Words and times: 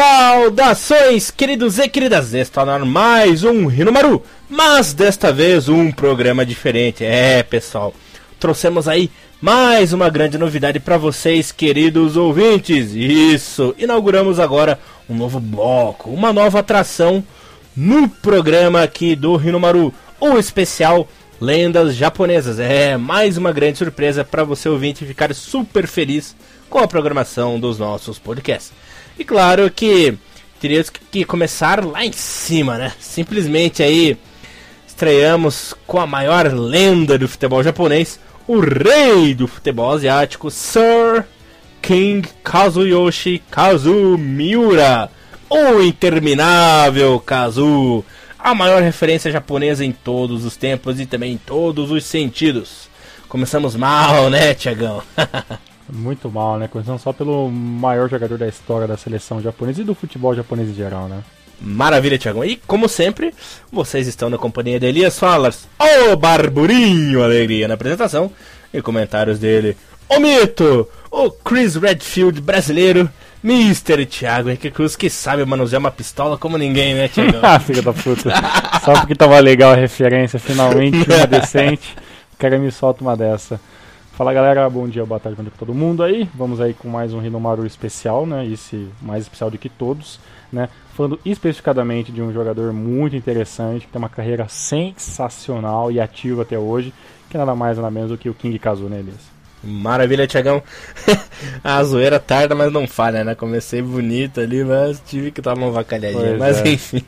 Saudações, 0.00 1.30
queridos 1.30 1.78
e 1.78 1.86
queridas! 1.86 2.32
Está 2.32 2.64
no 2.64 2.70
ar 2.70 2.86
mais 2.86 3.44
um 3.44 3.66
Rinomaru, 3.66 4.22
mas 4.48 4.94
desta 4.94 5.30
vez 5.30 5.68
um 5.68 5.92
programa 5.92 6.46
diferente. 6.46 7.04
É, 7.04 7.42
pessoal, 7.42 7.92
trouxemos 8.38 8.88
aí 8.88 9.10
mais 9.42 9.92
uma 9.92 10.08
grande 10.08 10.38
novidade 10.38 10.80
para 10.80 10.96
vocês, 10.96 11.52
queridos 11.52 12.16
ouvintes. 12.16 12.94
Isso, 12.94 13.74
inauguramos 13.76 14.40
agora 14.40 14.80
um 15.06 15.14
novo 15.14 15.38
bloco, 15.38 16.08
uma 16.08 16.32
nova 16.32 16.60
atração 16.60 17.22
no 17.76 18.08
programa 18.08 18.82
aqui 18.82 19.14
do 19.14 19.36
Rinomaru, 19.36 19.92
o 20.18 20.38
especial 20.38 21.06
Lendas 21.38 21.94
Japonesas. 21.94 22.58
É 22.58 22.96
mais 22.96 23.36
uma 23.36 23.52
grande 23.52 23.76
surpresa 23.76 24.24
para 24.24 24.44
você 24.44 24.66
ouvinte 24.66 25.04
ficar 25.04 25.34
super 25.34 25.86
feliz 25.86 26.34
com 26.70 26.78
a 26.78 26.88
programação 26.88 27.60
dos 27.60 27.78
nossos 27.78 28.18
podcasts. 28.18 28.72
E 29.18 29.24
claro 29.24 29.70
que 29.70 30.16
teríamos 30.60 30.90
que 30.90 31.24
começar 31.24 31.84
lá 31.84 32.04
em 32.04 32.12
cima, 32.12 32.76
né? 32.76 32.92
Simplesmente 33.00 33.82
aí 33.82 34.16
estreamos 34.86 35.74
com 35.86 35.98
a 35.98 36.06
maior 36.06 36.52
lenda 36.52 37.18
do 37.18 37.26
futebol 37.26 37.62
japonês, 37.62 38.20
o 38.46 38.60
rei 38.60 39.34
do 39.34 39.46
futebol 39.46 39.92
asiático, 39.92 40.50
Sir 40.50 41.24
King 41.80 42.28
Kazuyoshi 42.44 43.42
Kazu 43.50 44.18
Miura, 44.18 45.10
o 45.48 45.80
interminável 45.80 47.18
Kazu, 47.20 48.04
a 48.38 48.54
maior 48.54 48.82
referência 48.82 49.32
japonesa 49.32 49.84
em 49.84 49.92
todos 49.92 50.44
os 50.44 50.56
tempos 50.56 51.00
e 51.00 51.06
também 51.06 51.32
em 51.32 51.38
todos 51.38 51.90
os 51.90 52.04
sentidos. 52.04 52.90
Começamos 53.28 53.76
mal, 53.76 54.28
né, 54.28 54.52
Tiagão? 54.52 55.02
Muito 55.92 56.30
mal, 56.30 56.58
né? 56.58 56.68
Começando 56.68 56.98
só 56.98 57.12
pelo 57.12 57.50
maior 57.50 58.08
jogador 58.08 58.38
da 58.38 58.48
história 58.48 58.86
da 58.86 58.96
seleção 58.96 59.40
japonesa 59.40 59.80
e 59.80 59.84
do 59.84 59.94
futebol 59.94 60.34
japonês 60.34 60.68
em 60.68 60.74
geral, 60.74 61.08
né? 61.08 61.22
Maravilha, 61.60 62.18
Thiago. 62.18 62.44
E 62.44 62.56
como 62.56 62.88
sempre, 62.88 63.34
vocês 63.70 64.06
estão 64.06 64.30
na 64.30 64.38
companhia 64.38 64.80
de 64.80 64.86
Elias 64.86 65.18
Falas, 65.18 65.68
o 65.78 66.16
Barburinho 66.16 67.22
Alegria 67.22 67.68
na 67.68 67.74
apresentação 67.74 68.30
e 68.72 68.80
comentários 68.80 69.38
dele. 69.38 69.76
O 70.08 70.18
mito, 70.18 70.88
o 71.10 71.30
Chris 71.30 71.76
Redfield 71.76 72.40
brasileiro, 72.40 73.08
Mr. 73.44 74.06
Thiago 74.06 74.48
Henrique 74.48 74.70
Cruz, 74.70 74.96
que 74.96 75.10
sabe 75.10 75.44
manusear 75.44 75.80
uma 75.80 75.90
pistola 75.90 76.38
como 76.38 76.56
ninguém, 76.56 76.94
né, 76.94 77.08
Thiago? 77.08 77.38
ah, 77.42 77.60
filho 77.60 77.82
da 77.82 77.92
puta. 77.92 78.32
Só 78.84 78.92
porque 78.94 79.14
tava 79.14 79.38
legal 79.38 79.72
a 79.72 79.76
referência, 79.76 80.38
finalmente, 80.38 81.08
uma 81.08 81.26
decente. 81.28 81.94
O 82.34 82.36
cara 82.38 82.58
me 82.58 82.72
solta 82.72 83.02
uma 83.02 83.16
dessa. 83.16 83.60
Fala 84.20 84.34
galera, 84.34 84.68
bom 84.68 84.86
dia, 84.86 85.02
boa 85.06 85.18
tarde, 85.18 85.34
bom 85.34 85.42
dia 85.42 85.50
pra 85.50 85.60
todo 85.60 85.74
mundo 85.74 86.02
aí. 86.02 86.28
Vamos 86.34 86.60
aí 86.60 86.74
com 86.74 86.90
mais 86.90 87.14
um 87.14 87.20
Rinomaru 87.20 87.64
especial, 87.64 88.26
né? 88.26 88.46
Esse 88.46 88.86
mais 89.00 89.22
especial 89.22 89.50
do 89.50 89.56
que 89.56 89.70
todos, 89.70 90.20
né? 90.52 90.68
Falando 90.94 91.18
especificadamente 91.24 92.12
de 92.12 92.20
um 92.20 92.30
jogador 92.30 92.70
muito 92.70 93.16
interessante, 93.16 93.86
que 93.86 93.90
tem 93.90 93.98
uma 93.98 94.10
carreira 94.10 94.46
sensacional 94.46 95.90
e 95.90 95.98
ativa 95.98 96.42
até 96.42 96.58
hoje, 96.58 96.92
que 97.30 97.38
nada 97.38 97.54
mais 97.54 97.78
nada 97.78 97.90
menos 97.90 98.10
do 98.10 98.18
que 98.18 98.28
o 98.28 98.34
King 98.34 98.58
Kazu, 98.58 98.90
né, 98.90 98.98
Elias? 98.98 99.22
Maravilha, 99.64 100.26
Tiagão. 100.26 100.62
a 101.64 101.82
zoeira 101.82 102.20
tarda, 102.20 102.54
mas 102.54 102.70
não 102.70 102.86
falha, 102.86 103.24
né? 103.24 103.34
Comecei 103.34 103.80
bonito 103.80 104.38
ali, 104.38 104.62
mas 104.62 105.00
tive 105.00 105.30
que 105.30 105.40
dar 105.40 105.56
uma 105.56 105.70
vacalhadinha. 105.70 106.36
Pois 106.36 106.38
mas 106.38 106.58
é. 106.58 106.68
enfim. 106.68 107.02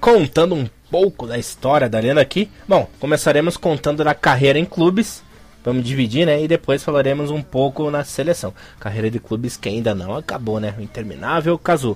Contando 0.00 0.54
um 0.54 0.70
pouco 0.88 1.26
da 1.26 1.36
história 1.36 1.88
da 1.88 1.98
lenda 1.98 2.20
aqui. 2.20 2.48
Bom, 2.68 2.88
começaremos 3.00 3.56
contando 3.56 4.04
da 4.04 4.14
carreira 4.14 4.56
em 4.56 4.64
clubes 4.64 5.26
Vamos 5.68 5.84
dividir, 5.84 6.24
né? 6.24 6.42
E 6.42 6.48
depois 6.48 6.82
falaremos 6.82 7.30
um 7.30 7.42
pouco 7.42 7.90
na 7.90 8.02
seleção. 8.02 8.54
Carreira 8.80 9.10
de 9.10 9.20
clubes 9.20 9.54
que 9.54 9.68
ainda 9.68 9.94
não 9.94 10.16
acabou, 10.16 10.58
né? 10.58 10.74
O 10.78 10.80
interminável 10.80 11.58
Cazu. 11.58 11.94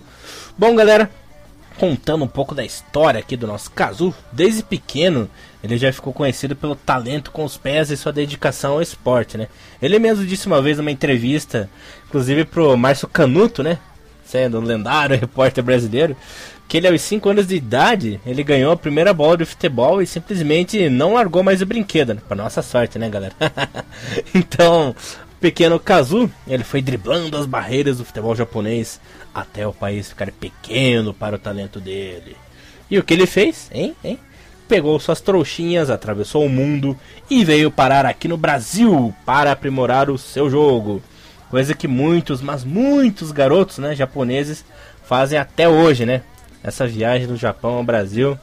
Bom, 0.58 0.76
galera, 0.76 1.10
contando 1.78 2.22
um 2.22 2.28
pouco 2.28 2.54
da 2.54 2.62
história 2.62 3.18
aqui 3.18 3.34
do 3.34 3.46
nosso 3.46 3.70
Cazu, 3.70 4.14
desde 4.30 4.62
pequeno 4.62 5.26
ele 5.64 5.78
já 5.78 5.90
ficou 5.90 6.12
conhecido 6.12 6.54
pelo 6.54 6.76
talento 6.76 7.30
com 7.30 7.44
os 7.44 7.56
pés 7.56 7.90
e 7.90 7.96
sua 7.96 8.12
dedicação 8.12 8.74
ao 8.74 8.82
esporte, 8.82 9.38
né? 9.38 9.48
Ele 9.80 9.98
mesmo 9.98 10.26
disse 10.26 10.46
uma 10.46 10.60
vez 10.60 10.76
numa 10.76 10.90
entrevista, 10.90 11.70
inclusive 12.06 12.44
pro 12.44 12.76
Márcio 12.76 13.08
Canuto, 13.08 13.62
né? 13.62 13.78
Sendo 14.22 14.60
um 14.60 14.64
lendário 14.64 15.16
repórter 15.18 15.64
brasileiro, 15.64 16.14
que 16.72 16.78
ele 16.78 16.88
aos 16.88 17.02
5 17.02 17.28
anos 17.28 17.46
de 17.46 17.56
idade, 17.56 18.18
ele 18.24 18.42
ganhou 18.42 18.72
a 18.72 18.76
primeira 18.78 19.12
bola 19.12 19.36
de 19.36 19.44
futebol 19.44 20.00
e 20.00 20.06
simplesmente 20.06 20.88
não 20.88 21.12
largou 21.12 21.42
mais 21.42 21.60
o 21.60 21.66
brinquedo? 21.66 22.16
Pra 22.26 22.34
nossa 22.34 22.62
sorte, 22.62 22.98
né, 22.98 23.10
galera? 23.10 23.34
então, 24.34 24.96
o 25.34 25.36
pequeno 25.38 25.78
Kazu, 25.78 26.32
ele 26.48 26.64
foi 26.64 26.80
driblando 26.80 27.36
as 27.36 27.44
barreiras 27.44 27.98
do 27.98 28.06
futebol 28.06 28.34
japonês 28.34 28.98
até 29.34 29.66
o 29.66 29.72
país 29.74 30.08
ficar 30.08 30.32
pequeno 30.32 31.12
para 31.12 31.36
o 31.36 31.38
talento 31.38 31.78
dele. 31.78 32.38
E 32.90 32.98
o 32.98 33.04
que 33.04 33.12
ele 33.12 33.26
fez, 33.26 33.68
hein, 33.70 33.94
hein? 34.02 34.18
Pegou 34.66 34.98
suas 34.98 35.20
trouxinhas, 35.20 35.90
atravessou 35.90 36.42
o 36.42 36.48
mundo 36.48 36.98
e 37.28 37.44
veio 37.44 37.70
parar 37.70 38.06
aqui 38.06 38.26
no 38.26 38.38
Brasil 38.38 39.14
para 39.26 39.52
aprimorar 39.52 40.08
o 40.08 40.16
seu 40.16 40.48
jogo. 40.48 41.02
Coisa 41.50 41.74
que 41.74 41.86
muitos, 41.86 42.40
mas 42.40 42.64
muitos 42.64 43.30
garotos, 43.30 43.76
né, 43.76 43.94
japoneses 43.94 44.64
fazem 45.04 45.38
até 45.38 45.68
hoje, 45.68 46.06
né? 46.06 46.22
Essa 46.62 46.86
viagem 46.86 47.26
do 47.26 47.36
Japão 47.36 47.74
ao 47.74 47.84
Brasil 47.84 48.38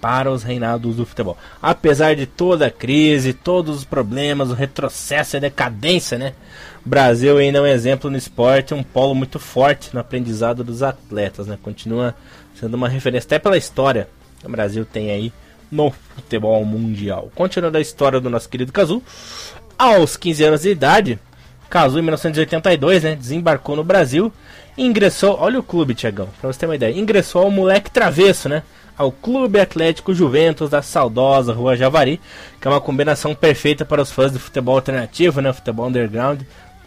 para 0.00 0.30
os 0.30 0.42
reinados 0.42 0.96
do 0.96 1.04
futebol. 1.04 1.36
Apesar 1.60 2.14
de 2.14 2.26
toda 2.26 2.66
a 2.66 2.70
crise, 2.70 3.32
todos 3.32 3.78
os 3.78 3.84
problemas, 3.84 4.50
o 4.50 4.54
retrocesso 4.54 5.36
e 5.36 5.38
a 5.38 5.40
decadência, 5.40 6.16
né? 6.16 6.34
O 6.86 6.88
Brasil 6.88 7.36
ainda 7.36 7.58
é 7.58 7.62
um 7.62 7.66
exemplo 7.66 8.10
no 8.10 8.16
esporte, 8.16 8.74
um 8.74 8.82
polo 8.82 9.14
muito 9.14 9.38
forte 9.38 9.90
no 9.92 10.00
aprendizado 10.00 10.62
dos 10.62 10.82
atletas, 10.82 11.46
né? 11.46 11.58
Continua 11.60 12.14
sendo 12.54 12.74
uma 12.74 12.88
referência 12.88 13.26
até 13.26 13.38
pela 13.38 13.56
história 13.56 14.08
que 14.40 14.46
o 14.46 14.50
Brasil 14.50 14.84
tem 14.84 15.10
aí 15.10 15.32
no 15.70 15.90
futebol 16.14 16.64
mundial. 16.64 17.30
Continuando 17.34 17.78
a 17.78 17.80
história 17.80 18.20
do 18.20 18.30
nosso 18.30 18.48
querido 18.48 18.72
Kazu, 18.72 19.02
aos 19.76 20.16
15 20.16 20.44
anos 20.44 20.62
de 20.62 20.70
idade, 20.70 21.18
Kazu 21.68 21.98
em 21.98 22.02
1982, 22.02 23.02
né, 23.02 23.14
desembarcou 23.14 23.76
no 23.76 23.84
Brasil 23.84 24.32
ingressou, 24.78 25.36
olha 25.38 25.58
o 25.58 25.62
clube, 25.62 25.94
Tiagão, 25.94 26.28
pra 26.40 26.52
você 26.52 26.60
ter 26.60 26.66
uma 26.66 26.76
ideia, 26.76 26.96
ingressou 26.96 27.42
ao 27.42 27.50
moleque 27.50 27.90
travesso, 27.90 28.48
né? 28.48 28.62
Ao 28.96 29.12
Clube 29.12 29.60
Atlético 29.60 30.14
Juventus 30.14 30.70
da 30.70 30.82
saudosa 30.82 31.52
Rua 31.52 31.76
Javari, 31.76 32.20
que 32.60 32.66
é 32.66 32.70
uma 32.70 32.80
combinação 32.80 33.34
perfeita 33.34 33.84
para 33.84 34.02
os 34.02 34.10
fãs 34.10 34.32
do 34.32 34.40
futebol 34.40 34.74
alternativo, 34.76 35.40
né? 35.40 35.52
Futebol 35.52 35.86
underground. 35.86 36.40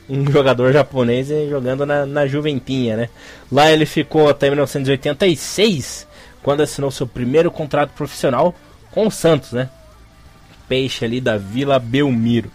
Um 0.09 0.29
jogador 0.29 0.73
japonês 0.73 1.29
jogando 1.49 1.85
na, 1.85 2.05
na 2.05 2.27
Juventinha, 2.27 2.97
né? 2.97 3.09
Lá 3.49 3.71
ele 3.71 3.85
ficou 3.85 4.29
até 4.29 4.49
1986, 4.49 6.05
quando 6.43 6.61
assinou 6.61 6.91
seu 6.91 7.07
primeiro 7.07 7.49
contrato 7.49 7.91
profissional 7.91 8.53
com 8.91 9.07
o 9.07 9.11
Santos, 9.11 9.53
né? 9.53 9.69
Peixe 10.67 11.05
ali 11.05 11.21
da 11.21 11.37
Vila 11.37 11.79
Belmiro. 11.79 12.51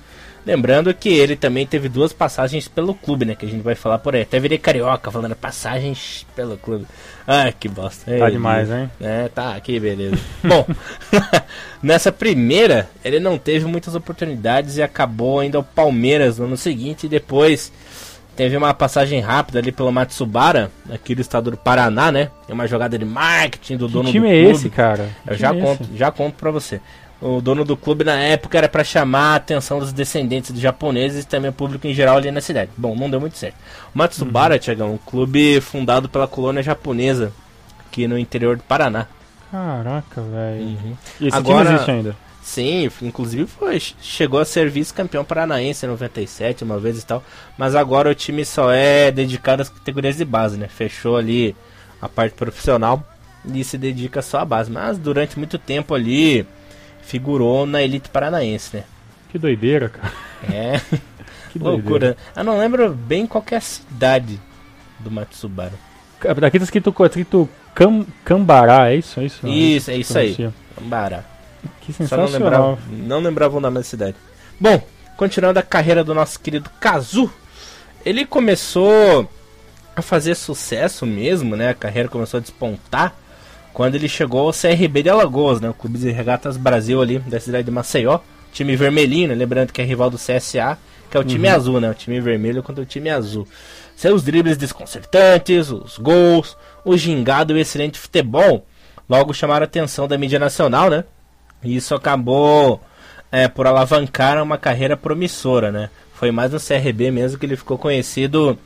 Lembrando 0.47 0.95
que 0.95 1.09
ele 1.09 1.34
também 1.34 1.67
teve 1.67 1.89
duas 1.89 2.12
passagens 2.12 2.69
pelo 2.69 2.95
clube, 2.95 3.25
né? 3.25 3.34
Que 3.34 3.45
a 3.45 3.49
gente 3.49 3.62
vai 3.62 3.75
falar 3.75 3.99
por 3.99 4.15
aí. 4.15 4.23
Até 4.23 4.39
virei 4.39 4.59
carioca 4.59 5.11
falando 5.11 5.34
passagens 5.34 6.25
pelo 6.37 6.57
clube. 6.57 6.87
Ah, 7.27 7.51
que 7.51 7.69
bosta. 7.69 8.17
Tá 8.17 8.31
demais, 8.31 8.71
hein? 8.71 8.89
É, 9.01 9.27
tá, 9.27 9.57
aqui, 9.57 9.81
beleza. 9.81 10.17
Bom, 10.45 10.65
nessa 11.83 12.12
primeira, 12.12 12.89
ele 13.05 13.19
não 13.19 13.37
teve 13.37 13.65
muitas 13.65 13.97
oportunidades 13.97 14.77
e 14.77 14.83
acabou 14.84 15.43
indo 15.43 15.57
ao 15.57 15.65
Palmeiras 15.65 16.39
no 16.39 16.45
ano 16.45 16.57
seguinte. 16.57 17.07
E 17.07 17.09
depois 17.09 17.72
teve 18.37 18.57
uma 18.57 18.72
passagem 18.72 19.19
rápida 19.19 19.59
ali 19.59 19.72
pelo 19.72 19.91
Matsubara, 19.91 20.71
aqui 20.89 21.16
do 21.16 21.22
estado 21.22 21.51
do 21.51 21.57
Paraná, 21.57 22.13
né? 22.13 22.31
É 22.49 22.53
uma 22.53 22.69
jogada 22.69 22.97
de 22.97 23.04
marketing 23.04 23.78
do 23.78 23.89
que 23.89 23.92
dono 23.95 24.13
time 24.13 24.28
do 24.28 24.33
é 24.33 24.42
clube. 24.42 24.54
esse, 24.54 24.71
cara? 24.71 25.09
Eu 25.27 25.37
já 25.37 25.53
é 25.53 25.60
conto, 25.60 25.83
esse? 25.83 25.97
já 25.97 26.13
conto 26.13 26.34
pra 26.37 26.53
você 26.53 26.81
o 27.27 27.41
dono 27.41 27.65
do 27.65 27.77
clube 27.77 28.05
na 28.05 28.15
época 28.15 28.57
era 28.57 28.69
para 28.69 28.84
chamar 28.84 29.33
a 29.33 29.37
atenção 29.37 29.81
dos 29.81 29.93
descendentes 29.93 30.53
dos 30.53 30.61
japoneses 30.61 31.25
e 31.25 31.27
também 31.27 31.51
o 31.51 31.53
público 31.53 31.87
em 31.87 31.95
geral 31.95 32.19
ali 32.19 32.31
na 32.31 32.41
cidade. 32.41 32.71
Bom, 32.77 32.95
não 32.95 33.11
deu 33.11 33.21
muito 33.21 33.37
certo. 33.37 33.57
O 33.95 33.99
Matsubara, 33.99 34.55
uhum. 34.55 34.61
Tiagão, 34.61 34.95
um 34.95 34.99
clube 34.99 35.61
fundado 35.61 36.09
pela 36.09 36.28
colônia 36.28 36.63
japonesa 36.63 37.33
aqui 37.87 38.07
no 38.07 38.19
interior 38.19 38.57
do 38.57 38.63
Paraná. 38.63 39.07
Caraca, 39.51 40.23
velho. 40.23 40.63
Uhum. 40.63 40.97
E 41.21 41.28
esse 41.28 41.37
Agora, 41.37 41.75
existe 41.75 41.91
ainda? 41.91 42.17
Sim, 42.43 42.89
inclusive 43.03 43.45
foi, 43.47 43.81
chegou 43.81 44.39
a 44.39 44.45
ser 44.45 44.71
vice-campeão 44.71 45.25
paranaense 45.25 45.84
em 45.84 45.89
97, 45.89 46.63
uma 46.63 46.78
vez 46.78 47.03
e 47.03 47.05
tal. 47.05 47.25
Mas 47.59 47.75
agora 47.75 48.09
o 48.09 48.15
time 48.15 48.45
só 48.45 48.71
é 48.71 49.11
dedicado 49.11 49.63
às 49.63 49.69
categorias 49.69 50.17
de 50.17 50.25
base, 50.25 50.57
né? 50.57 50.69
Fechou 50.69 51.17
ali 51.17 51.57
a 52.01 52.09
parte 52.09 52.34
profissional 52.34 53.03
e 53.53 53.65
se 53.65 53.77
dedica 53.77 54.23
só 54.23 54.39
à 54.39 54.45
base. 54.45 54.71
Mas 54.71 54.97
durante 54.97 55.37
muito 55.37 55.59
tempo 55.59 55.93
ali 55.93 56.47
figurou 57.06 57.64
na 57.64 57.82
elite 57.82 58.10
paranaense, 58.10 58.76
né? 58.76 58.84
Que 59.30 59.38
doideira, 59.38 59.88
cara. 59.88 60.12
É. 60.53 60.80
que 61.53 61.58
loucura. 61.62 62.16
Eu 62.34 62.44
não 62.44 62.58
lembro 62.58 62.92
bem 62.92 63.26
qual 63.26 63.44
é 63.50 63.56
a 63.56 63.60
cidade 63.60 64.41
do 64.98 65.10
Matsubara. 65.10 65.72
Aqui 66.44 66.58
tá 66.58 66.64
escrito, 66.64 66.94
escrito 67.04 67.48
Cam, 67.74 68.04
Cambará, 68.24 68.91
é 68.91 68.97
isso? 68.97 69.20
É 69.20 69.24
isso, 69.24 69.47
isso, 69.47 69.91
é 69.91 69.97
isso 69.97 70.18
aí. 70.18 70.53
Cambará. 70.74 71.24
Que 71.80 71.92
sensacional. 71.92 72.28
Só 72.28 72.32
não 72.32 72.44
lembrava, 72.44 72.78
não 72.91 73.20
lembrava 73.20 73.56
o 73.56 73.60
nome 73.60 73.76
da 73.76 73.82
cidade. 73.82 74.16
Bom, 74.58 74.82
continuando 75.16 75.58
a 75.58 75.62
carreira 75.62 76.03
do 76.03 76.14
nosso 76.14 76.41
querido 76.41 76.70
Kazu, 76.80 77.30
ele 78.04 78.24
começou 78.24 79.30
a 79.94 80.03
fazer 80.03 80.34
sucesso 80.34 81.06
mesmo, 81.06 81.54
né? 81.54 81.70
A 81.70 81.74
carreira 81.74 82.08
começou 82.08 82.38
a 82.38 82.41
despontar 82.41 83.14
quando 83.77 83.95
ele 83.95 84.09
chegou 84.09 84.47
ao 84.47 84.55
CRB 84.55 85.03
de 85.03 85.11
Alagoas, 85.11 85.61
né? 85.61 85.69
O 85.69 85.75
Clube 85.75 85.99
de 85.99 86.11
Regatas 86.11 86.57
Brasil 86.57 87.03
ali, 87.03 87.19
da 87.19 87.39
cidade 87.39 87.65
de 87.65 87.71
Maceió. 87.71 88.21
Time 88.51 88.75
vermelhinho, 88.75 89.28
né? 89.28 89.34
lembrando 89.34 89.71
que 89.71 89.83
é 89.83 89.84
rival 89.84 90.09
do 90.09 90.17
CSA, 90.17 90.78
que 91.11 91.15
é 91.15 91.21
o 91.21 91.23
time 91.23 91.47
uhum. 91.47 91.55
azul, 91.55 91.78
né? 91.78 91.91
O 91.91 91.95
time 91.95 92.19
vermelho 92.19 92.63
contra 92.63 92.83
o 92.83 92.87
time 92.87 93.11
azul. 93.11 93.47
Seus 93.95 94.23
dribles 94.23 94.57
desconcertantes, 94.57 95.71
os 95.71 95.99
gols, 95.99 96.57
o 96.87 96.97
gingado 96.97 97.53
e 97.53 97.57
o 97.57 97.59
excelente 97.59 97.99
futebol 97.99 98.65
logo 99.07 99.34
chamaram 99.34 99.65
a 99.65 99.67
atenção 99.67 100.09
da 100.09 100.17
mídia 100.17 100.39
nacional, 100.39 100.89
né? 100.89 101.05
E 101.63 101.77
isso 101.77 101.95
acabou 101.95 102.81
é, 103.31 103.47
por 103.47 103.67
alavancar 103.67 104.43
uma 104.43 104.57
carreira 104.57 104.97
promissora, 104.97 105.71
né? 105.71 105.91
Foi 106.15 106.31
mais 106.31 106.51
no 106.51 106.59
CRB 106.59 107.11
mesmo 107.11 107.39
que 107.39 107.45
ele 107.45 107.59
ficou 107.59 107.77
conhecido 107.77 108.59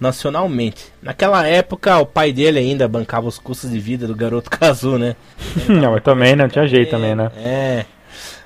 nacionalmente. 0.00 0.92
Naquela 1.02 1.46
época, 1.46 1.98
o 1.98 2.06
pai 2.06 2.32
dele 2.32 2.58
ainda 2.58 2.86
bancava 2.86 3.26
os 3.26 3.38
custos 3.38 3.70
de 3.70 3.78
vida 3.78 4.06
do 4.06 4.14
garoto 4.14 4.50
Kazu, 4.50 4.98
né? 4.98 5.16
não, 5.68 5.92
mas 5.92 6.02
também 6.02 6.36
não 6.36 6.48
tinha 6.48 6.66
jeito 6.66 6.88
é, 6.88 6.90
também, 6.90 7.14
né? 7.14 7.30
É. 7.36 7.84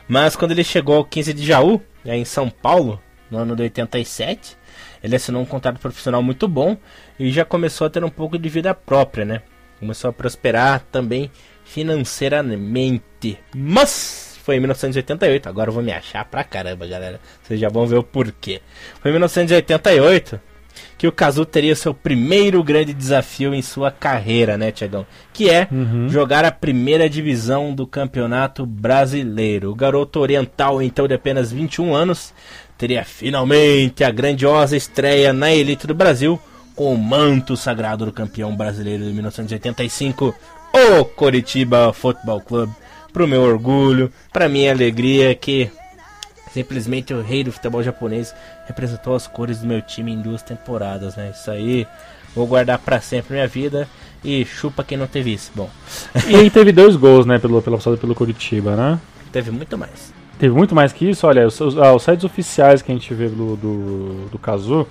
Mas 0.08 0.36
quando 0.36 0.52
ele 0.52 0.64
chegou 0.64 0.96
ao 0.96 1.04
15 1.04 1.32
de 1.32 1.44
Jaú, 1.44 1.80
em 2.04 2.24
São 2.24 2.50
Paulo, 2.50 3.00
no 3.30 3.38
ano 3.38 3.56
de 3.56 3.62
87, 3.62 4.56
ele 5.02 5.16
assinou 5.16 5.42
um 5.42 5.46
contrato 5.46 5.78
profissional 5.78 6.22
muito 6.22 6.46
bom 6.46 6.76
e 7.18 7.30
já 7.30 7.44
começou 7.44 7.86
a 7.86 7.90
ter 7.90 8.04
um 8.04 8.10
pouco 8.10 8.38
de 8.38 8.48
vida 8.48 8.74
própria, 8.74 9.24
né? 9.24 9.42
Começou 9.78 10.10
a 10.10 10.12
prosperar 10.12 10.84
também 10.92 11.30
financeiramente. 11.64 13.38
Mas 13.54 14.38
foi 14.42 14.56
em 14.56 14.60
1988, 14.60 15.48
agora 15.48 15.70
eu 15.70 15.74
vou 15.74 15.82
me 15.82 15.92
achar 15.92 16.24
pra 16.24 16.44
caramba, 16.44 16.86
galera. 16.86 17.20
Vocês 17.42 17.58
já 17.58 17.68
vão 17.68 17.86
ver 17.86 17.96
o 17.96 18.02
porquê. 18.02 18.60
Foi 19.00 19.10
em 19.10 19.14
1988 19.14 20.51
que 21.02 21.08
o 21.08 21.10
Kazu 21.10 21.44
teria 21.44 21.74
seu 21.74 21.92
primeiro 21.92 22.62
grande 22.62 22.94
desafio 22.94 23.52
em 23.52 23.60
sua 23.60 23.90
carreira, 23.90 24.56
né, 24.56 24.70
Tiagão? 24.70 25.04
Que 25.32 25.50
é 25.50 25.66
uhum. 25.68 26.08
jogar 26.08 26.44
a 26.44 26.52
primeira 26.52 27.10
divisão 27.10 27.74
do 27.74 27.88
Campeonato 27.88 28.64
Brasileiro. 28.64 29.72
O 29.72 29.74
garoto 29.74 30.20
oriental, 30.20 30.80
então 30.80 31.08
de 31.08 31.14
apenas 31.14 31.50
21 31.50 31.92
anos, 31.92 32.32
teria 32.78 33.04
finalmente 33.04 34.04
a 34.04 34.12
grandiosa 34.12 34.76
estreia 34.76 35.32
na 35.32 35.52
elite 35.52 35.88
do 35.88 35.94
Brasil 35.94 36.40
com 36.76 36.94
o 36.94 36.96
manto 36.96 37.56
sagrado 37.56 38.06
do 38.06 38.12
campeão 38.12 38.54
brasileiro 38.54 39.02
de 39.02 39.12
1985, 39.12 40.32
o 40.72 41.04
Coritiba 41.04 41.92
Futebol 41.92 42.40
Clube. 42.40 42.72
Pro 43.12 43.26
meu 43.26 43.42
orgulho, 43.42 44.12
pra 44.32 44.48
minha 44.48 44.70
alegria 44.70 45.34
que 45.34 45.68
simplesmente 46.52 47.14
o 47.14 47.22
rei 47.22 47.42
do 47.42 47.52
futebol 47.52 47.82
japonês 47.82 48.34
representou 48.66 49.14
as 49.14 49.26
cores 49.26 49.60
do 49.60 49.66
meu 49.66 49.80
time 49.80 50.12
em 50.12 50.20
duas 50.20 50.42
temporadas, 50.42 51.16
né? 51.16 51.32
Isso 51.34 51.50
aí 51.50 51.86
vou 52.34 52.46
guardar 52.46 52.78
para 52.78 53.00
sempre 53.00 53.34
minha 53.34 53.46
vida 53.46 53.88
e 54.24 54.44
chupa 54.44 54.84
quem 54.84 54.96
não 54.96 55.06
teve 55.06 55.32
isso. 55.32 55.50
Bom. 55.54 55.68
E 56.28 56.34
ele 56.34 56.50
teve 56.50 56.72
dois 56.72 56.96
gols, 56.96 57.26
né, 57.26 57.38
pelo 57.38 57.60
pela 57.62 57.76
passada 57.76 57.96
pelo 57.96 58.14
Curitiba, 58.14 58.76
né? 58.76 58.98
Teve 59.32 59.50
muito 59.50 59.76
mais. 59.78 60.12
Teve 60.38 60.54
muito 60.54 60.74
mais 60.74 60.92
que 60.92 61.08
isso, 61.08 61.26
olha, 61.26 61.46
os, 61.46 61.60
ah, 61.78 61.94
os 61.94 62.02
sites 62.02 62.24
oficiais 62.24 62.82
que 62.82 62.90
a 62.90 62.94
gente 62.94 63.12
vê 63.14 63.28
do, 63.28 63.56
do, 63.56 64.28
do 64.30 64.38
Kazu, 64.38 64.86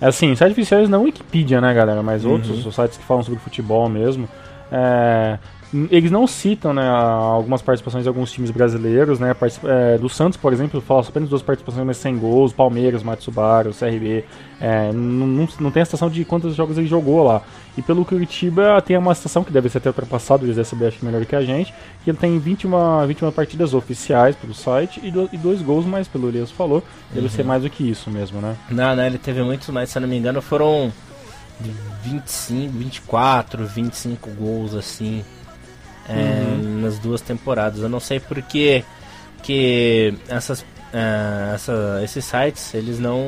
é 0.00 0.06
assim, 0.06 0.34
sites 0.34 0.52
oficiais 0.52 0.88
não 0.88 1.04
Wikipedia, 1.04 1.60
né, 1.60 1.72
galera, 1.72 2.02
mas 2.02 2.24
uhum. 2.24 2.32
outros, 2.32 2.66
os 2.66 2.74
sites 2.74 2.98
que 2.98 3.04
falam 3.04 3.22
sobre 3.22 3.38
futebol 3.38 3.88
mesmo, 3.88 4.28
é, 4.70 5.38
eles 5.90 6.10
não 6.10 6.26
citam 6.26 6.72
né, 6.72 6.88
algumas 6.88 7.60
participações 7.60 8.04
de 8.04 8.08
alguns 8.08 8.32
times 8.32 8.50
brasileiros, 8.50 9.18
né? 9.18 9.34
É, 9.64 9.98
do 9.98 10.08
Santos, 10.08 10.38
por 10.38 10.52
exemplo, 10.52 10.80
fala 10.80 11.00
apenas 11.06 11.28
duas 11.28 11.42
participações, 11.42 11.84
mas 11.84 11.96
sem 11.96 12.16
gols, 12.16 12.52
Palmeiras, 12.52 13.02
Matsubara, 13.02 13.70
CRB. 13.70 14.24
É, 14.60 14.92
não, 14.92 15.26
não, 15.26 15.48
não, 15.60 15.70
tem 15.70 15.82
a 15.82 15.84
citação 15.84 16.08
de 16.08 16.24
quantos 16.24 16.54
jogos 16.54 16.78
ele 16.78 16.86
jogou 16.86 17.22
lá. 17.24 17.42
E 17.76 17.82
pelo 17.82 18.04
Curitiba 18.04 18.80
tem 18.80 18.96
uma 18.96 19.14
citação 19.14 19.44
que 19.44 19.52
deve 19.52 19.68
ser 19.68 19.78
até 19.78 19.88
ultrapassado, 19.90 20.44
eles 20.44 20.56
devem 20.56 20.68
saber 20.68 20.86
acho 20.86 21.04
melhor 21.04 21.24
que 21.26 21.36
a 21.36 21.42
gente, 21.42 21.74
que 22.02 22.10
ele 22.10 22.16
tem 22.16 22.38
21, 22.38 23.06
21 23.06 23.30
partidas 23.32 23.74
oficiais 23.74 24.34
pelo 24.36 24.54
site 24.54 25.00
e, 25.02 25.10
do, 25.10 25.28
e 25.32 25.36
dois 25.36 25.60
gols, 25.60 25.84
mas 25.84 26.08
pelo 26.08 26.28
Elias 26.28 26.50
falou, 26.50 26.82
deve 27.10 27.26
uhum. 27.26 27.32
ser 27.32 27.44
mais 27.44 27.62
do 27.62 27.70
que 27.70 27.88
isso 27.88 28.10
mesmo, 28.10 28.40
né? 28.40 28.56
Não, 28.70 28.96
não, 28.96 29.04
ele 29.04 29.18
teve 29.18 29.42
muitos 29.42 29.68
mais, 29.68 29.90
se 29.90 29.98
eu 29.98 30.02
não 30.02 30.08
me 30.08 30.16
engano, 30.16 30.40
foram 30.40 30.90
25, 32.02 32.72
24, 32.72 33.66
25 33.66 34.30
gols 34.30 34.74
assim 34.74 35.22
é, 36.08 36.12
uhum. 36.12 36.80
nas 36.82 36.98
duas 36.98 37.20
temporadas. 37.20 37.80
Eu 37.80 37.88
não 37.88 38.00
sei 38.00 38.20
porque 38.20 38.84
que 39.42 40.14
essas, 40.28 40.60
uh, 40.60 41.54
essa, 41.54 42.00
esses 42.02 42.24
sites 42.24 42.74
eles 42.74 42.98
não, 42.98 43.20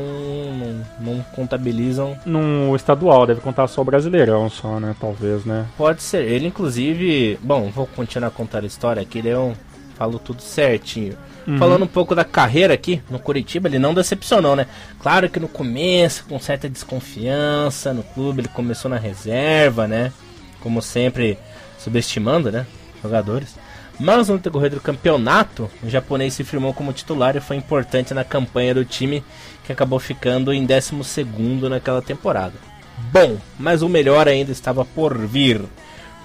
não, 0.53 0.87
não, 1.01 1.23
contabilizam. 1.35 2.19
No 2.27 2.75
estadual 2.75 3.27
deve 3.27 3.41
contar 3.41 3.69
só 3.69 3.83
o 3.83 3.85
brasileirão 3.85 4.49
só 4.51 4.81
né? 4.81 4.95
Talvez 5.01 5.45
né? 5.45 5.67
Pode 5.77 6.03
ser. 6.03 6.25
Ele 6.29 6.49
inclusive 6.49 7.39
bom 7.43 7.71
vou 7.71 7.87
continuar 7.87 8.29
a 8.29 8.33
contar 8.33 8.65
a 8.65 8.67
história 8.67 9.03
aqui 9.03 9.19
ele 9.19 9.31
é 9.31 9.39
um 9.39 9.55
falo 9.97 10.19
tudo 10.19 10.43
certinho. 10.43 11.17
Uhum. 11.47 11.57
falando 11.57 11.85
um 11.85 11.89
pouco 11.89 12.15
da 12.15 12.27
carreira 12.27 12.75
aqui 12.75 13.01
no 13.09 13.19
Curitiba 13.19 13.69
ele 13.69 13.79
não 13.79 13.95
decepcionou 13.95 14.55
né? 14.55 14.67
Claro 15.01 15.31
que 15.31 15.41
no 15.41 15.49
começo 15.49 16.25
com 16.29 16.39
certa 16.39 16.69
desconfiança 16.69 17.95
no 17.95 18.03
clube 18.03 18.43
ele 18.43 18.49
começou 18.49 18.91
na 18.91 18.99
reserva 18.99 19.87
né? 19.87 20.13
Como 20.61 20.83
sempre 20.83 21.39
subestimando, 21.79 22.51
né, 22.51 22.67
jogadores. 23.03 23.57
Mas 23.99 24.29
no 24.29 24.39
decorrer 24.39 24.71
do 24.71 24.81
campeonato, 24.81 25.69
o 25.83 25.89
japonês 25.89 26.35
se 26.35 26.45
firmou 26.45 26.73
como 26.73 26.93
titular 26.93 27.35
e 27.37 27.41
foi 27.41 27.57
importante 27.57 28.15
na 28.15 28.23
campanha 28.23 28.75
do 28.75 28.85
time, 28.85 29.25
que 29.65 29.73
acabou 29.73 29.99
ficando 29.99 30.53
em 30.53 30.65
12 30.65 31.25
naquela 31.69 32.01
temporada. 32.01 32.55
Bom, 33.13 33.39
mas 33.59 33.83
o 33.83 33.89
melhor 33.89 34.29
ainda 34.29 34.53
estava 34.53 34.85
por 34.85 35.19
vir. 35.19 35.63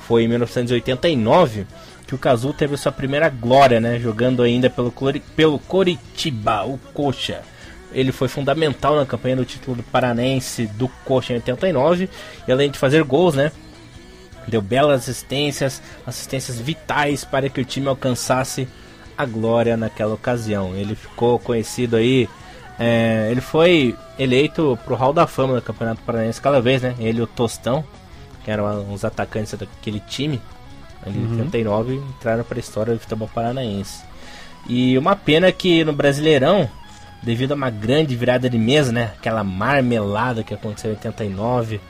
Foi 0.07 0.23
em 0.23 0.27
1989 0.27 1.65
que 2.05 2.13
o 2.13 2.17
Kazu 2.17 2.53
teve 2.53 2.77
sua 2.77 2.91
primeira 2.91 3.29
glória, 3.29 3.79
né, 3.79 3.99
jogando 3.99 4.43
ainda 4.43 4.69
pelo, 4.69 4.93
pelo 5.35 5.57
Coritiba, 5.57 6.63
o 6.63 6.77
Coxa. 6.93 7.41
Ele 7.91 8.11
foi 8.11 8.27
fundamental 8.27 8.95
na 8.95 9.05
campanha 9.05 9.37
do 9.37 9.45
título 9.45 9.77
do 9.77 9.83
Paranense 9.83 10.67
do 10.67 10.87
Coxa 11.05 11.33
em 11.33 11.37
89, 11.37 12.09
e 12.47 12.51
além 12.51 12.69
de 12.69 12.77
fazer 12.77 13.03
gols, 13.03 13.35
né, 13.35 13.51
deu 14.47 14.61
belas 14.61 15.01
assistências, 15.01 15.81
assistências 16.05 16.59
vitais 16.59 17.23
para 17.23 17.49
que 17.49 17.61
o 17.61 17.65
time 17.65 17.87
alcançasse 17.87 18.67
a 19.17 19.25
glória 19.25 19.77
naquela 19.77 20.13
ocasião. 20.13 20.75
Ele 20.75 20.95
ficou 20.95 21.39
conhecido 21.39 21.95
aí, 21.95 22.27
é, 22.79 23.27
ele 23.31 23.41
foi 23.41 23.95
eleito 24.17 24.77
para 24.83 24.93
o 24.93 24.95
Hall 24.95 25.13
da 25.13 25.27
Fama 25.27 25.55
do 25.55 25.61
Campeonato 25.61 26.01
Paranaense 26.01 26.41
cada 26.41 26.61
vez, 26.61 26.81
né? 26.81 26.95
Ele 26.99 27.19
e 27.19 27.21
o 27.21 27.27
Tostão, 27.27 27.83
que 28.43 28.51
eram 28.51 28.91
os 28.91 29.05
atacantes 29.05 29.53
daquele 29.53 29.99
time, 29.99 30.41
ali 31.05 31.19
em 31.19 31.25
uhum. 31.25 31.39
89, 31.41 31.95
entraram 31.95 32.43
para 32.43 32.57
a 32.57 32.59
história 32.59 32.93
do 32.93 32.99
futebol 32.99 33.29
paranaense. 33.33 34.03
E 34.67 34.97
uma 34.97 35.15
pena 35.15 35.51
que 35.51 35.83
no 35.83 35.93
Brasileirão, 35.93 36.69
devido 37.21 37.51
a 37.51 37.55
uma 37.55 37.69
grande 37.69 38.15
virada 38.15 38.49
de 38.49 38.57
mesa, 38.57 38.91
né? 38.91 39.11
Aquela 39.17 39.43
marmelada 39.43 40.43
que 40.43 40.53
aconteceu 40.53 40.91
em 40.91 40.95
89, 40.95 41.81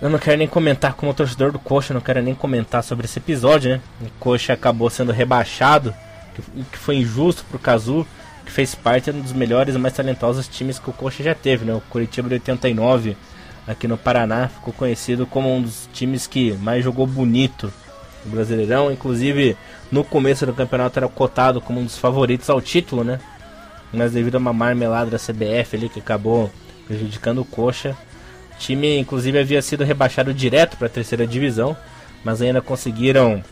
eu 0.00 0.08
não 0.08 0.18
quero 0.18 0.38
nem 0.38 0.46
comentar 0.46 0.94
como 0.94 1.12
torcedor 1.12 1.50
do 1.50 1.58
Coxa, 1.58 1.92
não 1.92 2.00
quero 2.00 2.22
nem 2.22 2.34
comentar 2.34 2.84
sobre 2.84 3.06
esse 3.06 3.18
episódio, 3.18 3.70
né? 3.72 3.80
O 4.00 4.10
Coxa 4.20 4.52
acabou 4.52 4.88
sendo 4.88 5.10
rebaixado, 5.10 5.92
o 6.56 6.64
que 6.64 6.78
foi 6.78 6.98
injusto 6.98 7.44
pro 7.50 7.58
Kazu, 7.58 8.06
que 8.44 8.52
fez 8.52 8.74
parte 8.74 9.10
de 9.10 9.18
um 9.18 9.22
dos 9.22 9.32
melhores 9.32 9.74
e 9.74 9.78
mais 9.78 9.94
talentosos 9.94 10.46
times 10.46 10.78
que 10.78 10.88
o 10.88 10.92
Coxa 10.92 11.22
já 11.22 11.34
teve, 11.34 11.64
né? 11.64 11.74
O 11.74 11.80
Curitiba 11.80 12.28
de 12.28 12.34
89, 12.34 13.16
aqui 13.66 13.88
no 13.88 13.98
Paraná, 13.98 14.48
ficou 14.48 14.72
conhecido 14.72 15.26
como 15.26 15.52
um 15.52 15.60
dos 15.60 15.88
times 15.92 16.28
que 16.28 16.52
mais 16.52 16.84
jogou 16.84 17.06
bonito 17.06 17.72
no 18.24 18.30
Brasileirão, 18.30 18.92
inclusive 18.92 19.56
no 19.90 20.04
começo 20.04 20.46
do 20.46 20.54
campeonato 20.54 20.98
era 20.98 21.08
cotado 21.08 21.60
como 21.60 21.80
um 21.80 21.84
dos 21.84 21.98
favoritos 21.98 22.48
ao 22.48 22.60
título, 22.60 23.02
né? 23.02 23.18
Mas 23.92 24.12
devido 24.12 24.36
a 24.36 24.38
uma 24.38 24.52
marmelada 24.52 25.10
da 25.10 25.18
CBF 25.18 25.76
ali 25.76 25.88
que 25.88 25.98
acabou 25.98 26.52
prejudicando 26.86 27.40
o 27.40 27.44
Coxa, 27.44 27.96
time, 28.58 28.98
inclusive, 28.98 29.38
havia 29.38 29.62
sido 29.62 29.84
rebaixado 29.84 30.34
direto 30.34 30.76
para 30.76 30.86
a 30.86 30.90
terceira 30.90 31.26
divisão, 31.26 31.76
mas 32.24 32.42
ainda 32.42 32.60
conseguiram 32.60 33.42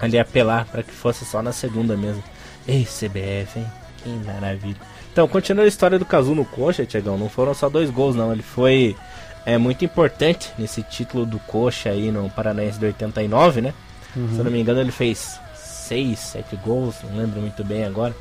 ali 0.00 0.18
apelar 0.18 0.66
para 0.66 0.82
que 0.82 0.92
fosse 0.92 1.24
só 1.24 1.42
na 1.42 1.52
segunda 1.52 1.96
mesmo. 1.96 2.22
Ei, 2.66 2.84
CBF, 2.84 3.58
hein? 3.58 3.66
Que 4.02 4.08
maravilha. 4.26 4.76
Então, 5.12 5.28
continuando 5.28 5.66
a 5.66 5.68
história 5.68 5.98
do 5.98 6.04
Kazu 6.04 6.34
no 6.34 6.44
Coxa, 6.44 6.86
Tiagão, 6.86 7.18
não 7.18 7.28
foram 7.28 7.54
só 7.54 7.68
dois 7.68 7.90
gols, 7.90 8.16
não. 8.16 8.32
Ele 8.32 8.42
foi 8.42 8.96
é, 9.44 9.58
muito 9.58 9.84
importante 9.84 10.50
nesse 10.58 10.82
título 10.82 11.26
do 11.26 11.38
Coxa 11.40 11.90
aí 11.90 12.10
no 12.10 12.28
Paranaense 12.30 12.78
de 12.78 12.86
89, 12.86 13.60
né? 13.60 13.74
Uhum. 14.16 14.28
Se 14.30 14.38
eu 14.38 14.44
não 14.44 14.50
me 14.50 14.60
engano, 14.60 14.80
ele 14.80 14.90
fez 14.90 15.38
6, 15.54 16.18
7 16.18 16.56
gols, 16.56 16.96
não 17.04 17.18
lembro 17.18 17.40
muito 17.40 17.62
bem 17.62 17.84
agora. 17.84 18.14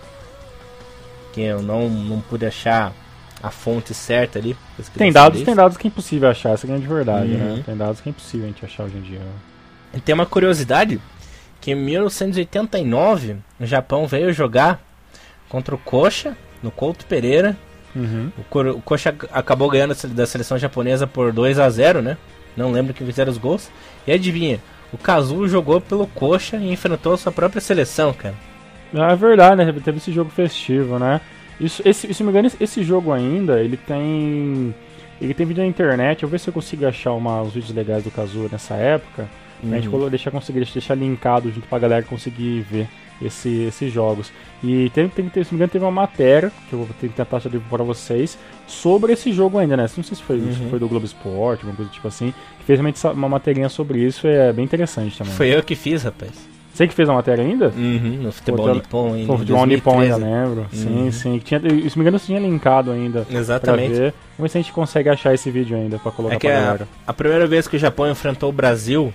Que 1.33 1.41
eu 1.41 1.61
não, 1.61 1.89
não 1.89 2.19
pude 2.19 2.45
achar 2.45 2.93
a 3.41 3.49
fonte 3.49 3.93
certa 3.93 4.39
ali. 4.39 4.55
Tem 4.95 5.11
dados, 5.11 5.41
tem 5.41 5.55
dados 5.55 5.77
que 5.77 5.87
é 5.87 5.89
impossível 5.89 6.29
achar, 6.29 6.51
essa 6.51 6.65
é 6.65 6.69
a 6.69 6.71
grande 6.71 6.87
verdade, 6.87 7.29
né? 7.29 7.45
uhum. 7.45 7.55
né? 7.57 7.63
Tem 7.65 7.77
dados 7.77 8.01
que 8.01 8.09
é 8.09 8.11
impossível 8.11 8.45
a 8.45 8.49
gente 8.49 8.65
achar 8.65 8.83
hoje 8.83 8.97
em 8.97 9.01
dia. 9.01 9.21
E 9.93 9.99
tem 9.99 10.13
uma 10.13 10.25
curiosidade, 10.25 10.99
que 11.59 11.71
em 11.71 11.75
1989 11.75 13.37
o 13.59 13.65
Japão 13.65 14.07
veio 14.07 14.31
jogar 14.31 14.81
contra 15.49 15.75
o 15.75 15.77
Coxa, 15.77 16.35
no 16.61 16.71
Couto 16.71 17.05
Pereira, 17.05 17.57
Uhum. 17.95 18.31
O, 18.37 18.59
o 18.77 18.81
Coxa 18.81 19.13
acabou 19.31 19.69
ganhando 19.69 19.95
da 20.09 20.25
seleção 20.25 20.57
japonesa 20.57 21.05
por 21.05 21.31
2 21.31 21.59
a 21.59 21.69
0 21.69 22.01
né? 22.01 22.17
Não 22.55 22.71
lembro 22.71 22.93
quem 22.93 23.05
fizeram 23.05 23.31
os 23.31 23.37
gols. 23.37 23.69
E 24.05 24.11
adivinha, 24.11 24.59
o 24.91 24.97
Kazu 24.97 25.47
jogou 25.47 25.79
pelo 25.79 26.07
Coxa 26.07 26.57
e 26.57 26.71
enfrentou 26.71 27.13
a 27.13 27.17
sua 27.17 27.31
própria 27.31 27.61
seleção, 27.61 28.13
cara. 28.13 28.35
Ah, 28.93 29.11
é 29.13 29.15
verdade, 29.15 29.63
né? 29.63 29.73
Teve 29.83 29.97
esse 29.97 30.11
jogo 30.11 30.29
festivo, 30.29 30.99
né? 30.99 31.21
Isso, 31.61 31.81
esse, 31.85 32.11
se 32.11 32.23
me 32.23 32.29
engano, 32.29 32.51
esse 32.59 32.83
jogo 32.83 33.11
ainda, 33.11 33.61
ele 33.61 33.77
tem. 33.77 34.73
Ele 35.21 35.33
tem 35.35 35.45
vídeo 35.45 35.61
na 35.61 35.69
internet. 35.69 36.23
Eu 36.23 36.29
vou 36.29 36.31
ver 36.31 36.39
se 36.39 36.49
eu 36.49 36.53
consigo 36.53 36.85
achar 36.87 37.13
uma, 37.13 37.43
uns 37.43 37.53
vídeos 37.53 37.73
legais 37.75 38.03
do 38.03 38.09
Kazu 38.09 38.49
nessa 38.51 38.73
época. 38.73 39.29
Uhum. 39.61 39.69
Pra 39.69 39.79
gente 39.79 39.89
uhum. 39.89 40.09
deixar, 40.09 40.31
conseguir 40.31 40.65
deixar 40.65 40.95
linkado 40.95 41.51
junto 41.51 41.67
pra 41.67 41.77
galera 41.77 42.01
conseguir 42.01 42.61
ver 42.61 42.87
esse, 43.21 43.63
esses 43.63 43.93
jogos. 43.93 44.31
E 44.63 44.89
tem, 44.89 45.07
tem, 45.07 45.29
tem, 45.29 45.43
se 45.43 45.51
não 45.51 45.57
me 45.57 45.57
engano, 45.57 45.71
teve 45.71 45.85
uma 45.85 45.91
matéria, 45.91 46.51
que 46.67 46.73
eu 46.73 46.79
vou 46.79 46.87
tentar 46.99 47.25
trazer 47.25 47.51
para 47.69 47.83
vocês, 47.83 48.35
sobre 48.65 49.13
esse 49.13 49.31
jogo 49.31 49.59
ainda, 49.59 49.77
né? 49.77 49.83
Não 49.83 50.03
sei 50.03 50.15
se 50.15 50.23
foi, 50.23 50.37
uhum. 50.37 50.53
se 50.53 50.69
foi 50.71 50.79
do 50.79 50.87
Globo 50.87 51.05
Esporte, 51.05 51.61
alguma 51.61 51.75
coisa 51.75 51.91
tipo 51.91 52.07
assim, 52.07 52.33
que 52.59 52.65
fez 52.65 52.79
realmente 52.79 52.99
uma 53.07 53.29
matéria 53.29 53.69
sobre 53.69 53.99
isso 53.99 54.25
é 54.25 54.51
bem 54.51 54.65
interessante 54.65 55.15
também. 55.19 55.33
Foi 55.33 55.53
eu 55.53 55.61
que 55.61 55.75
fiz, 55.75 56.01
rapaz. 56.01 56.50
Você 56.73 56.87
que 56.87 56.93
fez 56.93 57.09
a 57.09 57.13
matéria 57.13 57.43
ainda? 57.43 57.67
Uhum, 57.67 58.19
no 58.23 58.31
futebol 58.31 58.67
Pô, 58.67 58.73
nippon 58.73 59.13
ainda. 59.13 59.31
No 59.31 59.37
futebol 59.37 59.65
nippon 59.65 59.99
ainda, 59.99 60.15
lembro. 60.15 60.61
Uhum. 60.61 60.67
Sim, 60.71 61.11
sim. 61.11 61.39
Tinha, 61.39 61.59
se 61.59 61.97
me 61.97 62.01
engano, 62.01 62.17
tinha 62.17 62.39
linkado 62.39 62.91
ainda. 62.91 63.27
Exatamente. 63.29 63.93
Ver. 63.93 64.13
Vamos 64.37 64.39
ver 64.39 64.49
se 64.49 64.57
a 64.57 64.61
gente 64.61 64.71
consegue 64.71 65.09
achar 65.09 65.33
esse 65.33 65.51
vídeo 65.51 65.75
ainda 65.75 65.99
pra 65.99 66.11
colocar 66.11 66.35
é 66.35 66.39
que 66.39 66.47
pra 66.47 66.57
a, 66.57 66.61
galera. 66.61 66.87
A 67.05 67.13
primeira 67.13 67.45
vez 67.45 67.67
que 67.67 67.75
o 67.75 67.79
Japão 67.79 68.09
enfrentou 68.09 68.49
o 68.49 68.53
Brasil 68.53 69.13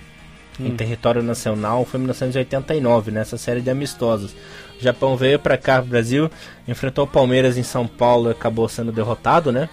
hum. 0.59 0.67
em 0.67 0.75
território 0.75 1.23
nacional 1.23 1.83
foi 1.83 1.99
em 1.99 2.03
1989, 2.03 3.09
nessa 3.09 3.37
série 3.37 3.61
de 3.61 3.71
amistosos. 3.71 4.35
O 4.79 4.83
Japão 4.83 5.17
veio 5.17 5.39
para 5.39 5.57
cá, 5.57 5.81
Brasil, 5.81 6.29
enfrentou 6.67 7.05
o 7.05 7.07
Palmeiras 7.07 7.57
em 7.57 7.63
São 7.63 7.87
Paulo 7.87 8.29
e 8.29 8.31
acabou 8.31 8.69
sendo 8.69 8.91
derrotado, 8.91 9.51
né? 9.51 9.67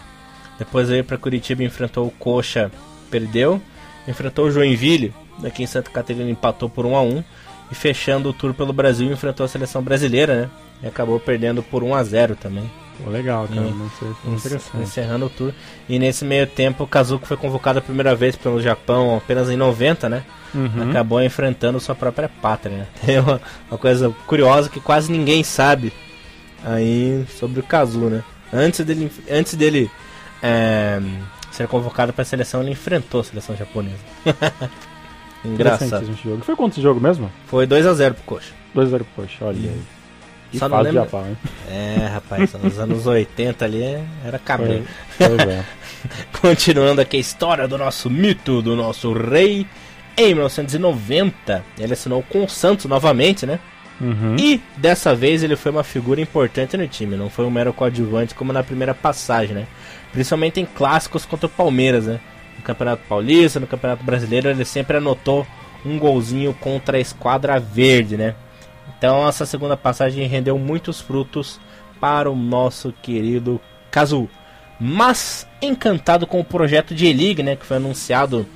Depois 0.58 0.88
veio 0.88 1.04
para 1.04 1.18
Curitiba 1.18 1.62
e 1.62 1.66
enfrentou 1.66 2.06
o 2.06 2.10
Coxa, 2.10 2.70
perdeu. 3.10 3.60
Enfrentou 4.08 4.46
o 4.46 4.50
Joinville, 4.50 5.12
daqui 5.38 5.62
em 5.62 5.66
Santa 5.66 5.90
Catarina 5.90 6.30
empatou 6.30 6.68
por 6.68 6.86
1 6.86 6.96
a 6.96 7.02
1 7.02 7.24
e 7.70 7.74
fechando 7.74 8.28
o 8.28 8.32
tour 8.32 8.54
pelo 8.54 8.72
Brasil 8.72 9.10
enfrentou 9.10 9.44
a 9.44 9.48
seleção 9.48 9.82
brasileira, 9.82 10.42
né? 10.42 10.50
E 10.82 10.86
acabou 10.86 11.18
perdendo 11.18 11.62
por 11.62 11.82
1 11.82 11.94
a 11.94 12.04
0 12.04 12.36
também. 12.36 12.70
Pô, 13.02 13.10
legal, 13.10 13.48
cara. 13.48 13.66
Sei, 13.98 14.32
interessante. 14.32 14.82
Encerrando 14.82 15.26
o 15.26 15.30
tour. 15.30 15.52
E 15.88 15.98
nesse 15.98 16.24
meio 16.24 16.46
tempo 16.46 16.84
o 16.84 16.86
Kazuko 16.86 17.26
foi 17.26 17.36
convocado 17.36 17.78
a 17.78 17.82
primeira 17.82 18.14
vez 18.14 18.36
pelo 18.36 18.60
Japão 18.60 19.16
apenas 19.16 19.50
em 19.50 19.56
90, 19.56 20.08
né? 20.08 20.24
Uhum. 20.54 20.90
Acabou 20.90 21.22
enfrentando 21.22 21.80
sua 21.80 21.94
própria 21.94 22.28
pátria, 22.28 22.78
né? 22.78 22.86
Tem 23.04 23.18
uma, 23.18 23.40
uma, 23.70 23.78
coisa 23.78 24.14
curiosa 24.26 24.68
que 24.68 24.78
quase 24.78 25.10
ninguém 25.10 25.42
sabe 25.42 25.92
aí 26.64 27.24
sobre 27.38 27.60
o 27.60 27.62
Kazu, 27.62 28.08
né? 28.08 28.22
Antes 28.52 28.84
dele, 28.84 29.10
antes 29.28 29.54
dele 29.54 29.90
é, 30.40 31.00
ser 31.50 31.66
convocado 31.66 32.12
para 32.12 32.22
a 32.22 32.26
seleção, 32.26 32.62
ele 32.62 32.70
enfrentou 32.70 33.20
a 33.20 33.24
seleção 33.24 33.56
japonesa. 33.56 33.98
Engraçado. 35.44 36.06
Jogo. 36.22 36.42
Foi 36.44 36.56
quanto 36.56 36.72
esse 36.72 36.82
jogo 36.82 37.00
mesmo? 37.00 37.30
Foi 37.46 37.66
2x0 37.66 38.14
pro 38.14 38.22
Coxa. 38.24 38.52
2x0 38.74 38.90
pro 38.90 39.06
Coxa, 39.16 39.44
olha 39.44 39.58
aí. 39.58 39.80
Que 40.50 40.58
Só 40.58 40.68
não 40.68 40.80
lembro... 40.80 41.02
Japão, 41.02 41.26
hein? 41.26 41.36
É, 41.68 42.06
rapaz, 42.06 42.52
nos 42.54 42.78
anos 42.78 43.06
80 43.06 43.64
ali 43.64 43.98
era 44.24 44.38
cabelo. 44.38 44.84
Continuando 46.40 47.00
aqui 47.00 47.16
a 47.16 47.20
história 47.20 47.66
do 47.66 47.76
nosso 47.76 48.08
mito, 48.08 48.62
do 48.62 48.76
nosso 48.76 49.12
rei. 49.12 49.66
Em 50.16 50.32
1990, 50.32 51.64
ele 51.76 51.92
assinou 51.92 52.22
com 52.22 52.44
o 52.44 52.48
Santos 52.48 52.84
novamente, 52.84 53.44
né? 53.44 53.58
Uhum. 54.00 54.36
E 54.38 54.60
dessa 54.76 55.14
vez 55.14 55.42
ele 55.42 55.56
foi 55.56 55.72
uma 55.72 55.84
figura 55.84 56.20
importante 56.20 56.76
no 56.76 56.86
time, 56.86 57.16
não 57.16 57.30
foi 57.30 57.44
um 57.44 57.50
mero 57.50 57.72
coadjuvante 57.72 58.34
como 58.34 58.52
na 58.52 58.62
primeira 58.62 58.94
passagem, 58.94 59.54
né? 59.54 59.66
Principalmente 60.12 60.60
em 60.60 60.66
clássicos 60.66 61.24
contra 61.24 61.46
o 61.46 61.50
Palmeiras, 61.50 62.06
né? 62.06 62.20
Campeonato 62.64 63.02
Paulista, 63.08 63.60
no 63.60 63.66
Campeonato 63.66 64.04
Brasileiro, 64.04 64.48
ele 64.48 64.64
sempre 64.64 64.96
anotou 64.96 65.46
um 65.84 65.98
golzinho 65.98 66.54
contra 66.54 66.96
a 66.96 67.00
esquadra 67.00 67.60
verde, 67.60 68.16
né? 68.16 68.34
Então 68.96 69.26
essa 69.28 69.44
segunda 69.44 69.76
passagem 69.76 70.26
rendeu 70.26 70.58
muitos 70.58 71.00
frutos 71.00 71.60
para 72.00 72.30
o 72.30 72.36
nosso 72.36 72.92
querido 73.02 73.60
Kazu. 73.90 74.28
Mas 74.80 75.46
encantado 75.62 76.26
com 76.26 76.40
o 76.40 76.44
projeto 76.44 76.94
de 76.94 77.06
E-League, 77.06 77.42
né, 77.42 77.54
que 77.54 77.64
foi 77.64 77.76
anunciado 77.76 78.46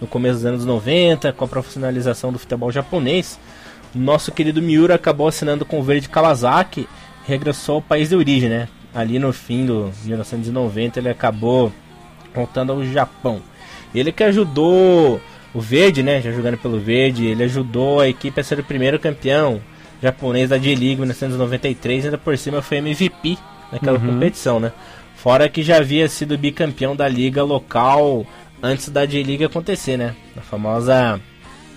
no 0.00 0.06
começo 0.06 0.36
dos 0.36 0.46
anos 0.46 0.64
90, 0.64 1.32
com 1.32 1.44
a 1.44 1.48
profissionalização 1.48 2.32
do 2.32 2.38
futebol 2.38 2.70
japonês, 2.70 3.38
nosso 3.94 4.32
querido 4.32 4.60
Miura 4.60 4.94
acabou 4.94 5.28
assinando 5.28 5.64
com 5.64 5.80
o 5.80 5.82
Verde 5.82 6.08
Kawasaki 6.08 6.88
regressou 7.26 7.76
ao 7.76 7.82
país 7.82 8.10
de 8.10 8.16
origem, 8.16 8.48
né? 8.48 8.68
Ali 8.94 9.18
no 9.18 9.32
fim 9.32 9.64
do 9.66 9.90
1990 10.04 11.00
ele 11.00 11.08
acabou 11.08 11.72
voltando 12.34 12.72
ao 12.72 12.84
Japão. 12.84 13.40
Ele 13.94 14.12
que 14.12 14.24
ajudou 14.24 15.20
o 15.54 15.60
Verde, 15.60 16.02
né? 16.02 16.20
Já 16.20 16.32
jogando 16.32 16.58
pelo 16.58 16.78
Verde, 16.78 17.26
ele 17.26 17.44
ajudou 17.44 18.00
a 18.00 18.08
equipe 18.08 18.40
a 18.40 18.44
ser 18.44 18.58
o 18.58 18.64
primeiro 18.64 18.98
campeão 18.98 19.60
japonês 20.02 20.50
da 20.50 20.58
J-League 20.58 20.94
em 20.94 20.96
1993, 20.96 22.06
ainda 22.06 22.18
por 22.18 22.36
cima 22.36 22.60
foi 22.60 22.78
MVP 22.78 23.38
naquela 23.72 23.98
uhum. 23.98 24.06
competição, 24.06 24.60
né? 24.60 24.72
Fora 25.16 25.48
que 25.48 25.62
já 25.62 25.78
havia 25.78 26.08
sido 26.08 26.36
bicampeão 26.36 26.94
da 26.94 27.08
liga 27.08 27.42
local 27.42 28.26
antes 28.62 28.90
da 28.90 29.06
J-League 29.06 29.44
acontecer, 29.44 29.96
né? 29.96 30.14
A 30.36 30.42
famosa 30.42 31.20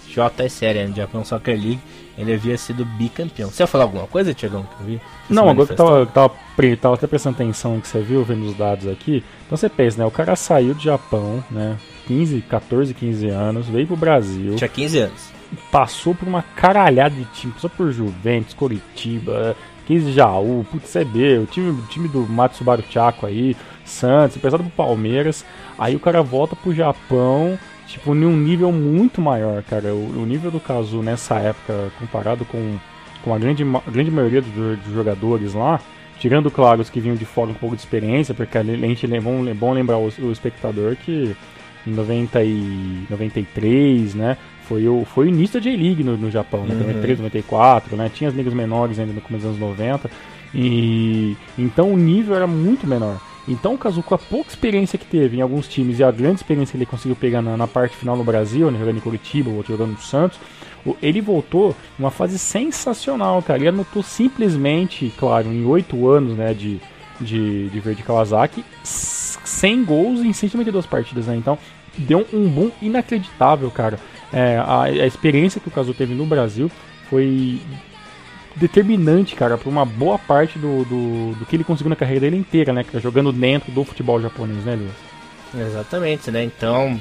JSL, 0.09 0.87
né? 0.87 0.93
Japan 0.95 1.23
Soccer 1.23 1.55
League. 1.55 1.79
Ele 2.17 2.33
havia 2.33 2.57
sido 2.57 2.83
bicampeão. 2.83 3.51
Você 3.51 3.61
ia 3.61 3.67
falar 3.67 3.83
alguma 3.83 4.07
coisa, 4.07 4.33
Tiagão? 4.33 4.63
Que 4.63 4.81
eu 4.81 4.87
vi? 4.87 5.01
Não, 5.29 5.47
agora 5.47 5.67
que 5.67 5.73
eu 5.73 5.77
tava, 5.77 6.05
tava, 6.07 6.33
tava 6.81 6.95
até 6.95 7.05
prestando 7.05 7.35
atenção 7.35 7.75
no 7.75 7.81
que 7.81 7.87
você 7.87 8.01
viu, 8.01 8.23
vendo 8.23 8.43
os 8.47 8.55
dados 8.55 8.87
aqui. 8.87 9.23
Então 9.45 9.55
você 9.55 9.69
pensa, 9.69 9.99
né? 9.99 10.05
O 10.05 10.11
cara 10.11 10.35
saiu 10.35 10.73
do 10.73 10.81
Japão, 10.81 11.43
né? 11.51 11.77
15, 12.07 12.41
14, 12.41 12.93
15 12.93 13.27
anos, 13.27 13.67
veio 13.67 13.87
pro 13.87 13.97
Brasil. 13.97 14.55
Tinha 14.55 14.69
15 14.69 14.99
anos. 14.99 15.29
Passou 15.71 16.15
por 16.15 16.27
uma 16.27 16.41
caralhada 16.41 17.13
de 17.15 17.25
time, 17.25 17.53
passou 17.53 17.69
por 17.69 17.91
Juventus, 17.91 18.53
Coritiba, 18.53 19.55
15 19.85 20.11
Jaú, 20.11 20.65
putz, 20.69 20.91
CB, 20.91 21.39
o 21.39 21.45
time, 21.45 21.69
o 21.69 21.81
time 21.87 22.07
do 22.07 22.21
Matsubaru 22.27 22.83
Chaco 22.89 23.25
aí, 23.25 23.55
Santos, 23.85 24.37
pesado 24.37 24.63
pro 24.63 24.71
Palmeiras. 24.71 25.45
Aí 25.77 25.95
o 25.95 25.99
cara 25.99 26.21
volta 26.21 26.55
pro 26.55 26.73
Japão, 26.73 27.57
tipo, 27.87 28.13
num 28.13 28.35
nível 28.35 28.71
muito 28.71 29.21
maior, 29.21 29.63
cara. 29.63 29.93
O, 29.93 30.21
o 30.21 30.25
nível 30.25 30.51
do 30.51 30.59
Kazu 30.59 31.01
nessa 31.01 31.35
época, 31.35 31.91
comparado 31.99 32.43
com, 32.45 32.77
com 33.23 33.33
a 33.33 33.39
grande, 33.39 33.63
a 33.63 33.91
grande 33.91 34.11
maioria 34.11 34.41
dos, 34.41 34.79
dos 34.79 34.93
jogadores 34.93 35.53
lá, 35.53 35.79
tirando, 36.19 36.51
claro, 36.51 36.81
os 36.81 36.89
que 36.89 36.99
vinham 36.99 37.15
de 37.15 37.25
fora 37.25 37.49
um 37.49 37.53
pouco 37.53 37.75
de 37.75 37.81
experiência, 37.81 38.33
porque 38.33 38.57
a 38.57 38.63
gente 38.63 39.13
é 39.13 39.21
bom, 39.21 39.47
é 39.47 39.53
bom 39.53 39.71
lembrar 39.71 39.97
o, 39.97 40.11
o 40.19 40.31
espectador 40.31 40.97
que 40.97 41.35
90 41.95 42.43
e 42.43 43.05
93, 43.09 44.15
né? 44.15 44.37
Foi 44.67 44.87
o, 44.87 45.05
foi 45.05 45.27
o 45.27 45.29
início 45.29 45.59
da 45.59 45.63
J-League 45.63 46.03
no, 46.03 46.17
no 46.17 46.29
Japão, 46.29 46.65
né? 46.65 46.73
Uhum. 46.73 46.81
93, 46.81 47.19
94, 47.19 47.95
né? 47.95 48.11
Tinha 48.13 48.29
as 48.29 48.35
ligas 48.35 48.53
menores 48.53 48.99
ainda 48.99 49.13
no 49.13 49.21
começo 49.21 49.47
dos 49.47 49.55
anos 49.55 49.69
90. 49.69 50.09
E 50.53 51.35
então 51.57 51.93
o 51.93 51.97
nível 51.97 52.35
era 52.35 52.47
muito 52.47 52.87
menor. 52.87 53.19
Então 53.47 53.75
o 53.75 53.77
Kazuko, 53.77 54.13
a 54.13 54.17
pouca 54.17 54.49
experiência 54.49 54.99
que 54.99 55.05
teve 55.05 55.37
em 55.37 55.41
alguns 55.41 55.67
times 55.67 55.99
e 55.99 56.03
a 56.03 56.11
grande 56.11 56.37
experiência 56.37 56.71
que 56.71 56.77
ele 56.77 56.85
conseguiu 56.85 57.15
pegar 57.15 57.41
na, 57.41 57.55
na 57.55 57.67
parte 57.67 57.95
final 57.95 58.17
no 58.17 58.23
Brasil, 58.23 58.69
né, 58.69 58.77
jogando 58.77 58.97
em 58.97 59.01
Curitiba, 59.01 59.49
outro 59.49 59.71
jogando 59.71 59.91
no 59.91 60.01
Santos, 60.01 60.37
ele 61.01 61.21
voltou 61.21 61.75
uma 61.97 62.11
fase 62.11 62.37
sensacional, 62.37 63.41
cara. 63.41 63.59
Ele 63.59 63.69
anotou 63.69 64.03
simplesmente, 64.03 65.13
claro, 65.17 65.47
em 65.47 65.65
oito 65.65 66.07
anos 66.09 66.37
né, 66.37 66.53
de, 66.53 66.81
de, 67.21 67.69
de 67.69 67.79
Verde 67.79 68.03
Kawasaki, 68.03 68.65
100 68.83 69.85
gols 69.85 70.19
em 70.21 70.33
192 70.33 70.85
partidas, 70.85 71.27
né? 71.27 71.35
Então 71.35 71.57
deu 71.97 72.25
um 72.33 72.47
boom 72.47 72.71
inacreditável, 72.81 73.69
cara. 73.71 73.99
É, 74.31 74.57
a, 74.57 74.83
a 74.83 75.07
experiência 75.07 75.61
que 75.61 75.67
o 75.67 75.71
Kazu 75.71 75.93
teve 75.93 76.13
no 76.13 76.25
Brasil 76.25 76.69
foi 77.09 77.61
determinante, 78.55 79.35
cara, 79.35 79.57
para 79.57 79.69
uma 79.69 79.85
boa 79.85 80.17
parte 80.17 80.57
do, 80.57 80.83
do, 80.85 81.35
do, 81.35 81.45
que 81.45 81.55
ele 81.55 81.63
conseguiu 81.63 81.89
na 81.89 81.95
carreira 81.95 82.21
dele 82.21 82.37
inteira, 82.37 82.73
né? 82.73 82.83
Que 82.83 82.99
jogando 82.99 83.31
dentro 83.31 83.71
do 83.71 83.83
futebol 83.83 84.19
japonês, 84.21 84.63
né, 84.65 84.75
Luiz? 84.75 85.67
Exatamente, 85.67 86.31
né? 86.31 86.43
Então, 86.43 86.99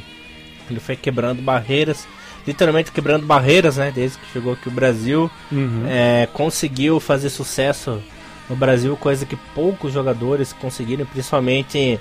ele 0.70 0.78
foi 0.78 0.96
quebrando 0.96 1.42
barreiras, 1.42 2.06
literalmente 2.46 2.92
quebrando 2.92 3.26
barreiras, 3.26 3.78
né? 3.78 3.90
Desde 3.94 4.18
que 4.18 4.32
chegou 4.32 4.52
aqui 4.52 4.68
o 4.68 4.72
Brasil, 4.72 5.30
uhum. 5.50 5.84
é, 5.88 6.28
conseguiu 6.32 7.00
fazer 7.00 7.30
sucesso 7.30 8.00
no 8.48 8.54
Brasil, 8.54 8.96
coisa 8.96 9.26
que 9.26 9.36
poucos 9.54 9.92
jogadores 9.92 10.52
conseguiram, 10.52 11.04
principalmente 11.06 11.98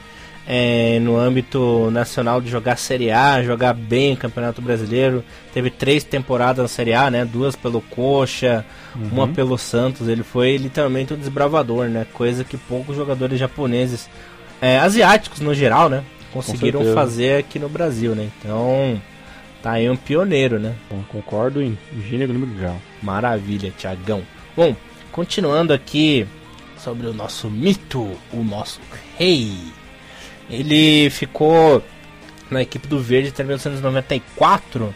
é, 0.47 0.99
no 0.99 1.17
âmbito 1.17 1.89
nacional 1.91 2.39
de 2.39 2.49
jogar 2.49 2.77
Série 2.77 3.11
A, 3.11 3.41
jogar 3.41 3.73
bem 3.73 4.13
o 4.13 4.17
Campeonato 4.17 4.61
Brasileiro. 4.61 5.23
Teve 5.53 5.69
três 5.69 6.03
temporadas 6.03 6.61
na 6.61 6.67
Série 6.67 6.93
A, 6.93 7.09
né? 7.09 7.25
Duas 7.25 7.55
pelo 7.55 7.81
Coxa, 7.81 8.63
uhum. 8.95 9.09
uma 9.11 9.27
pelo 9.27 9.57
Santos. 9.57 10.07
Ele 10.07 10.23
foi 10.23 10.57
literalmente 10.57 11.13
um 11.13 11.17
desbravador, 11.17 11.87
né? 11.87 12.05
Coisa 12.13 12.43
que 12.43 12.57
poucos 12.57 12.95
jogadores 12.95 13.39
japoneses, 13.39 14.09
é, 14.61 14.77
asiáticos 14.77 15.39
no 15.39 15.53
geral, 15.53 15.89
né? 15.89 16.03
Conseguiram 16.31 16.93
fazer 16.93 17.39
aqui 17.39 17.57
no 17.57 17.69
Brasil, 17.69 18.13
né? 18.13 18.29
Então, 18.39 19.01
tá 19.63 19.71
aí 19.71 19.89
um 19.89 19.95
pioneiro, 19.95 20.59
né? 20.59 20.75
Bom, 20.89 21.01
concordo 21.07 21.61
em 21.61 21.77
gênero 22.07 22.33
número 22.33 22.51
grau. 22.51 22.81
Maravilha, 23.01 23.73
Tiagão. 23.75 24.21
Bom, 24.55 24.75
continuando 25.11 25.73
aqui 25.73 26.27
sobre 26.77 27.07
o 27.07 27.13
nosso 27.13 27.49
mito, 27.49 28.11
o 28.31 28.43
nosso 28.43 28.79
rei. 29.17 29.53
Ele 30.49 31.09
ficou 31.09 31.83
na 32.49 32.61
equipe 32.61 32.87
do 32.87 32.99
Verde 32.99 33.29
até 33.29 33.43
1994 33.43 34.93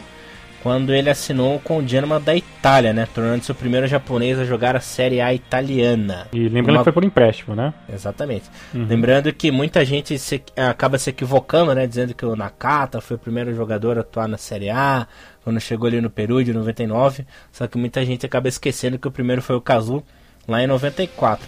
quando 0.62 0.92
ele 0.92 1.08
assinou 1.08 1.58
com 1.58 1.78
o 1.78 1.86
Genoa 1.86 2.20
da 2.20 2.36
Itália, 2.36 2.92
né? 2.92 3.08
Tornando-se 3.14 3.50
o 3.50 3.54
primeiro 3.54 3.86
japonês 3.86 4.38
a 4.38 4.44
jogar 4.44 4.76
a 4.76 4.80
Série 4.80 5.20
A 5.20 5.32
italiana. 5.32 6.26
E 6.32 6.48
lembrando 6.48 6.76
Uma... 6.76 6.78
que 6.80 6.84
foi 6.84 6.92
por 6.92 7.04
empréstimo, 7.04 7.54
né? 7.54 7.72
Exatamente. 7.92 8.44
Uhum. 8.74 8.86
Lembrando 8.86 9.32
que 9.32 9.50
muita 9.50 9.84
gente 9.84 10.18
se, 10.18 10.42
acaba 10.56 10.98
se 10.98 11.10
equivocando, 11.10 11.74
né? 11.74 11.86
Dizendo 11.86 12.14
que 12.14 12.26
o 12.26 12.36
Nakata 12.36 13.00
foi 13.00 13.16
o 13.16 13.18
primeiro 13.18 13.54
jogador 13.54 13.96
a 13.96 14.02
atuar 14.02 14.28
na 14.28 14.36
Série 14.36 14.70
A, 14.70 15.06
quando 15.42 15.58
chegou 15.60 15.86
ali 15.86 16.00
no 16.00 16.10
Peru 16.10 16.44
de 16.44 16.52
99. 16.52 17.24
Só 17.50 17.66
que 17.66 17.78
muita 17.78 18.04
gente 18.04 18.26
acaba 18.26 18.48
esquecendo 18.48 18.98
que 18.98 19.08
o 19.08 19.12
primeiro 19.12 19.40
foi 19.40 19.56
o 19.56 19.60
Kazu, 19.60 20.04
lá 20.46 20.62
em 20.62 20.66
94. 20.66 21.46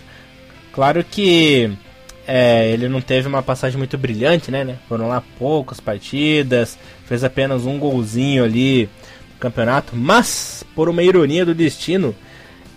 Claro 0.72 1.04
que 1.04 1.70
é, 2.26 2.70
ele 2.70 2.88
não 2.88 3.00
teve 3.00 3.26
uma 3.26 3.42
passagem 3.42 3.78
muito 3.78 3.98
brilhante, 3.98 4.50
né, 4.50 4.64
né? 4.64 4.76
Foram 4.88 5.08
lá 5.08 5.22
poucas 5.38 5.80
partidas, 5.80 6.78
fez 7.06 7.24
apenas 7.24 7.66
um 7.66 7.78
golzinho 7.78 8.44
ali 8.44 8.88
no 9.34 9.38
campeonato, 9.40 9.96
mas 9.96 10.64
por 10.74 10.88
uma 10.88 11.02
ironia 11.02 11.44
do 11.44 11.54
destino, 11.54 12.14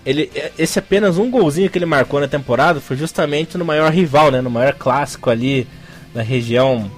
ele 0.06 0.32
esse 0.58 0.80
apenas 0.80 1.18
um 1.18 1.30
golzinho 1.30 1.70
que 1.70 1.78
ele 1.78 1.86
marcou 1.86 2.20
na 2.20 2.28
temporada 2.28 2.80
foi 2.80 2.96
justamente 2.96 3.58
no 3.58 3.66
maior 3.66 3.92
rival, 3.92 4.32
né, 4.32 4.42
no 4.42 4.50
maior 4.50 4.74
clássico 4.74 5.30
ali 5.30 5.68
da 6.14 6.22
região 6.22 6.90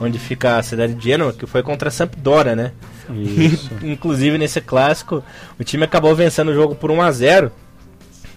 onde 0.00 0.18
fica 0.18 0.56
a 0.56 0.62
cidade 0.62 0.94
de 0.94 1.04
Genoa, 1.04 1.32
que 1.32 1.46
foi 1.46 1.62
contra 1.62 1.88
a 1.88 1.92
Sampdoria, 1.92 2.56
né? 2.56 2.72
Inclusive 3.82 4.38
nesse 4.38 4.60
clássico, 4.60 5.22
o 5.58 5.64
time 5.64 5.84
acabou 5.84 6.14
vencendo 6.14 6.48
o 6.48 6.54
jogo 6.54 6.74
por 6.74 6.90
1 6.90 7.02
a 7.02 7.12
0 7.12 7.52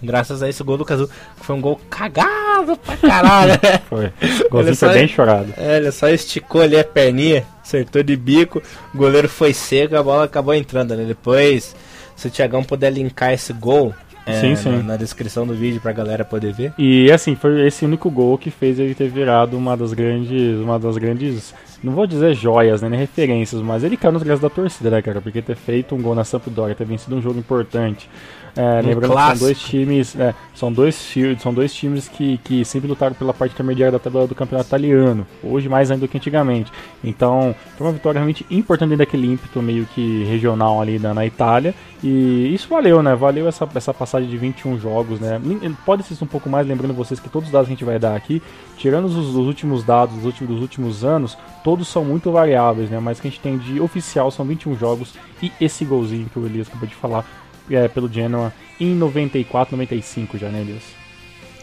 Graças 0.02 0.42
a 0.42 0.48
esse 0.48 0.62
gol 0.62 0.76
do 0.76 0.84
Cazu, 0.84 1.08
que 1.08 1.44
foi 1.44 1.56
um 1.56 1.60
gol 1.60 1.80
cagado 1.88 2.76
pra 2.76 2.96
caralho. 2.96 3.52
foi. 3.88 4.06
O 4.46 4.50
golzinho 4.50 4.76
foi 4.76 4.92
bem 4.92 5.08
chorado. 5.08 5.52
É, 5.56 5.78
ele 5.78 5.90
só 5.90 6.08
esticou 6.08 6.62
ali 6.62 6.78
a 6.78 6.84
perninha, 6.84 7.44
acertou 7.62 8.02
de 8.02 8.16
bico, 8.16 8.62
o 8.94 8.98
goleiro 8.98 9.28
foi 9.28 9.52
seco, 9.52 9.96
a 9.96 10.02
bola 10.02 10.24
acabou 10.24 10.54
entrando, 10.54 10.94
né? 10.96 11.04
Depois, 11.04 11.74
se 12.14 12.28
o 12.28 12.30
Thiagão 12.30 12.62
puder 12.62 12.92
linkar 12.92 13.32
esse 13.32 13.52
gol, 13.52 13.94
é, 14.26 14.40
sim, 14.40 14.56
sim. 14.56 14.70
Na, 14.70 14.82
na, 14.82 14.96
descrição 14.96 15.46
do 15.46 15.54
vídeo 15.54 15.80
pra 15.80 15.92
galera 15.92 16.24
poder 16.24 16.52
ver. 16.52 16.72
E 16.76 17.10
assim, 17.12 17.36
foi 17.36 17.64
esse 17.66 17.84
único 17.84 18.10
gol 18.10 18.36
que 18.36 18.50
fez 18.50 18.78
ele 18.78 18.94
ter 18.94 19.08
virado 19.08 19.56
uma 19.56 19.76
das 19.76 19.92
grandes, 19.92 20.58
uma 20.58 20.78
das 20.80 20.98
grandes 20.98 21.54
não 21.82 21.92
vou 21.92 22.06
dizer 22.06 22.34
joias, 22.34 22.82
né, 22.82 22.88
nem 22.88 22.98
referências, 22.98 23.60
mas 23.60 23.84
ele 23.84 23.96
caiu 23.96 24.12
nos 24.12 24.22
graças 24.22 24.42
da 24.42 24.50
torcida, 24.50 24.90
né, 24.90 25.02
cara? 25.02 25.20
Porque 25.20 25.40
ter 25.40 25.54
feito 25.54 25.94
um 25.94 26.02
gol 26.02 26.14
na 26.14 26.24
Sampdoria, 26.24 26.74
ter 26.74 26.84
vencido 26.84 27.14
um 27.16 27.22
jogo 27.22 27.38
importante. 27.38 28.08
É, 28.56 28.80
lembrando 28.80 29.12
clássico. 29.12 29.32
que 29.32 29.38
são 29.38 29.46
dois 29.46 29.60
times, 29.60 30.16
é, 30.18 30.34
são 30.54 30.72
dois, 30.72 31.14
são 31.38 31.54
dois 31.54 31.74
times 31.74 32.08
que, 32.08 32.38
que 32.38 32.64
sempre 32.64 32.88
lutaram 32.88 33.14
pela 33.14 33.34
parte 33.34 33.52
intermediária 33.52 33.92
da 33.92 33.98
tabela 33.98 34.26
do 34.26 34.34
campeonato 34.34 34.68
italiano, 34.68 35.26
hoje 35.42 35.68
mais 35.68 35.90
ainda 35.90 36.06
do 36.06 36.08
que 36.08 36.16
antigamente. 36.16 36.72
Então, 37.04 37.54
foi 37.76 37.86
uma 37.86 37.92
vitória 37.92 38.18
realmente 38.18 38.46
importante 38.50 38.90
dentro 38.90 39.04
daquele 39.04 39.26
ímpeto 39.26 39.60
meio 39.60 39.84
que 39.94 40.24
regional 40.24 40.80
ali 40.80 40.98
na, 40.98 41.12
na 41.12 41.26
Itália. 41.26 41.74
E 42.02 42.54
isso 42.54 42.68
valeu, 42.68 43.02
né? 43.02 43.14
Valeu 43.14 43.48
essa, 43.48 43.68
essa 43.74 43.92
passagem 43.92 44.28
de 44.28 44.36
21 44.36 44.78
jogos, 44.78 45.18
né? 45.18 45.40
Pode 45.84 46.02
ser 46.02 46.22
um 46.22 46.26
pouco 46.26 46.48
mais, 46.48 46.66
lembrando 46.66 46.94
vocês 46.94 47.18
que 47.18 47.28
todos 47.28 47.48
os 47.48 47.52
dados 47.52 47.66
que 47.66 47.72
a 47.72 47.76
gente 47.76 47.84
vai 47.84 47.98
dar 47.98 48.14
aqui, 48.14 48.42
tirando 48.76 49.06
os, 49.06 49.16
os 49.16 49.34
últimos 49.34 49.82
dados 49.82 50.14
dos 50.14 50.24
últimos, 50.24 50.52
dos 50.52 50.62
últimos 50.62 51.04
anos, 51.04 51.36
todos 51.64 51.88
são 51.88 52.04
muito 52.04 52.30
variáveis, 52.30 52.90
né? 52.90 53.00
Mas 53.00 53.18
o 53.18 53.22
que 53.22 53.28
a 53.28 53.30
gente 53.30 53.40
tem 53.40 53.58
de 53.58 53.80
oficial 53.80 54.30
são 54.30 54.44
21 54.44 54.76
jogos 54.76 55.14
e 55.42 55.50
esse 55.60 55.84
golzinho 55.84 56.28
que 56.30 56.38
o 56.38 56.46
Elias 56.46 56.68
acabou 56.68 56.88
de 56.88 56.94
falar 56.94 57.24
é, 57.70 57.88
pelo 57.88 58.12
Genoa 58.12 58.52
em 58.78 58.94
94, 58.94 59.76
95 59.76 60.38
já, 60.38 60.48
né, 60.48 60.60
Elias? 60.60 60.82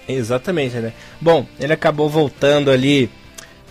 Exatamente, 0.08 0.76
né? 0.78 0.94
Bom, 1.22 1.46
ele 1.60 1.74
acabou 1.74 2.10
voltando 2.10 2.70
ali 2.70 3.10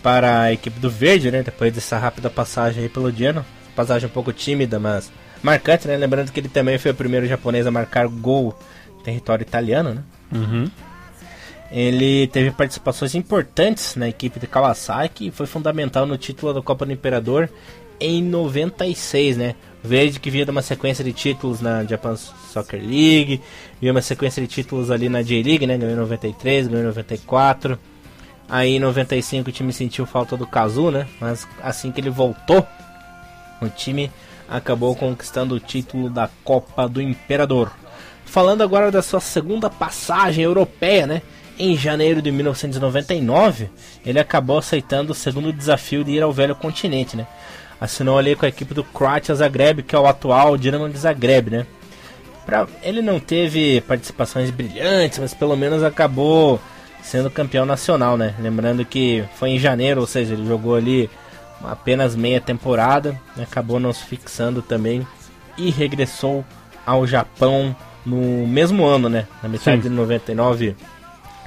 para 0.01 0.41
a 0.41 0.53
equipe 0.53 0.79
do 0.79 0.89
Verde, 0.89 1.31
né? 1.31 1.43
Depois 1.43 1.73
dessa 1.73 1.97
rápida 1.97 2.29
passagem 2.29 2.83
aí 2.83 2.89
pelo 2.89 3.11
Genoa. 3.11 3.45
Passagem 3.75 4.07
um 4.07 4.11
pouco 4.11 4.33
tímida, 4.33 4.79
mas 4.79 5.11
marcante, 5.41 5.87
né? 5.87 5.95
Lembrando 5.95 6.31
que 6.31 6.39
ele 6.39 6.49
também 6.49 6.77
foi 6.77 6.91
o 6.91 6.95
primeiro 6.95 7.27
japonês 7.27 7.65
a 7.67 7.71
marcar 7.71 8.07
gol 8.07 8.57
em 8.99 9.03
território 9.03 9.43
italiano, 9.43 9.93
né? 9.93 10.03
Uhum. 10.31 10.69
Ele 11.71 12.27
teve 12.27 12.51
participações 12.51 13.15
importantes 13.15 13.95
na 13.95 14.07
equipe 14.07 14.39
de 14.39 14.45
Kawasaki 14.45 15.27
e 15.27 15.31
foi 15.31 15.47
fundamental 15.47 16.05
no 16.05 16.17
título 16.17 16.53
da 16.53 16.61
Copa 16.61 16.85
do 16.85 16.91
Imperador 16.91 17.49
em 17.99 18.21
96, 18.21 19.37
né? 19.37 19.55
Verde 19.83 20.19
que 20.19 20.29
vinha 20.29 20.45
de 20.45 20.51
uma 20.51 20.61
sequência 20.61 21.03
de 21.03 21.11
títulos 21.11 21.59
na 21.59 21.83
Japan 21.83 22.15
Soccer 22.15 22.79
League, 22.79 23.41
vinha 23.81 23.91
uma 23.91 24.01
sequência 24.01 24.41
de 24.41 24.47
títulos 24.47 24.89
ali 24.89 25.09
na 25.09 25.21
J-League, 25.21 25.67
né? 25.67 25.77
Ganhou 25.77 25.93
em 25.93 25.99
93, 25.99 26.67
ganhou 26.67 26.83
em 26.83 26.87
94. 26.87 27.77
Aí 28.47 28.75
em 28.75 28.79
95 28.79 29.49
o 29.49 29.51
time 29.51 29.73
sentiu 29.73 30.05
falta 30.05 30.37
do 30.37 30.47
Kazu, 30.47 30.89
né? 30.89 31.05
Mas 31.19 31.45
assim 31.61 31.91
que 31.91 31.99
ele 31.99 32.09
voltou, 32.09 32.65
o 33.61 33.67
time 33.67 34.09
acabou 34.47 34.95
conquistando 34.95 35.55
o 35.55 35.59
título 35.59 36.09
da 36.09 36.29
Copa 36.43 36.87
do 36.87 37.01
Imperador. 37.01 37.71
Falando 38.25 38.63
agora 38.63 38.89
da 38.89 39.01
sua 39.01 39.19
segunda 39.19 39.69
passagem 39.69 40.43
europeia, 40.43 41.05
né? 41.05 41.21
Em 41.59 41.77
janeiro 41.77 42.21
de 42.21 42.31
1999, 42.31 43.69
ele 44.05 44.19
acabou 44.19 44.57
aceitando 44.57 45.11
o 45.11 45.15
segundo 45.15 45.53
desafio 45.53 46.03
de 46.03 46.11
ir 46.11 46.23
ao 46.23 46.33
velho 46.33 46.55
continente, 46.55 47.15
né? 47.15 47.27
Assinou 47.83 48.17
ali 48.17 48.33
com 48.33 48.45
a 48.45 48.47
equipe 48.47 48.73
do 48.73 48.81
Croatia 48.81 49.35
Zagreb, 49.35 49.83
que 49.83 49.93
é 49.93 49.99
o 49.99 50.07
atual 50.07 50.55
Dinamo 50.55 50.87
de 50.87 50.97
Zagreb, 50.97 51.49
né? 51.49 51.65
Pra, 52.45 52.65
ele 52.81 53.01
não 53.01 53.19
teve 53.19 53.81
participações 53.81 54.49
brilhantes, 54.49 55.19
mas 55.19 55.33
pelo 55.33 55.57
menos 55.57 55.83
acabou 55.83 56.61
sendo 57.01 57.29
campeão 57.29 57.65
nacional, 57.65 58.15
né? 58.15 58.35
Lembrando 58.39 58.85
que 58.85 59.25
foi 59.35 59.49
em 59.49 59.59
janeiro, 59.59 59.99
ou 59.99 60.07
seja, 60.07 60.33
ele 60.33 60.47
jogou 60.47 60.75
ali 60.75 61.09
apenas 61.61 62.15
meia 62.15 62.39
temporada, 62.39 63.19
né? 63.35 63.43
acabou 63.43 63.81
não 63.81 63.91
se 63.91 64.05
fixando 64.05 64.61
também 64.61 65.05
e 65.57 65.69
regressou 65.69 66.45
ao 66.85 67.05
Japão 67.05 67.75
no 68.05 68.47
mesmo 68.47 68.85
ano, 68.85 69.09
né? 69.09 69.27
Na 69.43 69.49
metade 69.49 69.83
Sim. 69.83 69.89
de 69.89 69.93
99 69.93 70.73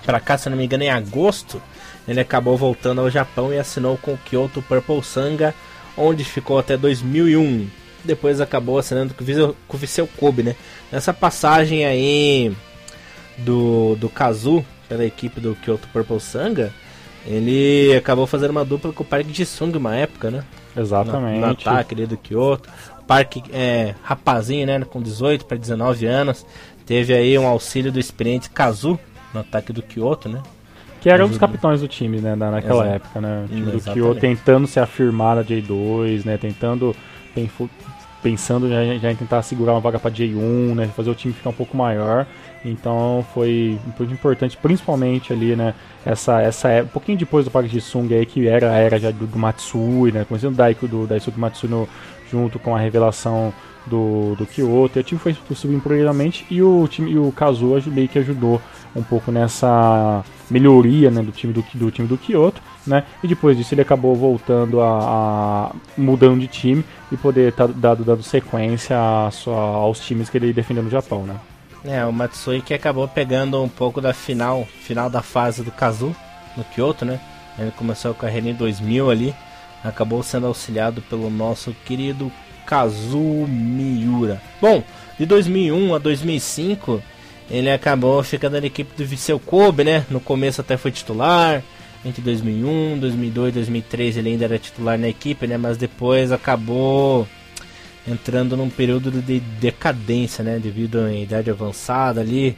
para 0.05 0.21
cá, 0.21 0.37
se 0.37 0.51
não 0.51 0.57
me 0.59 0.67
engano, 0.67 0.85
em 0.85 0.91
agosto, 0.91 1.63
ele 2.07 2.21
acabou 2.21 2.59
voltando 2.59 3.01
ao 3.01 3.09
Japão 3.09 3.55
e 3.55 3.59
assinou 3.59 3.97
com 3.97 4.13
o 4.13 4.19
Kyoto 4.19 4.61
Purple 4.61 5.03
Sanga, 5.03 5.55
onde 5.97 6.25
ficou 6.25 6.59
até 6.59 6.77
2001. 6.77 7.69
Depois 8.05 8.41
acabou 8.41 8.79
assinando 8.79 9.15
com 9.15 9.25
o 9.75 9.79
Viseu 9.79 10.09
Kobe, 10.17 10.43
né? 10.43 10.57
Nessa 10.93 11.13
passagem 11.13 11.85
aí 11.85 12.55
do, 13.39 13.97
do 13.97 14.09
Kazu 14.09 14.65
pela 14.89 15.05
equipe 15.05 15.41
do 15.41 15.57
Kyoto 15.57 15.89
Purple 15.89 16.21
Sanga, 16.21 16.73
ele 17.27 17.95
acabou 17.97 18.27
fazendo 18.27 18.51
uma 18.51 18.65
dupla 18.65 18.93
com 18.93 19.03
o 19.03 19.07
Park 19.07 19.27
Ji-sung 19.29 19.77
uma 19.77 19.97
época, 19.97 20.31
né? 20.31 20.45
Exatamente. 20.77 21.41
No, 21.41 21.47
no 21.47 21.53
ataque 21.53 21.95
ali 21.95 22.07
do 22.07 22.17
Kyoto. 22.17 22.69
Parque 23.07 23.43
é, 23.53 23.95
rapazinho, 24.03 24.67
né? 24.67 24.81
Com 24.85 25.03
18 25.03 25.45
para 25.45 25.57
19 25.57 26.07
anos. 26.07 26.47
Teve 26.85 27.13
aí 27.15 27.37
um 27.37 27.47
auxílio 27.47 27.91
do 27.91 27.99
experiente 27.99 28.49
Kazu 28.51 28.99
no 29.35 29.41
ataque 29.41 29.73
do 29.73 29.83
Kyoto, 29.83 30.29
né? 30.29 30.41
Que 31.07 31.11
era 31.11 31.25
um 31.25 31.29
dos 31.29 31.39
capitães 31.39 31.81
do 31.81 31.87
time, 31.87 32.19
né, 32.19 32.35
naquela 32.35 32.83
Exato. 32.83 32.97
época, 32.97 33.21
né? 33.21 33.45
O 33.45 33.49
time 33.49 33.71
do 33.71 33.81
Kyoto 33.81 34.21
tentando 34.21 34.67
se 34.67 34.81
afirmar 34.81 35.37
na 35.37 35.45
J2, 35.45 36.25
né? 36.25 36.37
Tentando. 36.37 36.97
Pensando 38.21 38.69
já, 38.69 38.83
já 38.99 39.13
em 39.13 39.15
tentar 39.15 39.41
segurar 39.43 39.75
uma 39.75 39.81
vaga 39.81 40.01
para 40.01 40.11
J1, 40.11 40.75
né? 40.75 40.89
Fazer 40.97 41.09
o 41.09 41.15
time 41.15 41.33
ficar 41.33 41.51
um 41.51 41.53
pouco 41.53 41.77
maior. 41.77 42.27
Então 42.65 43.25
foi 43.33 43.79
muito 43.97 44.13
importante, 44.13 44.57
principalmente 44.57 45.33
ali, 45.33 45.55
né? 45.55 45.75
Essa, 46.05 46.43
essa 46.43 46.71
é, 46.71 46.83
um 46.83 46.89
pouquinho 46.89 47.17
depois 47.17 47.45
do 47.45 47.53
Parque 47.53 47.69
de 47.69 47.81
Sung 47.81 48.13
aí, 48.13 48.27
que 48.27 48.49
era 48.49 48.73
a 48.73 48.77
era 48.77 48.99
já 48.99 49.13
do, 49.13 49.29
do 49.29 49.39
Matsui, 49.39 50.11
né? 50.11 50.25
Começando 50.25 50.55
o 50.55 50.57
Daiko 50.57 50.89
do 50.89 51.07
Daisuke 51.07 51.39
Matsui 51.39 51.71
no, 51.71 51.89
junto 52.33 52.59
com 52.59 52.75
a 52.75 52.81
revelação 52.81 53.55
do, 53.87 54.35
do 54.37 54.47
Kyoto. 54.47 54.99
E 54.99 55.01
o 55.01 55.05
time 55.05 55.21
foi 55.21 55.37
subindo 55.55 55.81
progressivamente 55.83 56.47
e 56.51 56.63
o 56.63 56.87
time 56.89 57.13
e 57.13 57.19
o 57.19 57.33
Kazuo 57.33 57.81
meio 57.87 58.09
que 58.09 58.19
ajudou 58.19 58.61
um 58.95 59.03
pouco 59.03 59.31
nessa 59.31 60.25
melhoria 60.51 61.11
né, 61.11 61.23
do 61.23 61.33
time 61.33 61.53
do, 61.53 61.65
do 61.75 61.91
time 61.91 62.09
do 62.09 62.17
Kyoto, 62.17 62.61
né? 62.87 63.05
E 63.23 63.29
depois 63.29 63.57
disso 63.57 63.75
ele 63.75 63.83
acabou 63.83 64.15
voltando 64.15 64.81
a, 64.81 65.71
a 65.71 65.73
mudando 65.97 66.41
de 66.41 66.47
time 66.47 66.85
e 67.11 67.17
poder 67.17 67.51
estar 67.51 67.69
tá 67.69 67.75
dado 67.77 68.05
dando 68.05 68.23
sequência 68.23 68.97
a, 68.97 69.31
aos 69.51 70.01
times 70.01 70.31
que 70.31 70.39
ele 70.39 70.53
defendeu 70.53 70.83
no 70.83 70.91
Japão, 70.91 71.25
né? 71.25 71.37
É, 71.85 72.05
o 72.05 72.13
Matsui 72.13 72.63
que 72.63 72.75
acabou 72.75 73.07
pegando 73.07 73.63
um 73.63 73.69
pouco 73.69 74.01
da 74.01 74.13
final, 74.13 74.67
final 74.81 75.09
da 75.09 75.23
fase 75.23 75.63
do 75.63 75.71
Kazu 75.71 76.15
no 76.57 76.65
Kyoto, 76.65 77.05
né? 77.05 77.21
Ele 77.59 77.71
começou 77.71 78.11
a 78.11 78.15
carreira 78.15 78.49
em 78.49 78.55
2000 78.55 79.11
ali, 79.11 79.35
acabou 79.85 80.23
sendo 80.23 80.47
auxiliado 80.47 81.01
pelo 81.03 81.31
nosso 81.31 81.75
querido 81.85 82.31
Kazu 82.67 83.47
Miura. 83.49 84.43
Bom, 84.61 84.83
de 85.19 85.25
2001 85.25 85.95
a 85.95 85.99
2005 85.99 87.03
ele 87.49 87.71
acabou 87.71 88.23
ficando 88.23 88.61
na 88.61 88.67
equipe 88.67 88.91
do 88.97 89.07
Viseu 89.07 89.39
Kobe, 89.39 89.85
né? 89.85 90.05
No 90.11 90.21
começo 90.21 90.61
até 90.61 90.77
foi 90.77 90.91
titular, 90.91 91.63
entre 92.05 92.21
2001, 92.21 92.99
2002, 92.99 93.55
2003 93.55 94.17
ele 94.17 94.31
ainda 94.31 94.45
era 94.45 94.59
titular 94.59 94.99
na 94.99 95.09
equipe, 95.09 95.47
né? 95.47 95.57
Mas 95.57 95.77
depois 95.77 96.33
acabou 96.33 97.27
entrando 98.07 98.57
num 98.57 98.69
período 98.69 99.11
de 99.11 99.41
decadência, 99.41 100.43
né? 100.43 100.59
Devido 100.59 101.01
à 101.01 101.13
idade 101.13 101.51
avançada 101.51 102.21
ali, 102.21 102.57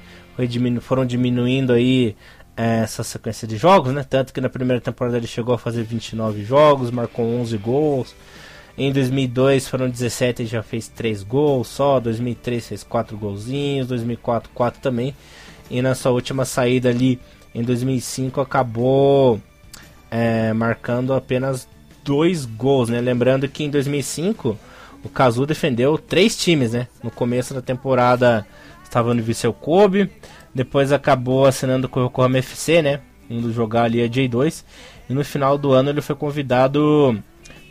diminu 0.48 0.80
foram 0.80 1.04
diminuindo 1.04 1.72
aí 1.72 2.16
essa 2.56 3.04
sequência 3.04 3.46
de 3.46 3.56
jogos, 3.56 3.92
né? 3.92 4.04
Tanto 4.08 4.32
que 4.32 4.40
na 4.40 4.48
primeira 4.48 4.80
temporada 4.80 5.16
ele 5.16 5.26
chegou 5.26 5.54
a 5.54 5.58
fazer 5.58 5.82
29 5.82 6.44
jogos, 6.44 6.90
marcou 6.90 7.24
11 7.24 7.56
gols. 7.58 8.14
Em 8.78 8.92
2002 8.92 9.66
foram 9.66 9.90
17 9.90 10.44
e 10.44 10.46
já 10.46 10.62
fez 10.62 10.86
3 10.86 11.24
gols 11.24 11.66
só. 11.66 11.98
2003 11.98 12.68
fez 12.68 12.84
4 12.84 13.16
golzinhos. 13.18 13.88
2004, 13.88 14.48
4 14.54 14.80
também. 14.80 15.16
E 15.68 15.82
na 15.82 15.96
sua 15.96 16.12
última 16.12 16.44
saída 16.44 16.88
ali, 16.88 17.18
em 17.52 17.62
2005, 17.64 18.40
acabou 18.40 19.40
é, 20.08 20.52
marcando 20.52 21.12
apenas 21.12 21.68
2 22.04 22.44
gols, 22.44 22.88
né? 22.88 23.00
Lembrando 23.00 23.48
que 23.48 23.64
em 23.64 23.70
2005 23.70 24.56
o 25.02 25.08
Kazu 25.08 25.44
defendeu 25.44 25.98
três 25.98 26.36
times, 26.36 26.70
né? 26.70 26.86
No 27.02 27.10
começo 27.10 27.52
da 27.52 27.60
temporada 27.60 28.46
estava 28.84 29.12
no 29.12 29.22
Viseu 29.22 29.52
Kobe, 29.52 30.08
depois 30.54 30.92
acabou 30.92 31.46
assinando 31.46 31.88
com 31.88 31.98
o 31.98 32.06
Yokohama 32.06 32.38
FC, 32.38 32.80
né? 32.80 33.00
Indo 33.28 33.52
jogar 33.52 33.82
ali 33.82 34.00
a 34.00 34.08
J2. 34.08 34.64
E 35.10 35.12
no 35.12 35.24
final 35.24 35.58
do 35.58 35.72
ano 35.72 35.90
ele 35.90 36.00
foi 36.00 36.14
convidado 36.14 37.20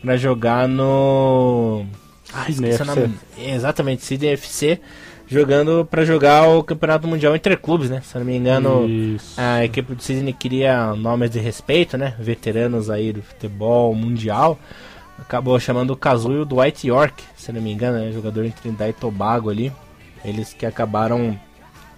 para 0.08 0.16
jogar 0.16 0.70
no. 0.70 1.86
Ah, 2.34 2.46
FC. 2.48 3.10
Exatamente, 3.38 4.06
Sydney 4.06 4.32
FC. 4.32 4.80
Jogando 5.28 5.86
para 5.86 6.06
jogar 6.06 6.48
o 6.48 6.64
Campeonato 6.64 7.06
Mundial 7.06 7.36
Interclubes, 7.36 7.90
né? 7.90 8.02
Se 8.02 8.18
não 8.18 8.24
me 8.24 8.38
engano, 8.38 8.88
Isso. 8.88 9.34
a 9.36 9.66
equipe 9.66 9.94
do 9.94 10.02
Sydney 10.02 10.32
queria 10.32 10.96
nomes 10.96 11.30
de 11.30 11.40
respeito, 11.40 11.98
né? 11.98 12.16
Veteranos 12.18 12.90
aí 12.90 13.12
do 13.12 13.22
futebol 13.22 13.94
mundial. 13.94 14.58
Acabou 15.20 15.60
chamando 15.60 15.92
o 15.92 16.32
e 16.32 16.38
o 16.38 16.46
Dwight 16.46 16.88
York, 16.88 17.22
se 17.36 17.52
não 17.52 17.62
me 17.62 17.74
engano, 17.74 17.98
né? 17.98 18.10
Jogador 18.14 18.46
em 18.46 18.52
Trindade 18.52 18.92
e 18.92 18.94
Tobago 18.94 19.50
ali. 19.50 19.74
Eles 20.24 20.54
que 20.54 20.66
acabaram 20.66 21.38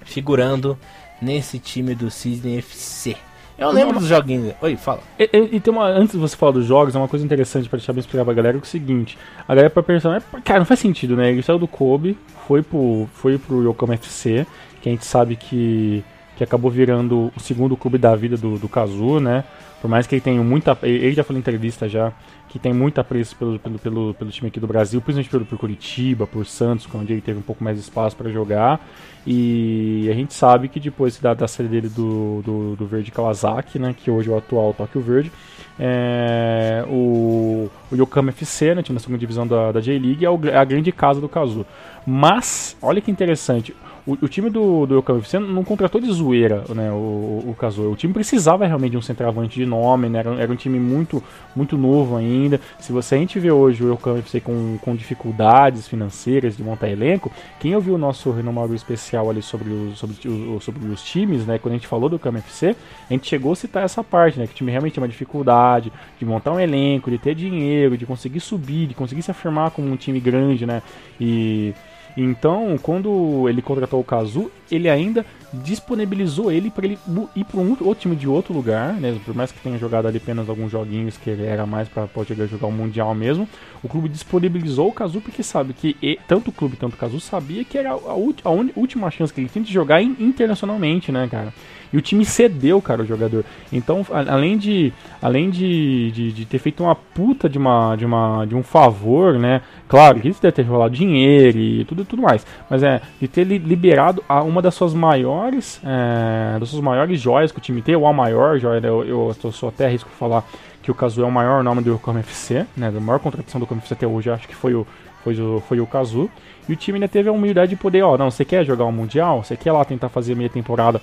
figurando 0.03 0.75
nesse 1.21 1.59
time 1.59 1.93
do 1.93 2.09
Sydney 2.09 2.57
FC. 2.57 3.15
Eu 3.59 3.71
lembro 3.71 3.99
dos 3.99 4.07
joguinhos. 4.07 4.53
Oi, 4.61 4.77
fala. 4.77 5.01
E, 5.19 5.29
e, 5.33 5.55
e, 5.57 5.59
tem 5.59 5.73
uma, 5.73 5.85
antes 5.85 6.13
de 6.13 6.17
você 6.17 6.35
falar 6.35 6.53
dos 6.53 6.65
jogos, 6.65 6.95
é 6.95 6.97
uma 6.97 7.07
coisa 7.07 7.25
interessante 7.25 7.67
para 7.67 7.77
deixar 7.77 7.91
bem 7.91 7.99
explicar 7.99 8.23
pra 8.23 8.33
galera, 8.33 8.57
é 8.57 8.61
o 8.61 8.65
seguinte. 8.65 9.17
A 9.47 9.53
galera 9.53 9.69
pra 9.69 9.83
pensar, 9.83 10.15
é, 10.15 10.41
cara, 10.41 10.59
não 10.59 10.65
faz 10.65 10.79
sentido, 10.79 11.15
né? 11.15 11.31
Ele 11.31 11.41
saiu 11.41 11.59
do 11.59 11.67
Kobe, 11.67 12.17
foi 12.47 12.61
pro, 12.61 13.07
foi 13.13 13.37
pro 13.37 13.61
Yokohama 13.69 13.95
FC, 13.95 14.47
que 14.81 14.87
a 14.87 14.91
gente 14.91 15.05
sabe 15.05 15.35
que, 15.35 16.03
que 16.37 16.43
acabou 16.43 16.71
virando 16.71 17.31
o 17.35 17.39
segundo 17.39 17.75
clube 17.75 17.97
da 17.97 18.15
vida 18.15 18.37
do, 18.37 18.57
do 18.57 18.69
Kazu, 18.69 19.19
né? 19.19 19.43
Por 19.81 19.89
mais 19.89 20.05
que 20.05 20.15
ele 20.15 20.21
tenha 20.21 20.43
muita. 20.43 20.77
Ele 20.83 21.13
já 21.13 21.23
falou 21.23 21.37
em 21.37 21.41
entrevista 21.41 21.87
já 21.87 22.11
que 22.49 22.57
tem 22.57 22.73
muito 22.73 22.99
apreço 22.99 23.35
pelo, 23.35 23.59
pelo, 23.59 23.79
pelo, 23.79 24.13
pelo 24.15 24.31
time 24.31 24.47
aqui 24.47 24.59
do 24.59 24.67
Brasil, 24.67 24.99
principalmente 24.99 25.29
pelo, 25.29 25.45
por 25.45 25.57
Curitiba, 25.59 26.25
por 26.25 26.45
Santos, 26.45 26.87
onde 26.93 27.13
ele 27.13 27.21
teve 27.21 27.37
um 27.37 27.43
pouco 27.43 27.63
mais 27.63 27.77
de 27.77 27.83
espaço 27.83 28.15
para 28.15 28.29
jogar. 28.29 28.83
E 29.25 30.07
a 30.09 30.13
gente 30.13 30.33
sabe 30.33 30.67
que 30.67 30.79
depois 30.79 31.19
da, 31.19 31.35
da 31.35 31.47
série 31.47 31.69
dele 31.69 31.87
do, 31.89 32.41
do, 32.43 32.75
do, 32.75 32.87
Verde 32.87 33.11
Kawasaki, 33.11 33.77
né, 33.77 33.93
que 33.95 34.09
hoje 34.09 34.29
é 34.29 34.33
o 34.33 34.37
atual 34.37 34.73
Tóquio 34.73 34.99
Verde, 34.99 35.31
é, 35.79 36.83
o, 36.89 37.69
o 37.91 37.95
Yokohama 37.95 38.29
FC, 38.29 38.73
né, 38.73 38.81
time 38.81 38.97
da 38.97 39.01
segunda 39.01 39.19
divisão 39.19 39.45
da, 39.45 39.71
da 39.71 39.79
J-League, 39.79 40.25
é, 40.25 40.49
é, 40.49 40.57
a 40.57 40.63
grande 40.63 40.91
casa 40.91 41.21
do 41.21 41.29
Kazu. 41.29 41.65
Mas, 42.05 42.75
olha 42.81 42.99
que 42.99 43.11
interessante, 43.11 43.75
o, 44.09 44.25
o, 44.25 44.27
time 44.27 44.49
do, 44.49 44.87
do 44.87 44.99
FC 45.19 45.37
não 45.37 45.63
contratou 45.63 46.01
de 46.01 46.11
zoeira 46.11 46.63
né, 46.73 46.91
o, 46.91 46.95
o, 46.95 47.55
o 47.59 47.91
O 47.91 47.95
time 47.95 48.11
precisava 48.11 48.65
realmente 48.65 48.91
de 48.91 48.97
um 48.97 49.01
centroavante 49.01 49.55
de 49.59 49.65
nome, 49.67 50.09
né, 50.09 50.19
era, 50.19 50.33
era, 50.33 50.51
um 50.51 50.55
time 50.55 50.79
muito, 50.79 51.23
muito 51.55 51.77
novo 51.77 52.17
ainda. 52.17 52.59
Se 52.79 52.91
você 52.91 53.15
a 53.15 53.17
gente 53.19 53.39
vê 53.39 53.51
hoje 53.51 53.83
o 53.83 53.93
FC 54.17 54.41
com, 54.41 54.79
com 54.81 54.95
dificuldades 54.95 55.87
financeiras 55.87 56.57
de 56.57 56.63
montar 56.63 56.89
elenco, 56.89 57.31
quem 57.59 57.75
ouviu 57.75 57.93
o 57.95 57.97
nosso 57.97 58.31
renomado 58.31 58.73
especial 58.73 59.29
ali 59.29 59.43
sobre 59.43 59.69
os, 59.71 59.99
sobre, 59.99 60.15
sobre 60.59 60.87
os 60.87 61.03
times, 61.03 61.45
né, 61.45 61.59
quando 61.59 61.73
a 61.73 61.77
gente 61.77 61.87
falou 61.87 62.09
do 62.09 62.19
FC, 62.19 62.75
a 63.09 63.13
gente 63.13 63.27
chegou 63.27 63.51
a 63.51 63.55
citar 63.55 63.83
essa 63.83 64.03
parte, 64.03 64.39
né, 64.39 64.47
que 64.47 64.53
o 64.53 64.55
time 64.55 64.71
realmente 64.71 64.93
tem 64.93 65.01
uma 65.01 65.07
dificuldade 65.07 65.91
de 66.17 66.25
montar 66.25 66.51
um 66.51 66.59
elenco, 66.59 67.11
de 67.11 67.19
ter 67.19 67.35
dinheiro, 67.35 67.95
de 67.95 68.07
conseguir 68.07 68.39
subir, 68.39 68.87
de 68.87 68.95
conseguir 68.95 69.21
se 69.21 69.29
afirmar 69.29 69.69
como 69.71 69.87
um 69.87 69.95
time 69.95 70.19
grande, 70.19 70.65
né, 70.65 70.81
e 71.21 71.75
então, 72.17 72.77
quando 72.81 73.47
ele 73.47 73.61
contratou 73.61 73.99
o 73.99 74.03
Kazu, 74.03 74.51
ele 74.71 74.89
ainda 74.89 75.25
disponibilizou 75.51 76.51
ele 76.51 76.69
para 76.69 76.85
ele 76.85 76.97
ir 77.35 77.43
para 77.43 77.59
um 77.59 77.69
outro 77.69 77.95
time 77.95 78.15
de 78.15 78.27
outro 78.27 78.53
lugar, 78.53 78.93
né? 78.93 79.17
Por 79.25 79.33
mais 79.33 79.51
que 79.51 79.59
tenha 79.59 79.77
jogado 79.77 80.07
ali 80.07 80.17
apenas 80.17 80.47
alguns 80.47 80.71
joguinhos 80.71 81.17
que 81.17 81.29
ele 81.29 81.45
era 81.45 81.65
mais 81.65 81.87
para 81.87 82.07
poder 82.07 82.47
jogar 82.47 82.67
o 82.67 82.71
mundial 82.71 83.13
mesmo, 83.15 83.47
o 83.83 83.87
clube 83.87 84.09
disponibilizou 84.09 84.87
o 84.89 84.93
Kazu 84.93 85.21
porque 85.21 85.41
sabe 85.41 85.73
que 85.73 85.95
e, 86.01 86.19
tanto 86.27 86.49
o 86.49 86.53
clube 86.53 86.77
tanto 86.77 86.93
o 86.93 86.97
Kazu 86.97 87.19
sabia 87.19 87.63
que 87.63 87.77
era 87.77 87.91
a, 87.91 87.93
a, 87.93 88.15
a 88.43 88.49
última 88.75 89.09
chance 89.09 89.33
que 89.33 89.41
ele 89.41 89.49
tinha 89.49 89.63
de 89.63 89.73
jogar 89.73 90.01
internacionalmente, 90.01 91.11
né, 91.11 91.27
cara? 91.29 91.53
E 91.91 91.97
o 91.97 92.01
time 92.01 92.23
cedeu, 92.23 92.81
cara, 92.81 93.01
o 93.01 93.05
jogador. 93.05 93.43
Então, 93.71 94.05
além 94.11 94.57
de 94.57 94.93
além 95.21 95.49
de, 95.49 96.11
de, 96.11 96.31
de, 96.31 96.45
ter 96.45 96.59
feito 96.59 96.83
uma 96.83 96.95
puta 96.95 97.49
de, 97.49 97.57
uma, 97.57 97.95
de, 97.95 98.05
uma, 98.05 98.45
de 98.45 98.55
um 98.55 98.63
favor, 98.63 99.39
né? 99.39 99.61
Claro 99.87 100.19
que 100.19 100.29
isso 100.29 100.41
deve 100.41 100.53
ter 100.53 100.61
rolado 100.63 100.95
dinheiro 100.95 101.57
e 101.57 101.85
tudo, 101.85 102.05
tudo 102.05 102.21
mais. 102.21 102.45
Mas 102.69 102.83
é, 102.83 103.01
de 103.19 103.27
ter 103.27 103.43
liberado 103.43 104.23
a 104.29 104.41
uma 104.43 104.61
das 104.61 104.75
suas 104.75 104.93
maiores 104.93 105.81
é, 105.83 106.59
das 106.59 106.69
suas 106.69 106.81
maiores 106.81 107.19
joias 107.19 107.51
que 107.51 107.57
o 107.57 107.61
time 107.61 107.81
tem, 107.81 107.95
ou 107.95 108.07
a 108.07 108.13
maior 108.13 108.59
joia, 108.59 108.79
né, 108.79 108.87
eu, 108.87 109.03
eu, 109.03 109.35
eu 109.43 109.51
sou 109.51 109.69
até 109.69 109.87
risco 109.87 110.09
falar 110.11 110.43
que 110.81 110.91
o 110.91 110.95
Kazu 110.95 111.21
é 111.21 111.25
o 111.25 111.31
maior 111.31 111.63
nome 111.63 111.81
do 111.81 111.93
Yokohama 111.93 112.21
FC, 112.21 112.65
né? 112.75 112.87
A 112.87 112.99
maior 112.99 113.19
contratação 113.19 113.59
do 113.59 113.65
Yokohama 113.65 113.81
FC 113.81 113.93
até 113.93 114.07
hoje, 114.07 114.29
acho 114.29 114.47
que 114.47 114.55
foi 114.55 114.73
o, 114.73 114.87
foi 115.23 115.39
o, 115.39 115.61
foi 115.67 115.79
o 115.79 115.85
Kazu. 115.85 116.29
E 116.69 116.73
o 116.73 116.75
time 116.75 116.97
ainda 116.97 117.07
teve 117.07 117.27
a 117.27 117.31
humildade 117.31 117.71
de 117.71 117.75
poder, 117.75 118.03
ó, 118.03 118.15
não, 118.15 118.29
você 118.29 118.45
quer 118.45 118.63
jogar 118.63 118.85
um 118.85 118.91
Mundial? 118.91 119.43
Você 119.43 119.57
quer 119.57 119.71
lá 119.71 119.83
tentar 119.83 120.07
fazer 120.07 120.35
meia 120.35 120.51
temporada 120.51 121.01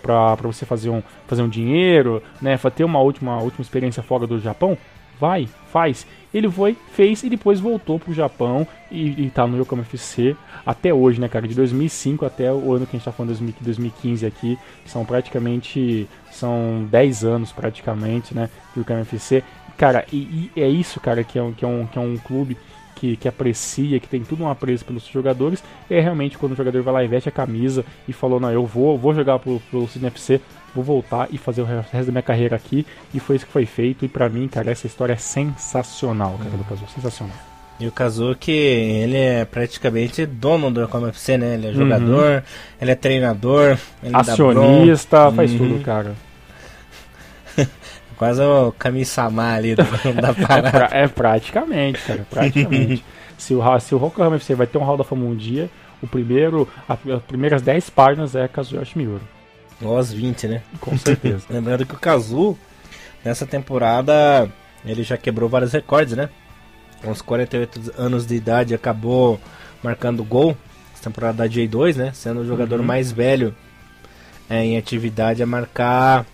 pra, 0.00 0.34
você 0.36 0.64
fazer 0.64 0.88
um, 0.88 1.02
fazer 1.26 1.42
um 1.42 1.48
dinheiro, 1.50 2.22
né? 2.40 2.58
Ter 2.74 2.82
uma 2.82 2.98
última, 2.98 3.38
última 3.38 3.60
experiência 3.60 4.02
fora 4.02 4.26
do 4.26 4.40
Japão? 4.40 4.76
Vai, 5.20 5.46
faz. 5.70 6.06
Ele 6.32 6.50
foi, 6.50 6.74
fez 6.94 7.22
e 7.22 7.28
depois 7.28 7.60
voltou 7.60 7.98
pro 7.98 8.14
Japão 8.14 8.66
e, 8.90 9.26
e 9.26 9.30
tá 9.30 9.46
no 9.46 9.60
Yokohama 9.60 9.82
FC 9.82 10.34
até 10.64 10.94
hoje, 10.94 11.20
né, 11.20 11.28
cara? 11.28 11.46
De 11.46 11.54
2005 11.54 12.24
até 12.24 12.50
o 12.50 12.72
ano 12.72 12.86
que 12.86 12.96
a 12.96 12.98
gente 12.98 13.04
tá 13.04 13.12
falando, 13.12 13.36
2015 13.60 14.24
aqui, 14.24 14.58
são 14.86 15.04
praticamente, 15.04 16.08
são 16.30 16.88
10 16.90 17.22
anos 17.22 17.52
praticamente, 17.52 18.34
né, 18.34 18.48
do 18.74 18.80
Yokohama 18.80 19.02
FC. 19.02 19.44
Cara, 19.76 20.06
e, 20.10 20.50
e 20.56 20.60
é 20.60 20.68
isso, 20.68 20.98
cara, 21.00 21.22
que 21.22 21.38
é 21.38 21.42
um, 21.42 21.52
que 21.52 21.66
é 21.66 21.68
um, 21.68 21.86
que 21.86 21.98
é 21.98 22.00
um 22.00 22.16
clube 22.16 22.56
que, 23.02 23.16
que 23.16 23.26
aprecia, 23.26 23.98
que 23.98 24.06
tem 24.06 24.22
tudo 24.22 24.44
um 24.44 24.48
apreço 24.48 24.84
pelos 24.84 25.04
jogadores, 25.06 25.60
é 25.90 25.98
realmente 25.98 26.38
quando 26.38 26.52
o 26.52 26.54
jogador 26.54 26.80
vai 26.84 26.94
lá 26.94 27.04
e 27.04 27.08
veste 27.08 27.28
a 27.28 27.32
camisa 27.32 27.84
e 28.06 28.12
falou, 28.12 28.38
não, 28.38 28.52
eu 28.52 28.64
vou, 28.64 28.96
vou 28.96 29.12
jogar 29.12 29.40
pro, 29.40 29.60
pro 29.68 29.88
CNFC, 29.88 30.40
vou 30.72 30.84
voltar 30.84 31.26
e 31.32 31.36
fazer 31.36 31.62
o 31.62 31.64
resto 31.64 32.06
da 32.06 32.12
minha 32.12 32.22
carreira 32.22 32.54
aqui, 32.54 32.86
e 33.12 33.18
foi 33.18 33.34
isso 33.34 33.46
que 33.46 33.50
foi 33.50 33.66
feito, 33.66 34.04
e 34.04 34.08
para 34.08 34.28
mim, 34.28 34.46
cara, 34.46 34.70
essa 34.70 34.86
história 34.86 35.14
é 35.14 35.16
sensacional, 35.16 36.38
cara, 36.38 36.56
do 36.56 36.62
Kazu, 36.62 36.84
sensacional. 36.94 37.36
E 37.80 37.88
o 37.88 37.90
Kazuki, 37.90 38.52
ele 38.52 39.16
é 39.16 39.44
praticamente 39.44 40.24
dono 40.24 40.70
do 40.70 40.86
Como 40.86 41.08
FC, 41.08 41.36
né? 41.36 41.54
Ele 41.54 41.66
é 41.66 41.72
jogador, 41.72 42.36
uhum. 42.36 42.42
ele 42.80 42.90
é 42.92 42.94
treinador, 42.94 43.76
ele 44.00 44.14
acionista, 44.14 45.32
faz 45.32 45.50
uhum. 45.50 45.58
tudo, 45.58 45.82
cara. 45.82 46.14
Quase 48.22 48.40
o 48.40 48.70
Kami-sama 48.78 49.52
ali 49.52 49.74
da, 49.74 49.82
da 49.82 50.32
parada. 50.32 50.88
É, 50.92 51.02
é, 51.02 51.08
praticamente, 51.08 52.00
cara, 52.02 52.24
praticamente. 52.30 53.04
se 53.36 53.52
o, 53.52 53.80
se 53.80 53.96
o 53.96 53.98
Rock'n'Roll 53.98 54.36
FC 54.36 54.54
vai 54.54 54.68
ter 54.68 54.78
um 54.78 54.84
Hall 54.84 54.96
da 54.96 55.02
Fama 55.02 55.24
um 55.24 55.34
dia, 55.34 55.68
o 56.00 56.06
primeiro, 56.06 56.68
a, 56.88 56.92
as 56.92 57.22
primeiras 57.24 57.62
10 57.62 57.90
páginas 57.90 58.36
é 58.36 58.46
Kazuyoshi 58.46 58.96
Miura. 58.96 59.22
Ou 59.80 59.98
as 59.98 60.12
20, 60.12 60.46
né? 60.46 60.62
Com 60.80 60.96
certeza. 60.96 61.46
Lembrando 61.50 61.84
que 61.84 61.96
o 61.96 61.98
Kazu, 61.98 62.56
nessa 63.24 63.44
temporada, 63.44 64.48
ele 64.84 65.02
já 65.02 65.16
quebrou 65.16 65.48
vários 65.48 65.72
recordes, 65.72 66.14
né? 66.14 66.28
Com 67.02 67.10
uns 67.10 67.20
48 67.22 67.94
anos 67.98 68.24
de 68.24 68.36
idade, 68.36 68.72
acabou 68.72 69.40
marcando 69.82 70.22
gol. 70.22 70.56
Essa 70.94 71.10
temporada 71.10 71.38
da 71.38 71.48
J2, 71.48 71.96
né? 71.96 72.12
Sendo 72.14 72.42
o 72.42 72.46
jogador 72.46 72.78
uhum. 72.78 72.86
mais 72.86 73.10
velho 73.10 73.52
é, 74.48 74.64
em 74.64 74.78
atividade 74.78 75.42
a 75.42 75.46
marcar 75.46 76.24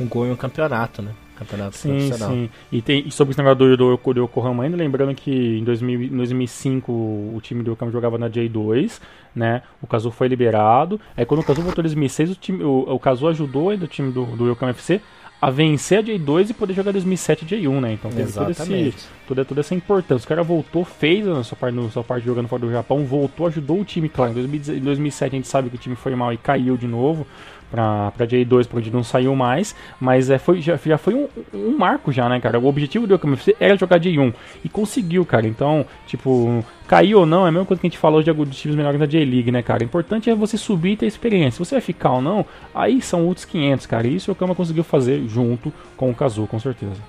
um 0.00 0.06
gol 0.06 0.26
em 0.26 0.32
um 0.32 0.36
campeonato, 0.36 1.02
né? 1.02 1.12
Campeonato 1.36 1.76
sim, 1.76 1.90
profissional. 1.90 2.30
Sim, 2.30 2.50
E, 2.72 2.82
tem, 2.82 3.06
e 3.06 3.12
sobre 3.12 3.32
o 3.32 3.36
negócio 3.36 3.58
do, 3.58 3.76
do, 3.76 4.14
do 4.14 4.24
Yokohama 4.24 4.64
ainda, 4.64 4.76
lembrando 4.76 5.14
que 5.14 5.58
em 5.58 5.62
2000, 5.62 6.10
2005 6.10 6.92
o 6.92 7.38
time 7.40 7.62
do 7.62 7.72
Yokohama 7.72 7.92
jogava 7.92 8.18
na 8.18 8.28
J2, 8.28 9.00
né? 9.34 9.62
O 9.80 9.86
Kazu 9.86 10.10
foi 10.10 10.26
liberado. 10.26 11.00
Aí 11.16 11.24
quando 11.24 11.40
o 11.40 11.44
Kazu 11.44 11.62
voltou 11.62 11.82
em 11.82 11.86
2006, 11.86 12.30
o, 12.30 12.34
time, 12.34 12.64
o, 12.64 12.92
o 12.92 12.98
Kazu 12.98 13.28
ajudou 13.28 13.70
ainda 13.70 13.84
o 13.84 13.88
time 13.88 14.10
do, 14.10 14.24
do 14.24 14.50
Yokohama 14.50 14.70
FC 14.70 15.00
a 15.40 15.50
vencer 15.50 16.00
a 16.00 16.02
J2 16.02 16.50
e 16.50 16.54
poder 16.54 16.74
jogar 16.74 16.90
2007 16.90 17.46
J1, 17.46 17.80
né? 17.80 17.92
Então 17.92 18.10
teve 18.10 18.32
todo 18.32 18.50
esse, 18.50 18.94
toda, 19.26 19.44
toda 19.44 19.60
essa 19.60 19.74
importância. 19.74 20.26
O 20.26 20.28
cara 20.28 20.42
voltou, 20.42 20.84
fez 20.84 21.28
a 21.28 21.44
sua 21.44 21.56
parte, 21.56 21.78
a 21.78 21.90
sua 21.90 22.02
parte 22.02 22.24
jogando 22.24 22.48
fora 22.48 22.62
do 22.62 22.72
Japão, 22.72 23.04
voltou, 23.04 23.46
ajudou 23.46 23.80
o 23.80 23.84
time, 23.84 24.08
claro. 24.08 24.36
Em 24.36 24.80
2007 24.80 25.32
a 25.32 25.36
gente 25.36 25.46
sabe 25.46 25.70
que 25.70 25.76
o 25.76 25.78
time 25.78 25.94
foi 25.94 26.14
mal 26.16 26.32
e 26.32 26.36
caiu 26.36 26.76
de 26.76 26.88
novo 26.88 27.24
pra, 27.70 28.10
pra 28.12 28.26
J2, 28.26 28.66
pra 28.66 28.78
onde 28.78 28.90
não 28.90 29.02
saiu 29.02 29.34
mais, 29.34 29.74
mas 30.00 30.30
é, 30.30 30.38
foi, 30.38 30.60
já, 30.60 30.76
já 30.76 30.98
foi 30.98 31.14
um, 31.14 31.28
um 31.52 31.76
marco 31.76 32.10
já, 32.12 32.28
né, 32.28 32.40
cara? 32.40 32.58
O 32.58 32.66
objetivo 32.66 33.06
do 33.06 33.14
Okami 33.14 33.34
FC 33.34 33.56
era 33.60 33.76
jogar 33.76 34.00
J1 34.00 34.34
e 34.64 34.68
conseguiu, 34.68 35.24
cara. 35.24 35.46
Então, 35.46 35.84
tipo, 36.06 36.64
cair 36.86 37.14
ou 37.14 37.26
não 37.26 37.44
é 37.44 37.48
a 37.48 37.52
mesma 37.52 37.66
coisa 37.66 37.80
que 37.80 37.86
a 37.86 37.90
gente 37.90 37.98
falou 37.98 38.22
de 38.22 38.30
alguns 38.30 38.56
times 38.56 38.76
melhores 38.76 38.98
da 38.98 39.06
J-League, 39.06 39.50
né, 39.50 39.62
cara? 39.62 39.82
O 39.82 39.84
importante 39.84 40.30
é 40.30 40.34
você 40.34 40.56
subir 40.56 40.92
e 40.92 40.96
ter 40.96 41.06
experiência. 41.06 41.52
Se 41.52 41.58
você 41.58 41.74
vai 41.74 41.82
ficar 41.82 42.12
ou 42.12 42.22
não, 42.22 42.44
aí 42.74 43.00
são 43.02 43.26
outros 43.26 43.44
500, 43.44 43.86
cara. 43.86 44.06
E 44.06 44.16
isso 44.16 44.30
o 44.30 44.32
Okama 44.32 44.54
conseguiu 44.54 44.84
fazer 44.84 45.26
junto 45.28 45.72
com 45.96 46.10
o 46.10 46.14
Kazu, 46.14 46.46
com 46.46 46.58
certeza. 46.58 47.00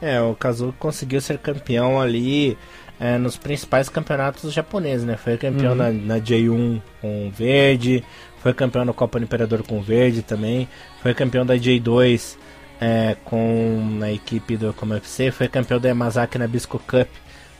É, 0.00 0.20
o 0.20 0.34
Kazu 0.34 0.74
conseguiu 0.78 1.20
ser 1.20 1.38
campeão 1.38 2.00
ali 2.00 2.56
é, 3.00 3.18
nos 3.18 3.36
principais 3.36 3.88
campeonatos 3.88 4.52
japoneses, 4.52 5.06
né? 5.06 5.16
Foi 5.16 5.36
campeão 5.36 5.72
uhum. 5.72 5.78
na, 5.78 5.90
na 5.90 6.18
J1 6.18 6.80
com 7.00 7.28
o 7.28 7.30
Verde, 7.30 8.02
foi 8.46 8.54
campeão 8.54 8.84
na 8.84 8.92
Copa 8.92 9.18
do 9.18 9.24
Imperador 9.24 9.64
com 9.64 9.80
o 9.80 9.82
Verde 9.82 10.22
também, 10.22 10.68
foi 11.02 11.12
campeão 11.12 11.44
da 11.44 11.56
J2 11.56 12.36
é, 12.80 13.16
com 13.24 13.98
a 14.00 14.12
equipe 14.12 14.56
do 14.56 14.72
Como 14.72 14.94
FC, 14.94 15.32
foi 15.32 15.48
campeão 15.48 15.80
da 15.80 15.88
Yamazaki 15.88 16.38
na 16.38 16.46
Bisco 16.46 16.78
Cup 16.78 17.08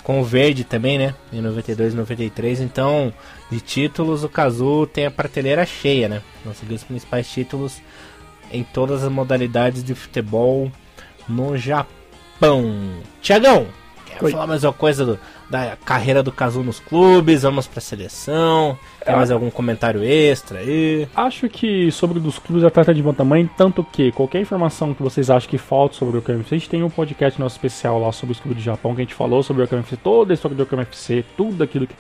com 0.05 0.21
o 0.21 0.25
Verde 0.25 0.63
também, 0.63 0.97
né? 0.97 1.13
Em 1.33 1.41
92 1.41 1.93
e 1.93 1.97
93. 1.97 2.61
Então, 2.61 3.13
de 3.51 3.61
títulos, 3.61 4.23
o 4.23 4.29
Kazu 4.29 4.87
tem 4.87 5.07
a 5.07 5.11
prateleira 5.11 5.67
cheia, 5.67 6.09
né? 6.09 6.23
Conseguiu 6.45 6.77
os 6.77 6.85
principais 6.85 7.29
títulos 7.29 7.83
em 8.53 8.63
todas 8.63 9.03
as 9.03 9.11
modalidades 9.11 9.83
de 9.83 9.93
futebol 9.93 10.71
no 11.29 11.59
Japão. 11.59 13.01
Tiagão, 13.21 13.67
quer 14.05 14.23
Oi. 14.23 14.31
falar 14.31 14.47
mais 14.47 14.63
uma 14.63 14.73
coisa 14.73 15.05
do, 15.05 15.19
da 15.49 15.77
carreira 15.85 16.23
do 16.23 16.33
Kazu 16.33 16.63
nos 16.63 16.81
clubes? 16.81 17.43
Vamos 17.43 17.67
pra 17.67 17.81
seleção? 17.81 18.79
Tem 19.05 19.15
mais 19.15 19.31
algum 19.31 19.51
comentário 19.51 20.03
extra 20.03 20.59
aí? 20.59 21.07
Acho 21.15 21.49
que 21.49 21.93
sobre 21.93 22.19
dos 22.19 22.41
clubes 22.41 22.65
a 22.65 22.71
trata 22.71 22.93
de 22.93 23.01
bom 23.01 23.13
tamanho, 23.13 23.49
tanto 23.57 23.85
que 23.85 24.11
qualquer 24.11 24.41
informação 24.41 24.93
que 24.93 25.03
vocês 25.03 25.31
acham 25.31 25.49
que 25.49 25.59
falta 25.59 25.95
sobre 25.95 26.19
o 26.19 26.25
a 26.27 26.55
gente 26.55 26.69
tem 26.69 26.83
um 26.83 26.91
podcast 26.91 27.41
nosso 27.41 27.55
especial 27.55 28.01
lá 28.01 28.11
sobre 28.11 28.33
os 28.33 28.41
clubes 28.41 28.59
de 28.59 28.65
Japão, 28.65 28.97
que 28.97 29.03
a 29.03 29.05
gente 29.05 29.15
falou 29.15 29.45
sobre 29.45 29.63
o 29.63 29.69
KMFC, 29.69 29.97
toda 29.97 30.33
a 30.33 30.35
história 30.35 30.57
do 30.57 30.67
KMFC, 30.67 31.25
tudo 31.37 31.63
aquilo 31.63 31.87
que, 31.87 31.95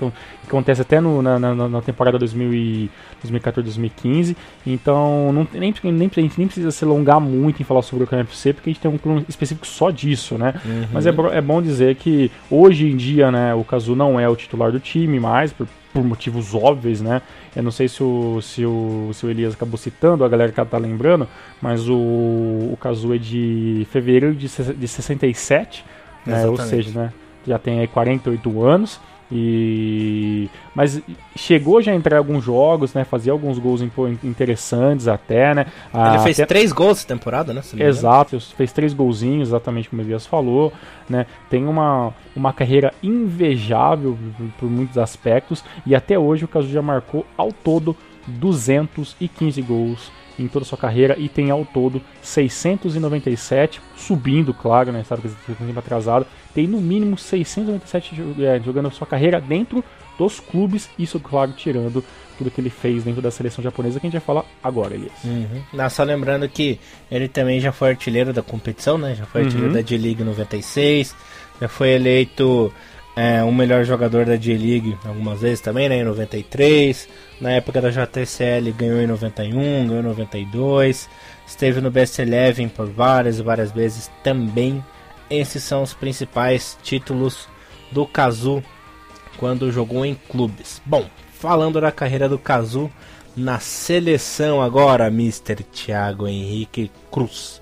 acontece 0.46 0.82
até 0.82 1.00
no, 1.00 1.22
na, 1.22 1.38
na, 1.38 1.54
na, 1.54 1.80
temporada 1.80 2.18
2014-2015. 2.18 4.35
Então, 4.66 5.32
não, 5.32 5.46
nem, 5.52 5.72
nem, 5.82 6.11
a 6.16 6.20
gente 6.20 6.38
nem 6.38 6.48
precisa 6.48 6.72
se 6.72 6.85
alongar 6.85 7.20
muito 7.20 7.62
em 7.62 7.64
falar 7.64 7.82
sobre 7.82 8.04
o 8.04 8.06
KMFC, 8.06 8.52
porque 8.52 8.70
a 8.70 8.72
gente 8.72 8.82
tem 8.82 8.90
um 8.90 8.98
clube 8.98 9.24
específico 9.28 9.66
só 9.66 9.90
disso, 9.90 10.37
né? 10.37 10.54
Uhum. 10.64 10.87
Mas 10.92 11.06
é, 11.06 11.14
é 11.32 11.40
bom 11.40 11.62
dizer 11.62 11.94
que 11.94 12.30
hoje 12.50 12.90
em 12.90 12.96
dia, 12.96 13.30
né, 13.30 13.36
o 13.55 13.64
Kazu 13.64 13.94
não 13.94 14.18
é 14.18 14.29
o 14.29 14.37
titular 14.37 14.70
do 14.70 14.81
time 14.81 15.18
mais, 15.20 15.53
por 15.53 15.66
por 15.96 16.05
motivos 16.05 16.55
óbvios, 16.55 17.01
né? 17.01 17.22
Eu 17.55 17.62
não 17.62 17.70
sei 17.70 17.88
se 17.88 18.03
o, 18.03 18.42
se 18.42 18.66
o, 18.66 19.11
se 19.14 19.25
o 19.25 19.31
Elias 19.31 19.55
acabou 19.55 19.79
citando, 19.79 20.25
a 20.25 20.29
galera 20.29 20.53
que 20.53 20.62
tá 20.62 20.77
lembrando, 20.77 21.27
mas 21.61 21.88
o, 21.88 21.94
o 21.94 22.79
Kazu 22.79 23.14
é 23.14 23.18
de 23.18 23.87
fevereiro 23.90 24.35
de, 24.35 24.46
de 24.46 24.88
67, 24.88 25.85
né? 26.27 26.46
Ou 26.46 26.59
seja, 26.59 26.99
né? 26.99 27.12
Já 27.46 27.59
tem 27.59 27.81
aí 27.81 27.87
48 27.87 28.62
anos. 28.62 29.01
E 29.31 30.49
mas 30.75 31.01
chegou 31.35 31.81
já 31.83 31.91
a 31.91 31.95
entrar 31.95 32.17
em 32.17 32.19
alguns 32.19 32.45
jogos, 32.45 32.95
né? 32.95 33.05
Fazia 33.05 33.33
alguns 33.33 33.59
gols 33.59 33.83
interessantes 34.23 35.09
até, 35.09 35.55
né? 35.55 35.67
Ele 35.93 36.19
fez 36.21 36.39
até... 36.39 36.47
três 36.47 36.73
gols 36.73 36.99
essa 36.99 37.09
temporada, 37.09 37.53
né? 37.53 37.62
Exato, 37.77 38.39
fez 38.41 38.73
três 38.73 38.93
golzinhos, 38.93 39.49
exatamente 39.49 39.89
como 39.89 40.01
o 40.01 40.05
Elias 40.05 40.27
falou, 40.27 40.73
né? 41.09 41.27
Tem 41.51 41.67
uma, 41.67 42.12
uma 42.37 42.53
carreira 42.53 42.95
invejável 43.03 44.17
por 44.59 44.71
muitos 44.71 44.99
aspectos 44.99 45.65
e 45.85 45.95
até 45.95 46.19
hoje 46.19 46.45
o 46.45 46.49
Caso 46.49 46.69
já 46.69 46.83
marcou 46.83 47.27
ao 47.37 47.51
todo 47.53 47.97
215 48.29 49.62
gols 49.62 50.12
em 50.38 50.49
toda 50.49 50.64
a 50.64 50.68
sua 50.68 50.79
carreira 50.79 51.16
e 51.18 51.29
tem 51.29 51.51
ao 51.51 51.64
todo 51.64 52.01
697, 52.22 53.81
subindo, 53.96 54.53
claro, 54.53 54.92
né? 54.92 55.05
Sabe 55.05 55.22
que 55.22 55.29
está 55.29 55.64
tempo 55.64 55.79
atrasado. 55.79 56.27
Tem 56.55 56.66
no 56.66 56.81
mínimo 56.81 57.16
697 57.16 58.14
é, 58.40 58.61
jogando 58.64 58.88
a 58.88 58.90
sua 58.90 59.07
carreira 59.07 59.40
dentro 59.40 59.83
dos 60.18 60.40
clubes, 60.40 60.88
isso, 60.99 61.20
claro, 61.20 61.53
tirando 61.53 62.03
tudo 62.38 62.51
que 62.51 62.61
ele 62.61 62.70
fez 62.70 63.05
dentro 63.05 63.22
da 63.22 63.31
seleção 63.31 63.62
japonesa, 63.62 64.01
que 64.01 64.07
a 64.07 64.11
gente 64.11 64.18
vai 64.18 64.27
falar 64.27 64.44
agora, 64.62 64.94
Elias. 64.94 65.12
Uhum. 65.25 65.88
Só 65.90 66.03
lembrando 66.03 66.49
que 66.49 66.79
ele 67.11 67.29
também 67.29 67.61
já 67.61 67.72
foi 67.72 67.90
artilheiro 67.90 68.33
da 68.33 68.42
competição, 68.42 68.99
né? 68.99 69.14
Já 69.14 69.27
foi 69.27 69.42
artilheiro 69.42 69.68
uhum. 69.68 69.75
da 69.75 69.83
D-League 69.83 70.22
96, 70.22 71.14
já 71.61 71.68
foi 71.68 71.90
eleito 71.90 72.72
é, 73.16 73.42
o 73.42 73.51
melhor 73.51 73.83
jogador 73.85 74.27
da 74.27 74.37
J-League 74.37 74.96
algumas 75.05 75.40
vezes 75.40 75.61
também, 75.62 75.88
né? 75.88 75.96
Em 75.96 76.05
93. 76.05 77.09
Na 77.40 77.51
época 77.51 77.81
da 77.81 77.90
JTCL 77.90 78.72
ganhou 78.72 79.01
em 79.01 79.07
91, 79.07 79.87
ganhou 79.87 80.01
em 80.01 80.03
92. 80.03 81.09
Esteve 81.46 81.81
no 81.81 81.90
Best 81.90 82.18
Eleven 82.20 82.68
por 82.68 82.87
várias 82.87 83.38
e 83.38 83.42
várias 83.42 83.70
vezes 83.70 84.11
também. 84.22 84.83
Esses 85.29 85.62
são 85.62 85.83
os 85.83 85.92
principais 85.92 86.79
títulos 86.83 87.49
do 87.92 88.07
Kazu 88.07 88.62
quando 89.37 89.70
jogou 89.70 90.05
em 90.05 90.14
clubes. 90.14 90.81
Bom, 90.85 91.07
falando 91.38 91.81
da 91.81 91.92
carreira 91.92 92.29
do 92.29 92.38
Kazu 92.38 92.90
na 93.37 93.59
seleção 93.61 94.62
agora, 94.62 95.09
Mr. 95.09 95.57
Thiago 95.62 96.27
Henrique 96.27 96.90
Cruz. 97.12 97.61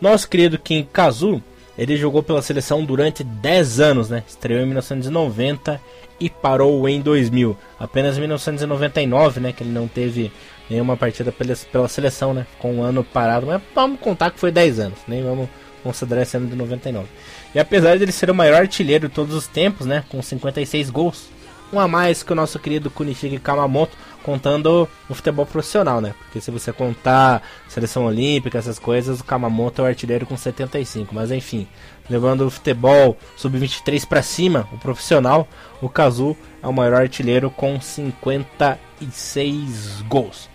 Nosso 0.00 0.28
querido 0.28 0.58
Kim 0.58 0.82
Kazu 0.92 1.40
ele 1.76 1.96
jogou 1.96 2.22
pela 2.22 2.42
seleção 2.42 2.84
durante 2.84 3.24
10 3.24 3.80
anos, 3.80 4.10
né? 4.10 4.22
Estreou 4.26 4.60
em 4.60 4.66
1990 4.66 5.80
e 6.22 6.30
parou 6.30 6.88
em 6.88 7.00
2000. 7.00 7.56
Apenas 7.80 8.16
em 8.16 8.20
1999, 8.20 9.40
né? 9.40 9.52
Que 9.52 9.64
ele 9.64 9.72
não 9.72 9.88
teve 9.88 10.30
nenhuma 10.70 10.96
partida 10.96 11.32
pela, 11.32 11.54
pela 11.56 11.88
seleção, 11.88 12.32
né? 12.32 12.46
Ficou 12.54 12.72
um 12.72 12.80
ano 12.80 13.02
parado, 13.02 13.46
mas 13.46 13.60
vamos 13.74 13.98
contar 13.98 14.30
que 14.30 14.38
foi 14.38 14.52
10 14.52 14.78
anos, 14.78 14.98
nem 15.08 15.20
vamos 15.20 15.48
considerar 15.82 16.22
esse 16.22 16.36
ano 16.36 16.46
de 16.46 16.54
99. 16.54 17.08
E 17.52 17.58
apesar 17.58 17.96
de 17.96 18.04
ele 18.04 18.12
ser 18.12 18.30
o 18.30 18.34
maior 18.34 18.60
artilheiro 18.60 19.08
de 19.08 19.14
todos 19.14 19.34
os 19.34 19.48
tempos, 19.48 19.84
né? 19.84 20.04
Com 20.08 20.22
56 20.22 20.90
gols, 20.90 21.28
um 21.72 21.80
a 21.80 21.88
mais 21.88 22.22
que 22.22 22.32
o 22.32 22.34
nosso 22.34 22.58
querido 22.58 22.90
Kunishige 22.90 23.38
Kamamoto, 23.38 23.96
contando 24.22 24.86
o 25.08 25.14
futebol 25.14 25.46
profissional, 25.46 26.00
né? 26.00 26.14
Porque 26.18 26.40
se 26.40 26.50
você 26.50 26.72
contar 26.72 27.42
seleção 27.68 28.04
olímpica, 28.04 28.58
essas 28.58 28.78
coisas, 28.78 29.20
o 29.20 29.24
Kamamoto 29.24 29.82
é 29.82 29.84
o 29.84 29.88
artilheiro 29.88 30.26
com 30.26 30.36
75. 30.36 31.14
Mas 31.14 31.30
enfim, 31.30 31.66
levando 32.08 32.42
o 32.42 32.50
futebol 32.50 33.16
sub-23 33.36 34.06
para 34.06 34.22
cima, 34.22 34.68
o 34.72 34.78
profissional, 34.78 35.48
o 35.80 35.88
Kazu 35.88 36.36
é 36.62 36.68
o 36.68 36.72
maior 36.72 37.00
artilheiro 37.00 37.50
com 37.50 37.80
56 37.80 40.02
gols. 40.08 40.48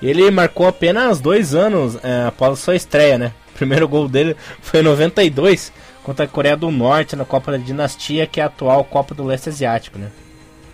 Ele 0.00 0.30
marcou 0.30 0.68
apenas 0.68 1.20
dois 1.20 1.54
anos 1.54 1.98
é, 2.04 2.26
após 2.26 2.60
sua 2.60 2.76
estreia, 2.76 3.18
né? 3.18 3.32
O 3.50 3.54
primeiro 3.58 3.88
gol 3.88 4.08
dele 4.08 4.36
foi 4.60 4.80
em 4.80 4.84
92 4.84 5.72
contra 6.04 6.24
a 6.24 6.28
Coreia 6.28 6.56
do 6.56 6.70
Norte 6.70 7.16
na 7.16 7.24
Copa 7.24 7.50
da 7.50 7.58
Dinastia, 7.58 8.26
que 8.26 8.40
é 8.40 8.44
a 8.44 8.46
atual 8.46 8.84
Copa 8.84 9.14
do 9.14 9.24
Leste 9.24 9.48
Asiático, 9.48 9.98
né? 9.98 10.10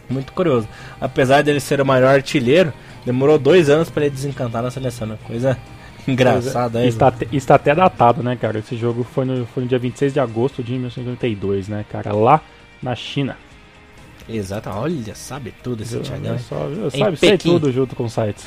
Muito 0.09 0.33
curioso. 0.33 0.69
Apesar 1.01 1.43
dele 1.43 1.61
ser 1.61 1.81
o 1.81 1.87
maior 1.87 2.15
artilheiro, 2.15 2.73
demorou 3.05 3.39
dois 3.39 3.69
anos 3.69 3.91
para 3.91 4.07
ele 4.07 4.15
desencantar 4.15 4.63
na 4.63 4.71
seleção, 4.71 5.07
né? 5.07 5.19
Coisa 5.27 5.59
engraçada 6.07 6.79
aí. 6.81 6.89
Está, 6.89 7.13
está 7.33 7.55
até 7.55 7.75
datado, 7.75 8.23
né, 8.23 8.37
cara? 8.37 8.59
Esse 8.59 8.77
jogo 8.77 9.05
foi 9.05 9.25
no, 9.25 9.47
foi 9.47 9.63
no 9.63 9.69
dia 9.69 9.79
26 9.79 10.13
de 10.13 10.21
agosto 10.21 10.63
de 10.63 10.73
1992, 10.73 11.69
né, 11.69 11.85
cara? 11.91 12.13
Lá 12.13 12.41
na 12.83 12.95
China. 12.95 13.37
Exato, 14.29 14.71
olha, 14.71 15.15
sabe 15.15 15.53
tudo 15.63 15.83
esse 15.83 15.99
Thiagão. 15.99 16.39
Sabe, 16.39 17.17
sei 17.17 17.37
tudo 17.37 17.71
junto 17.71 17.95
com 17.95 18.09
sites. 18.09 18.47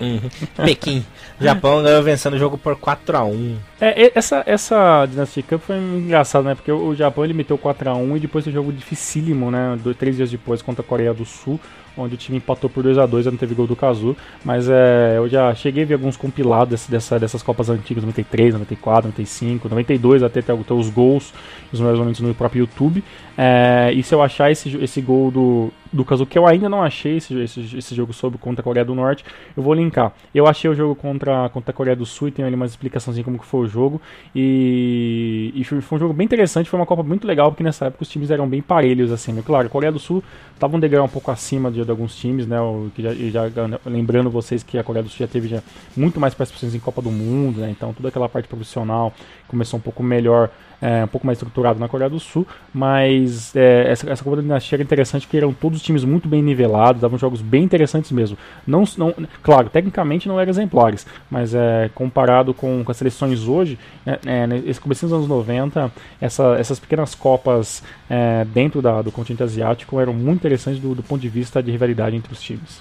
Uhum. 0.00 0.20
Pequim. 0.64 1.04
Japão 1.40 1.82
ganhou 1.82 2.02
vencendo 2.02 2.34
o 2.34 2.38
jogo 2.38 2.58
por 2.58 2.76
4x1. 2.76 3.56
É, 3.80 4.12
essa, 4.16 4.42
essa 4.46 5.06
Dynasty 5.06 5.42
Cup 5.42 5.60
foi 5.60 5.76
engraçada, 5.76 6.48
né? 6.48 6.54
Porque 6.54 6.72
o 6.72 6.94
Japão 6.94 7.24
ele 7.24 7.34
meteu 7.34 7.56
4x1 7.56 8.16
e 8.16 8.20
depois 8.20 8.46
o 8.46 8.50
jogo 8.50 8.72
dificílimo, 8.72 9.50
né? 9.50 9.78
Dois, 9.82 9.96
três 9.96 10.16
dias 10.16 10.30
depois 10.30 10.62
contra 10.62 10.82
a 10.82 10.84
Coreia 10.84 11.14
do 11.14 11.24
Sul 11.24 11.60
onde 11.98 12.14
o 12.14 12.18
time 12.18 12.38
empatou 12.38 12.70
por 12.70 12.82
2 12.82 12.96
a 12.96 13.06
2 13.06 13.26
não 13.26 13.36
teve 13.36 13.54
gol 13.54 13.66
do 13.66 13.76
Kazu, 13.76 14.16
mas 14.44 14.68
é, 14.68 15.14
eu 15.16 15.28
já 15.28 15.54
cheguei 15.54 15.82
a 15.82 15.86
ver 15.86 15.94
alguns 15.94 16.16
compilados 16.16 16.86
dessa, 16.86 17.18
dessas 17.18 17.42
Copas 17.42 17.68
antigas, 17.68 18.04
93, 18.04 18.54
94, 18.54 19.08
95, 19.08 19.68
92, 19.68 20.22
até 20.22 20.40
ter, 20.40 20.56
ter 20.56 20.72
os 20.72 20.88
gols, 20.88 21.34
os 21.72 21.80
melhores 21.80 21.98
momentos 21.98 22.20
no 22.20 22.34
próprio 22.34 22.60
YouTube. 22.60 23.02
É, 23.40 23.92
e 23.94 24.02
se 24.02 24.12
eu 24.12 24.20
achar 24.20 24.50
esse, 24.50 24.76
esse 24.78 25.00
gol 25.00 25.30
do, 25.30 25.70
do 25.92 26.04
Kazu, 26.04 26.26
que 26.26 26.36
eu 26.36 26.44
ainda 26.44 26.68
não 26.68 26.82
achei, 26.82 27.18
esse, 27.18 27.38
esse, 27.38 27.78
esse 27.78 27.94
jogo 27.94 28.12
sobre 28.12 28.36
contra 28.36 28.62
a 28.62 28.64
Coreia 28.64 28.84
do 28.84 28.96
Norte, 28.96 29.24
eu 29.56 29.62
vou 29.62 29.74
linkar. 29.74 30.12
Eu 30.34 30.48
achei 30.48 30.68
o 30.68 30.74
jogo 30.74 30.96
contra, 30.96 31.48
contra 31.50 31.70
a 31.70 31.74
Coreia 31.74 31.94
do 31.94 32.04
Sul 32.04 32.26
e 32.26 32.30
tenho 32.32 32.48
ali 32.48 32.56
uma 32.56 32.66
explicaçãozinha 32.66 33.22
como 33.22 33.38
que 33.38 33.46
foi 33.46 33.60
o 33.60 33.68
jogo. 33.68 34.02
E, 34.34 35.52
e, 35.54 35.62
foi 35.62 35.96
um 35.96 35.98
jogo 36.00 36.12
bem 36.12 36.24
interessante, 36.24 36.68
foi 36.68 36.80
uma 36.80 36.86
Copa 36.86 37.04
muito 37.04 37.28
legal, 37.28 37.52
porque 37.52 37.62
nessa 37.62 37.86
época 37.86 38.02
os 38.02 38.08
times 38.08 38.32
eram 38.32 38.48
bem 38.48 38.60
parelhos, 38.60 39.12
assim, 39.12 39.32
né? 39.32 39.40
Claro, 39.46 39.68
a 39.68 39.70
Coreia 39.70 39.92
do 39.92 40.00
Sul 40.00 40.20
estava 40.52 40.76
um 40.76 40.80
degrau 40.80 41.04
um 41.04 41.08
pouco 41.08 41.30
acima 41.30 41.70
de, 41.70 41.84
de 41.84 41.90
alguns 41.92 42.16
times, 42.16 42.44
né? 42.44 42.60
O, 42.60 42.90
que 42.92 43.02
já, 43.02 43.14
já, 43.48 43.80
lembrando 43.86 44.30
vocês 44.30 44.64
que 44.64 44.76
a 44.76 44.82
Coreia 44.82 45.04
do 45.04 45.08
Sul 45.08 45.18
já 45.20 45.28
teve 45.28 45.46
já 45.46 45.62
muito 45.96 46.18
mais 46.18 46.34
participações 46.34 46.74
em 46.74 46.80
Copa 46.80 47.00
do 47.00 47.10
Mundo, 47.12 47.60
né? 47.60 47.70
Então 47.70 47.92
toda 47.92 48.08
aquela 48.08 48.28
parte 48.28 48.48
profissional 48.48 49.14
começou 49.46 49.78
um 49.78 49.82
pouco 49.82 50.02
melhor 50.02 50.50
é, 50.80 51.04
um 51.04 51.08
pouco 51.08 51.26
mais 51.26 51.38
estruturado 51.38 51.78
na 51.78 51.88
Coreia 51.88 52.08
do 52.08 52.20
Sul, 52.20 52.46
mas 52.72 53.27
é, 53.54 53.90
essa, 53.90 54.10
essa 54.10 54.24
Copa 54.24 54.36
da 54.36 54.42
Dinastia 54.42 54.76
era 54.76 54.82
interessante 54.82 55.26
porque 55.26 55.36
eram 55.36 55.52
todos 55.52 55.82
times 55.82 56.04
muito 56.04 56.28
bem 56.28 56.42
nivelados, 56.42 57.00
davam 57.00 57.18
jogos 57.18 57.40
bem 57.40 57.64
interessantes 57.64 58.10
mesmo. 58.12 58.36
Não, 58.66 58.84
não, 58.96 59.14
claro, 59.42 59.68
tecnicamente 59.68 60.28
não 60.28 60.38
eram 60.38 60.50
exemplares, 60.50 61.06
mas 61.30 61.54
é, 61.54 61.90
comparado 61.94 62.54
com, 62.54 62.82
com 62.84 62.90
as 62.90 62.96
seleções 62.96 63.46
hoje, 63.46 63.78
é, 64.06 64.18
é, 64.26 64.62
esse 64.66 64.80
começo 64.80 65.06
dos 65.06 65.12
anos 65.12 65.28
90, 65.28 65.92
essa, 66.20 66.54
essas 66.58 66.78
pequenas 66.78 67.14
Copas 67.14 67.82
é, 68.08 68.44
dentro 68.44 68.80
da, 68.82 69.02
do 69.02 69.10
continente 69.10 69.42
asiático 69.42 70.00
eram 70.00 70.12
muito 70.12 70.38
interessantes 70.38 70.80
do, 70.80 70.94
do 70.94 71.02
ponto 71.02 71.20
de 71.20 71.28
vista 71.28 71.62
de 71.62 71.70
rivalidade 71.70 72.16
entre 72.16 72.32
os 72.32 72.40
times. 72.40 72.80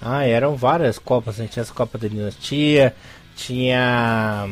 Ah, 0.00 0.24
eram 0.24 0.56
várias 0.56 0.98
Copas, 0.98 1.38
né? 1.38 1.48
tinha 1.50 1.62
essa 1.62 1.74
Copa 1.74 1.98
da 1.98 2.06
Dinastia, 2.06 2.94
tinha 3.34 4.48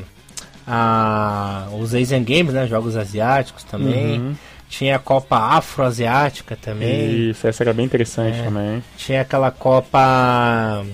a, 0.67 1.69
os 1.79 1.95
Asian 1.95 2.25
Games, 2.25 2.53
né? 2.53 2.67
Jogos 2.67 2.97
asiáticos 2.97 3.63
também. 3.63 4.21
Uhum. 4.21 4.35
Tinha 4.69 4.97
a 4.97 4.99
Copa 4.99 5.37
Afroasiática 5.37 6.57
também. 6.57 7.31
Isso, 7.31 7.47
essa 7.47 7.63
era 7.63 7.73
bem 7.73 7.87
interessante 7.87 8.39
é. 8.39 8.43
também. 8.45 8.85
Tinha 8.97 9.21
aquela 9.21 9.51
Copa 9.51 10.85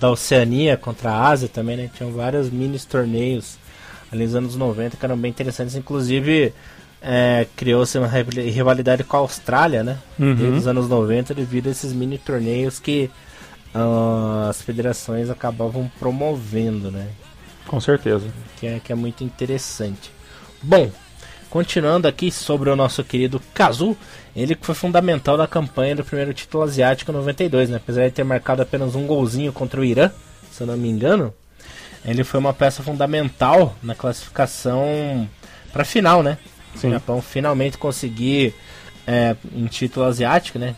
da 0.00 0.10
Oceania 0.10 0.76
contra 0.76 1.10
a 1.10 1.28
Ásia 1.28 1.48
também, 1.48 1.76
né? 1.76 1.90
Tinham 1.94 2.12
vários 2.12 2.50
mini 2.50 2.78
torneios 2.80 3.58
ali 4.10 4.24
nos 4.24 4.34
anos 4.34 4.56
90 4.56 4.96
que 4.96 5.04
eram 5.04 5.16
bem 5.16 5.30
interessantes. 5.30 5.74
Inclusive, 5.74 6.52
é, 7.02 7.46
criou-se 7.56 7.96
uma 7.98 8.08
rivalidade 8.08 9.04
com 9.04 9.16
a 9.16 9.20
Austrália, 9.20 9.82
né? 9.84 9.98
Uhum. 10.18 10.34
Desde 10.34 10.58
os 10.58 10.66
anos 10.66 10.88
90 10.88 11.34
devido 11.34 11.68
a 11.68 11.70
esses 11.70 11.92
mini 11.92 12.18
torneios 12.18 12.78
que 12.78 13.10
uh, 13.74 14.48
as 14.48 14.62
federações 14.62 15.30
acabavam 15.30 15.90
promovendo, 15.98 16.90
né? 16.90 17.08
Com 17.66 17.80
certeza. 17.80 18.26
Que 18.58 18.66
é, 18.66 18.80
que 18.82 18.92
é 18.92 18.94
muito 18.94 19.22
interessante. 19.22 20.10
Bom, 20.62 20.90
continuando 21.50 22.06
aqui 22.06 22.30
sobre 22.30 22.70
o 22.70 22.76
nosso 22.76 23.02
querido 23.02 23.40
Kazu, 23.54 23.96
ele 24.34 24.56
foi 24.60 24.74
fundamental 24.74 25.36
na 25.36 25.46
campanha 25.46 25.96
do 25.96 26.04
primeiro 26.04 26.32
título 26.32 26.64
asiático 26.64 27.12
92, 27.12 27.70
né? 27.70 27.76
Apesar 27.76 28.06
de 28.06 28.12
ter 28.12 28.24
marcado 28.24 28.62
apenas 28.62 28.94
um 28.94 29.06
golzinho 29.06 29.52
contra 29.52 29.80
o 29.80 29.84
Irã, 29.84 30.10
se 30.50 30.62
eu 30.62 30.66
não 30.66 30.76
me 30.76 30.88
engano, 30.88 31.32
ele 32.04 32.24
foi 32.24 32.38
uma 32.38 32.52
peça 32.52 32.82
fundamental 32.82 33.74
na 33.82 33.94
classificação 33.94 35.28
para 35.72 35.82
a 35.82 35.84
final, 35.84 36.22
né? 36.22 36.38
Sim. 36.74 36.88
O 36.88 36.90
Japão 36.92 37.22
finalmente 37.22 37.78
conseguir 37.78 38.54
é, 39.06 39.34
um 39.54 39.66
título 39.66 40.06
asiático, 40.06 40.58
né? 40.58 40.76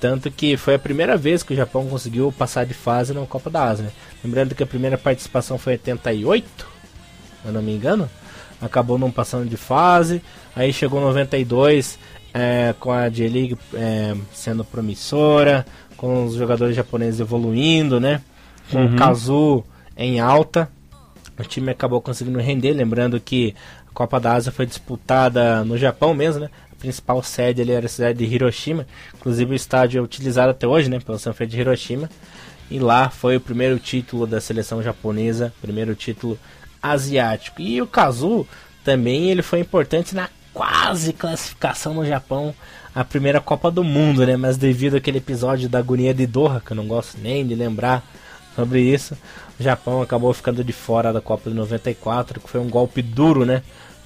Tanto 0.00 0.30
que 0.30 0.56
foi 0.56 0.74
a 0.74 0.78
primeira 0.78 1.16
vez 1.16 1.42
que 1.42 1.54
o 1.54 1.56
Japão 1.56 1.86
conseguiu 1.88 2.30
passar 2.30 2.66
de 2.66 2.74
fase 2.74 3.14
na 3.14 3.24
Copa 3.24 3.48
da 3.48 3.64
Ásia. 3.64 3.86
Né? 3.86 3.92
Lembrando 4.22 4.54
que 4.54 4.62
a 4.62 4.66
primeira 4.66 4.98
participação 4.98 5.56
foi 5.56 5.74
em 5.74 5.76
88, 5.76 6.46
se 6.46 7.48
eu 7.48 7.52
não 7.52 7.62
me 7.62 7.72
engano. 7.72 8.10
Acabou 8.60 8.98
não 8.98 9.10
passando 9.10 9.48
de 9.48 9.56
fase. 9.56 10.22
Aí 10.54 10.72
chegou 10.72 11.00
92 11.00 11.98
é, 12.32 12.74
com 12.78 12.90
a 12.90 13.08
J-League 13.08 13.56
é, 13.74 14.14
sendo 14.32 14.64
promissora, 14.64 15.66
com 15.96 16.24
os 16.24 16.34
jogadores 16.34 16.74
japoneses 16.74 17.20
evoluindo, 17.20 18.00
né? 18.00 18.20
Com 18.70 18.78
uhum. 18.78 18.94
o 18.94 18.96
Kazu 18.96 19.64
em 19.96 20.20
alta. 20.20 20.68
O 21.38 21.42
time 21.42 21.70
acabou 21.70 22.00
conseguindo 22.00 22.38
render, 22.38 22.72
lembrando 22.72 23.20
que 23.20 23.54
a 23.88 23.92
Copa 23.92 24.20
da 24.20 24.34
Ásia 24.34 24.52
foi 24.52 24.66
disputada 24.66 25.64
no 25.64 25.76
Japão 25.76 26.14
mesmo, 26.14 26.42
né? 26.42 26.50
principal 26.84 27.22
sede 27.22 27.62
ali 27.62 27.72
era 27.72 27.86
a 27.86 27.88
cidade 27.88 28.18
de 28.18 28.34
Hiroshima. 28.34 28.86
Inclusive 29.14 29.52
o 29.52 29.54
estádio 29.54 29.98
é 29.98 30.02
utilizado 30.02 30.50
até 30.50 30.66
hoje, 30.66 30.90
né, 30.90 31.00
pelo 31.00 31.18
Sanfrecce 31.18 31.56
de 31.56 31.60
Hiroshima. 31.60 32.10
E 32.70 32.78
lá 32.78 33.08
foi 33.08 33.36
o 33.36 33.40
primeiro 33.40 33.78
título 33.78 34.26
da 34.26 34.40
seleção 34.40 34.82
japonesa, 34.82 35.52
primeiro 35.62 35.94
título 35.94 36.38
asiático. 36.84 37.62
E 37.62 37.80
o 37.80 37.86
Kazu 37.86 38.46
também 38.84 39.30
ele 39.30 39.42
foi 39.42 39.60
importante 39.60 40.14
na 40.14 40.28
quase 40.52 41.12
classificação 41.12 41.94
no 41.94 42.06
Japão 42.06 42.54
a 42.94 43.02
primeira 43.02 43.40
Copa 43.40 43.70
do 43.70 43.82
Mundo, 43.82 44.24
né? 44.24 44.36
Mas 44.36 44.56
devido 44.56 44.96
àquele 44.96 45.18
episódio 45.18 45.68
da 45.68 45.78
agonia 45.78 46.14
de 46.14 46.26
Doha, 46.26 46.62
que 46.64 46.72
eu 46.72 46.76
não 46.76 46.86
gosto 46.86 47.18
nem 47.20 47.44
de 47.44 47.54
lembrar 47.54 48.04
sobre 48.54 48.80
isso, 48.80 49.16
o 49.58 49.62
Japão 49.62 50.00
acabou 50.00 50.32
ficando 50.32 50.62
de 50.62 50.72
fora 50.72 51.12
da 51.12 51.20
Copa 51.20 51.50
de 51.50 51.56
94, 51.56 52.40
que 52.40 52.48
foi 52.48 52.60
um 52.60 52.68
golpe 52.68 53.02
duro, 53.02 53.44
né? 53.44 53.62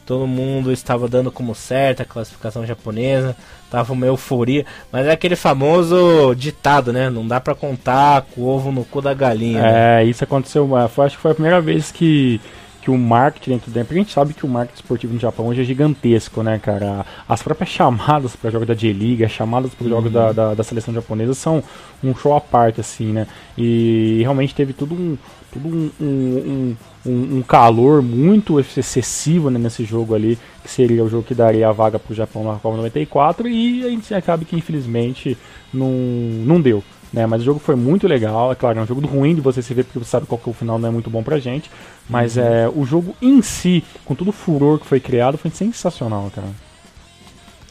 todo 0.09 0.27
mundo 0.27 0.73
estava 0.73 1.07
dando 1.07 1.31
como 1.31 1.55
certa 1.55 2.03
a 2.03 2.07
classificação 2.07 2.65
japonesa, 2.65 3.37
tava 3.71 3.93
uma 3.93 4.07
euforia, 4.07 4.65
mas 4.91 5.07
é 5.07 5.11
aquele 5.13 5.37
famoso 5.37 6.35
ditado, 6.35 6.95
né? 6.95 7.11
Não 7.11 7.29
dá 7.29 7.39
para 7.39 7.55
contar 7.55 8.23
com 8.23 8.41
o 8.41 8.47
ovo 8.47 8.73
no 8.73 8.87
cu 8.87 9.03
da 9.03 9.13
galinha. 9.13 9.61
Né? 9.61 9.69
É, 9.69 9.73
né? 9.73 10.05
isso 10.07 10.25
aconteceu, 10.25 10.67
foi, 10.89 11.05
acho 11.05 11.17
que 11.17 11.21
foi 11.21 11.33
a 11.33 11.35
primeira 11.35 11.61
vez 11.61 11.93
que 11.93 12.41
que 12.89 12.91
o 12.91 12.97
marketing 12.97 13.51
dentro 13.51 13.71
da 13.71 13.83
empresa, 13.83 14.01
a 14.01 14.03
gente 14.03 14.15
sabe 14.15 14.33
que 14.33 14.47
o 14.47 14.49
marketing 14.49 14.81
esportivo 14.81 15.13
no 15.13 15.21
Japão 15.21 15.47
hoje 15.47 15.61
é 15.61 15.65
gigantesco, 15.65 16.43
né, 16.43 16.59
cara? 16.59 17.05
As 17.29 17.43
próprias 17.43 17.69
chamadas 17.69 18.35
para 18.35 18.51
jogos 18.51 18.67
da 18.67 18.73
J-League, 18.73 19.23
as 19.23 19.31
chamadas 19.31 19.75
para 19.75 19.87
jogos 19.87 20.11
da, 20.11 20.29
uhum. 20.29 20.35
da, 20.35 20.55
da, 20.55 20.65
seleção 20.65 20.95
japonesa 20.95 21.35
são 21.35 21.63
um 22.03 22.15
show 22.15 22.35
à 22.35 22.41
parte, 22.41 22.81
assim, 22.81 23.13
né? 23.13 23.27
E 23.59 24.21
realmente 24.23 24.55
teve 24.55 24.73
tudo 24.73 24.95
um, 24.95 25.19
tudo 25.53 25.69
um, 25.69 25.91
um, 26.01 26.77
um, 27.05 27.37
um 27.37 27.43
calor 27.43 28.01
muito 28.01 28.59
excessivo 28.59 29.51
né, 29.51 29.59
nesse 29.59 29.85
jogo 29.85 30.15
ali, 30.15 30.39
que 30.65 30.71
seria 30.71 31.05
o 31.05 31.11
jogo 31.11 31.25
que 31.25 31.35
daria 31.35 31.69
a 31.69 31.73
vaga 31.73 31.99
para 31.99 32.13
o 32.13 32.17
Japão 32.17 32.43
na 32.43 32.59
Copa 32.59 32.79
94, 32.79 33.49
e 33.49 33.85
a 33.85 33.91
gente 33.91 34.15
acaba 34.15 34.47
que 34.47 34.57
infelizmente 34.57 35.37
não, 35.75 35.91
não 35.91 36.59
deu. 36.59 36.83
Né, 37.11 37.27
mas 37.27 37.41
o 37.41 37.45
jogo 37.45 37.59
foi 37.59 37.75
muito 37.75 38.07
legal, 38.07 38.53
é 38.53 38.55
claro, 38.55 38.79
é 38.79 38.83
um 38.83 38.87
jogo 38.87 39.07
ruim 39.07 39.35
de 39.35 39.41
você 39.41 39.63
se 39.63 39.73
ver 39.73 39.85
porque 39.85 39.99
você 39.99 40.11
sabe 40.11 40.27
qual 40.27 40.39
que 40.39 40.47
é 40.47 40.53
o 40.53 40.55
final 40.55 40.79
não 40.79 40.89
é 40.89 40.93
muito 40.93 41.09
bom 41.09 41.23
pra 41.23 41.39
gente, 41.39 41.71
mas 42.07 42.37
uhum. 42.37 42.43
é, 42.43 42.69
o 42.69 42.85
jogo 42.85 43.17
em 43.23 43.41
si, 43.41 43.83
com 44.05 44.15
todo 44.15 44.29
o 44.29 44.33
furor 44.33 44.79
que 44.79 44.87
foi 44.87 45.01
criado, 45.01 45.39
foi 45.39 45.51
sensacional, 45.51 46.31
cara. 46.35 46.49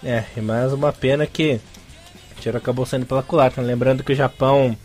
É, 0.03 0.23
e 0.35 0.41
mais 0.41 0.73
uma 0.73 0.91
pena 0.91 1.27
que 1.27 1.59
o 2.35 2.41
tiro 2.41 2.57
acabou 2.57 2.83
sendo 2.83 3.05
pela 3.05 3.21
culatra, 3.21 3.61
lembrando 3.61 4.03
que 4.03 4.13
o 4.13 4.15
Japão 4.15 4.75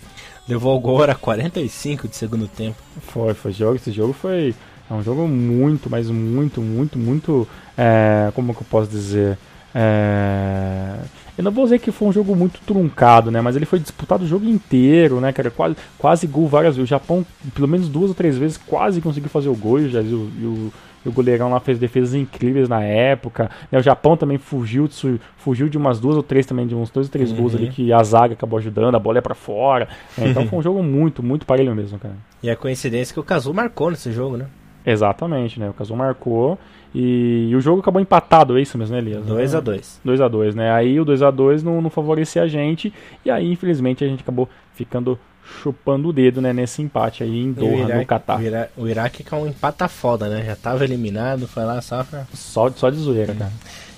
levou 0.47 0.77
o 0.77 0.81
gol 0.81 1.03
era 1.03 1.15
45 1.15 2.07
de 2.09 2.17
segundo 2.17 2.47
tempo. 2.47 2.77
Foi, 3.01 3.33
foi 3.33 3.53
jogo, 3.53 3.77
esse 3.77 3.91
jogo 3.91 4.13
foi 4.13 4.55
é 4.91 4.95
um 4.95 5.03
jogo 5.03 5.27
muito, 5.27 5.89
mas 5.89 6.11
muito, 6.11 6.61
muito, 6.61 6.99
muito, 6.99 7.49
é, 7.79 8.31
como 8.35 8.55
que 8.55 8.61
eu 8.61 8.67
posso 8.69 8.91
dizer, 8.91 9.39
é, 9.75 10.97
eu 11.37 11.45
não 11.45 11.51
vou 11.51 11.65
dizer 11.65 11.79
que 11.79 11.91
foi 11.91 12.09
um 12.09 12.13
jogo 12.13 12.37
muito 12.37 12.61
truncado, 12.67 13.31
né? 13.31 13.41
Mas 13.41 13.57
ele 13.57 13.65
foi 13.65 13.79
disputado 13.79 14.25
o 14.25 14.29
jogo 14.29 14.47
inteiro, 14.47 15.21
né, 15.21 15.33
cara? 15.33 15.51
Quase, 15.51 15.77
quase 15.99 16.27
gol 16.27 16.47
várias 16.47 16.77
vezes. 16.77 16.89
O 16.89 16.91
Japão, 16.91 17.25
pelo 17.55 17.67
menos 17.67 17.89
duas 17.89 18.11
ou 18.11 18.15
três 18.15 18.37
vezes, 18.37 18.57
quase 18.57 19.01
conseguiu 19.01 19.31
fazer 19.31 19.49
o 19.49 19.55
gol. 19.55 19.81
E 19.81 19.87
o, 19.87 19.91
e 19.91 20.45
o, 20.45 20.73
e 21.05 21.09
o 21.09 21.13
goleirão 21.13 21.51
lá 21.51 21.59
fez 21.59 21.79
defesas 21.79 22.15
incríveis 22.15 22.69
na 22.69 22.83
época. 22.83 23.51
Né? 23.71 23.79
O 23.79 23.83
Japão 23.83 24.17
também 24.17 24.39
fugiu 24.39 24.87
de, 24.87 25.19
fugiu 25.37 25.69
de 25.69 25.79
umas 25.79 25.99
duas 25.99 26.17
ou 26.17 26.23
três 26.23 26.45
também, 26.45 26.67
de 26.67 26.75
uns 26.75 26.91
dois 26.91 27.07
ou 27.07 27.13
três 27.13 27.31
uhum. 27.31 27.39
gols 27.39 27.55
ali 27.55 27.71
que 27.71 27.93
a 27.93 28.03
zaga 28.03 28.35
acabou 28.35 28.59
ajudando, 28.59 28.95
a 28.95 29.01
bola 29.01 29.19
ia 29.19 29.23
pra 29.23 29.35
fora. 29.35 29.89
Né? 30.17 30.29
Então 30.29 30.47
foi 30.49 30.59
um 30.59 30.63
jogo 30.63 30.83
muito, 30.83 31.23
muito 31.23 31.47
parelho 31.47 31.75
mesmo, 31.75 31.99
cara. 31.99 32.15
E 32.43 32.51
a 32.51 32.57
coincidência 32.57 33.13
é 33.13 33.15
que 33.15 33.21
o 33.21 33.25
Kazu 33.25 33.53
marcou 33.55 33.91
nesse 33.91 34.13
jogo, 34.13 34.37
né? 34.37 34.47
Exatamente, 34.85 35.59
né? 35.61 35.71
O 35.71 35.73
Kazu 35.73 35.95
marcou 35.95 36.59
e, 36.95 37.49
e, 37.51 37.57
o 37.57 37.61
jogo 37.61 37.81
acabou 37.81 38.01
empatado, 38.01 38.59
é 38.59 38.63
isso 38.63 38.77
mesmo, 38.77 38.95
né, 38.95 39.01
Elias? 39.01 39.25
2x2. 39.25 39.99
2x2, 40.05 40.55
né? 40.55 40.73
Aí 40.73 41.01
o 41.01 41.07
2x2 41.07 41.63
não, 41.63 41.81
não 41.81 41.91
favorecia 41.91 42.43
a 42.43 42.49
gente 42.49 42.93
e 43.25 43.31
aí, 43.31 43.51
infelizmente, 43.51 44.05
a 44.05 44.09
gente 44.09 44.23
acabou 44.23 44.49
ficando 44.75 45.19
chupando 45.63 46.09
o 46.09 46.13
dedo, 46.13 46.41
né, 46.41 46.53
nesse 46.53 46.81
empate 46.81 47.23
aí 47.23 47.43
em 47.43 47.53
Doha, 47.53 47.79
Iraque, 47.79 47.95
no 47.95 48.07
Catar. 48.07 48.41
O 48.77 48.89
Iraque 48.89 49.25
que 49.25 49.35
é 49.35 49.37
um 49.37 49.47
empata 49.47 49.89
foda, 49.89 50.29
né? 50.29 50.45
Já 50.45 50.57
tava 50.57 50.85
eliminado, 50.85 51.49
foi 51.49 51.65
lá 51.65 51.81
só 51.81 52.05
pra... 52.05 52.25
Só, 52.33 52.71
só 52.71 52.91
de 52.91 52.97
zoeira, 52.97 53.35
cara. 53.35 53.53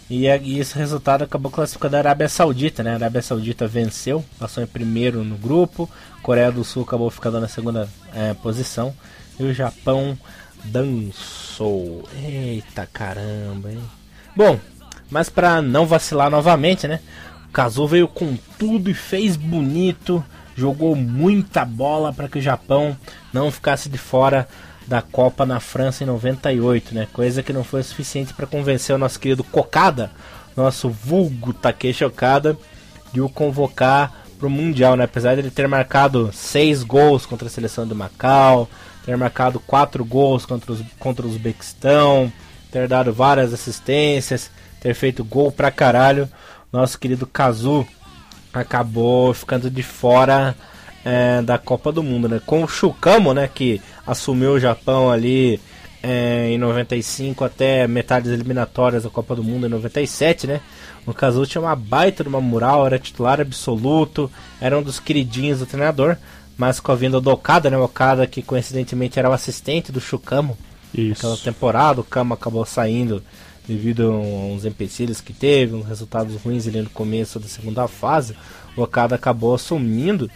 E, 0.08 0.26
e, 0.26 0.58
esse 0.58 0.76
resultado 0.76 1.24
acabou 1.24 1.50
classificando 1.50 1.96
a 1.96 1.98
Arábia 1.98 2.28
Saudita, 2.28 2.82
né? 2.82 2.92
A 2.92 2.94
Arábia 2.94 3.22
Saudita 3.22 3.66
venceu, 3.66 4.24
passou 4.38 4.62
em 4.62 4.66
primeiro 4.66 5.24
no 5.24 5.36
grupo. 5.36 5.88
Coreia 6.22 6.52
do 6.52 6.64
Sul 6.64 6.82
acabou 6.82 7.10
ficando 7.10 7.40
na 7.40 7.48
segunda 7.48 7.88
é, 8.14 8.34
posição. 8.34 8.94
E 9.38 9.44
o 9.44 9.54
Japão 9.54 10.16
dançou. 10.64 12.08
Eita 12.22 12.88
caramba, 12.92 13.70
hein? 13.70 13.82
Bom, 14.34 14.58
mas 15.10 15.28
para 15.28 15.62
não 15.62 15.86
vacilar 15.86 16.30
novamente, 16.30 16.88
né? 16.88 17.00
O 17.48 17.52
Kazu 17.52 17.86
veio 17.86 18.08
com 18.08 18.36
tudo 18.58 18.90
e 18.90 18.94
fez 18.94 19.36
bonito 19.36 20.24
jogou 20.56 20.94
muita 20.94 21.64
bola 21.64 22.12
para 22.12 22.28
que 22.28 22.38
o 22.38 22.42
Japão 22.42 22.96
não 23.32 23.50
ficasse 23.50 23.88
de 23.88 23.98
fora 23.98 24.48
da 24.86 25.02
Copa 25.02 25.46
na 25.46 25.60
França 25.60 26.04
em 26.04 26.06
98, 26.06 26.94
né? 26.94 27.08
Coisa 27.12 27.42
que 27.42 27.52
não 27.52 27.64
foi 27.64 27.82
suficiente 27.82 28.34
para 28.34 28.46
convencer 28.46 28.94
o 28.94 28.98
nosso 28.98 29.18
querido 29.18 29.42
Cocada, 29.42 30.10
nosso 30.56 30.88
vulgo 30.90 31.52
Takeshi 31.52 32.04
Okada, 32.04 32.56
de 33.12 33.20
o 33.20 33.28
convocar 33.28 34.12
para 34.38 34.46
o 34.46 34.50
Mundial, 34.50 34.96
né? 34.96 35.04
Apesar 35.04 35.34
de 35.34 35.40
ele 35.40 35.50
ter 35.50 35.66
marcado 35.66 36.30
seis 36.32 36.82
gols 36.82 37.24
contra 37.24 37.48
a 37.48 37.50
seleção 37.50 37.86
do 37.86 37.94
Macau, 37.94 38.68
ter 39.04 39.16
marcado 39.16 39.60
quatro 39.60 40.04
gols 40.04 40.46
contra 40.46 40.72
os, 40.72 40.82
contra 40.98 41.26
o 41.26 41.28
Uzbequistão, 41.28 42.32
ter 42.70 42.88
dado 42.88 43.12
várias 43.12 43.52
assistências, 43.52 44.50
ter 44.80 44.94
feito 44.94 45.24
gol 45.24 45.52
pra 45.52 45.70
caralho, 45.70 46.28
nosso 46.72 46.98
querido 46.98 47.26
Kazu 47.26 47.86
acabou 48.52 49.34
ficando 49.34 49.70
de 49.70 49.82
fora 49.82 50.54
é, 51.04 51.42
da 51.42 51.58
Copa 51.58 51.92
do 51.92 52.02
Mundo, 52.02 52.28
né? 52.28 52.40
Com 52.44 52.64
o 52.64 52.68
Shukamo, 52.68 53.34
né, 53.34 53.48
que 53.52 53.80
assumiu 54.06 54.52
o 54.52 54.60
Japão 54.60 55.10
ali 55.10 55.60
é, 56.02 56.50
em 56.50 56.58
95 56.58 57.44
até 57.44 57.86
metades 57.86 58.30
eliminatórias 58.30 59.04
da 59.04 59.10
Copa 59.10 59.34
do 59.34 59.42
Mundo 59.42 59.66
em 59.66 59.70
97, 59.70 60.46
né? 60.46 60.60
O 61.06 61.12
Kazu 61.12 61.46
tinha 61.46 61.62
uma 61.62 61.76
baita 61.76 62.22
de 62.22 62.28
uma 62.28 62.40
mural, 62.40 62.86
era 62.86 62.98
titular 62.98 63.40
absoluto, 63.40 64.30
era 64.60 64.78
um 64.78 64.82
dos 64.82 64.98
queridinhos 64.98 65.58
do 65.58 65.66
treinador, 65.66 66.16
mas 66.56 66.80
com 66.80 66.92
a 66.92 66.94
vinda 66.94 67.20
do 67.20 67.30
Okada, 67.30 67.70
né? 67.70 67.76
O 67.76 67.84
Okada 67.84 68.26
que 68.26 68.42
coincidentemente 68.42 69.18
era 69.18 69.28
o 69.28 69.32
assistente 69.32 69.90
do 69.90 70.00
Shukamo 70.00 70.56
Isso. 70.94 71.08
naquela 71.10 71.36
temporada, 71.36 72.00
o 72.00 72.04
Kama 72.04 72.34
acabou 72.34 72.64
saindo 72.64 73.22
devido 73.66 74.12
a 74.12 74.16
uns 74.16 74.64
empecilhos 74.64 75.20
que 75.20 75.32
teve, 75.32 75.74
uns 75.74 75.86
resultados 75.86 76.40
ruins 76.42 76.66
ali 76.66 76.82
no 76.82 76.90
começo 76.90 77.38
da 77.40 77.48
segunda 77.48 77.88
fase. 77.88 78.36
O 78.76 78.82
Okada 78.82 79.14
acabou 79.14 79.54
assumindo 79.54 80.30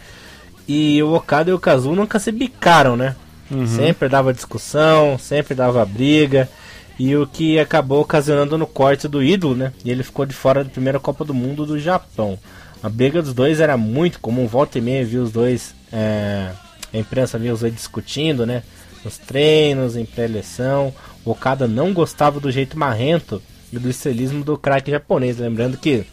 e 0.67 1.01
o 1.03 1.13
Okada 1.13 1.49
e 1.49 1.53
o 1.53 1.59
Kazu 1.59 1.91
nunca 1.91 2.19
se 2.19 2.31
bicaram, 2.31 2.95
né? 2.95 3.15
Uhum. 3.49 3.65
Sempre 3.65 4.07
dava 4.07 4.33
discussão, 4.33 5.17
sempre 5.17 5.55
dava 5.55 5.83
briga. 5.85 6.49
E 6.99 7.15
o 7.15 7.25
que 7.25 7.57
acabou 7.57 8.01
ocasionando 8.01 8.57
no 8.57 8.67
corte 8.67 9.07
do 9.07 9.23
ídolo, 9.23 9.55
né? 9.55 9.71
E 9.85 9.89
ele 9.89 10.03
ficou 10.03 10.25
de 10.25 10.33
fora 10.33 10.65
da 10.65 10.69
primeira 10.69 10.99
Copa 10.99 11.23
do 11.23 11.33
Mundo 11.33 11.65
do 11.65 11.79
Japão. 11.79 12.37
A 12.83 12.89
briga 12.89 13.21
dos 13.21 13.33
dois 13.33 13.61
era 13.61 13.77
muito 13.77 14.19
comum, 14.19 14.45
volta 14.45 14.77
e 14.77 14.81
meia 14.81 15.05
viu 15.05 15.23
os 15.23 15.31
dois, 15.31 15.73
é, 15.93 16.51
a 16.93 16.97
imprensa 16.97 17.39
via 17.39 17.53
os 17.53 17.61
dois 17.61 17.73
discutindo, 17.73 18.45
né? 18.45 18.63
Nos 19.03 19.17
treinos, 19.17 19.95
em 19.95 20.03
pré-eleição. 20.03 20.93
O 21.23 21.31
Okada 21.31 21.67
não 21.69 21.93
gostava 21.93 22.37
do 22.37 22.51
jeito 22.51 22.77
marrento 22.77 23.41
e 23.71 23.79
do 23.79 23.89
estilismo 23.89 24.43
do 24.43 24.57
craque 24.57 24.91
japonês. 24.91 25.37
Lembrando 25.37 25.77
que 25.77 26.05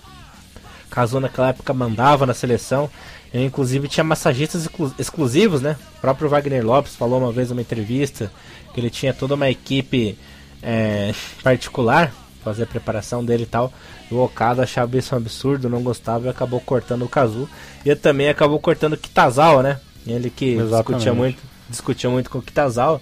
Kazu 0.88 1.18
naquela 1.18 1.48
época 1.48 1.74
mandava 1.74 2.26
na 2.26 2.34
seleção. 2.34 2.88
Ele 3.34 3.44
inclusive 3.44 3.88
tinha 3.88 4.04
massagistas 4.04 4.62
exclu- 4.62 4.94
exclusivos, 4.98 5.60
né? 5.60 5.76
O 5.98 6.00
próprio 6.00 6.28
Wagner 6.28 6.64
Lopes 6.64 6.94
falou 6.94 7.18
uma 7.18 7.32
vez 7.32 7.50
numa 7.50 7.60
entrevista 7.60 8.30
que 8.72 8.78
ele 8.78 8.88
tinha 8.88 9.12
toda 9.12 9.34
uma 9.34 9.50
equipe 9.50 10.16
é, 10.62 11.12
particular 11.42 12.12
fazer 12.46 12.62
a 12.62 12.66
preparação 12.66 13.24
dele 13.24 13.42
e 13.42 13.46
tal. 13.46 13.72
O 14.08 14.18
Okada 14.18 14.62
achava 14.62 14.96
isso 14.96 15.14
um 15.14 15.18
absurdo, 15.18 15.68
não 15.68 15.82
gostava 15.82 16.26
e 16.26 16.28
acabou 16.28 16.60
cortando 16.60 17.04
o 17.04 17.08
Kazu. 17.08 17.48
E 17.84 17.92
também 17.96 18.28
acabou 18.28 18.60
cortando 18.60 18.92
o 18.92 18.96
Kitazawa, 18.96 19.64
né? 19.64 19.80
Ele 20.06 20.30
que 20.30 20.52
Exatamente. 20.52 20.84
discutia 20.84 21.12
muito, 21.14 21.42
discutia 21.68 22.08
muito 22.08 22.30
com 22.30 22.38
o 22.38 22.42
Kitazawa. 22.42 23.00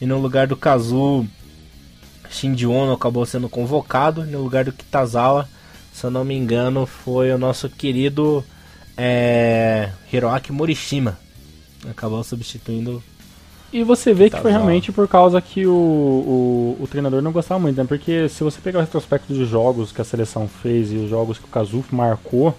E 0.00 0.06
no 0.06 0.18
lugar 0.18 0.46
do 0.46 0.56
Kazu, 0.56 1.26
Shinji 2.30 2.66
Ono 2.66 2.94
acabou 2.94 3.26
sendo 3.26 3.50
convocado. 3.50 4.24
No 4.24 4.42
lugar 4.42 4.64
do 4.64 4.72
Kitazawa, 4.72 5.46
se 5.92 6.04
eu 6.04 6.10
não 6.10 6.24
me 6.24 6.34
engano, 6.34 6.86
foi 6.86 7.30
o 7.30 7.38
nosso 7.38 7.68
querido 7.68 8.42
é, 8.96 9.90
Hiroaki 10.10 10.52
Morishima. 10.52 11.18
Acabou 11.90 12.24
substituindo. 12.24 13.02
E 13.76 13.84
você 13.84 14.14
vê 14.14 14.30
que 14.30 14.36
Tá 14.36 14.42
foi 14.42 14.52
bom. 14.52 14.56
realmente 14.56 14.90
por 14.90 15.06
causa 15.06 15.38
que 15.40 15.66
o, 15.66 15.70
o, 15.70 16.76
o 16.80 16.86
treinador 16.86 17.20
não 17.20 17.30
gostava 17.30 17.60
muito, 17.60 17.76
né? 17.76 17.84
Porque 17.86 18.26
se 18.28 18.42
você 18.42 18.58
pegar 18.60 18.78
o 18.78 18.80
retrospecto 18.80 19.34
dos 19.34 19.46
jogos 19.48 19.92
que 19.92 20.00
a 20.00 20.04
seleção 20.04 20.48
fez 20.48 20.90
e 20.92 20.96
os 20.96 21.10
jogos 21.10 21.36
que 21.38 21.44
o 21.44 21.48
Kazufi 21.48 21.94
marcou. 21.94 22.54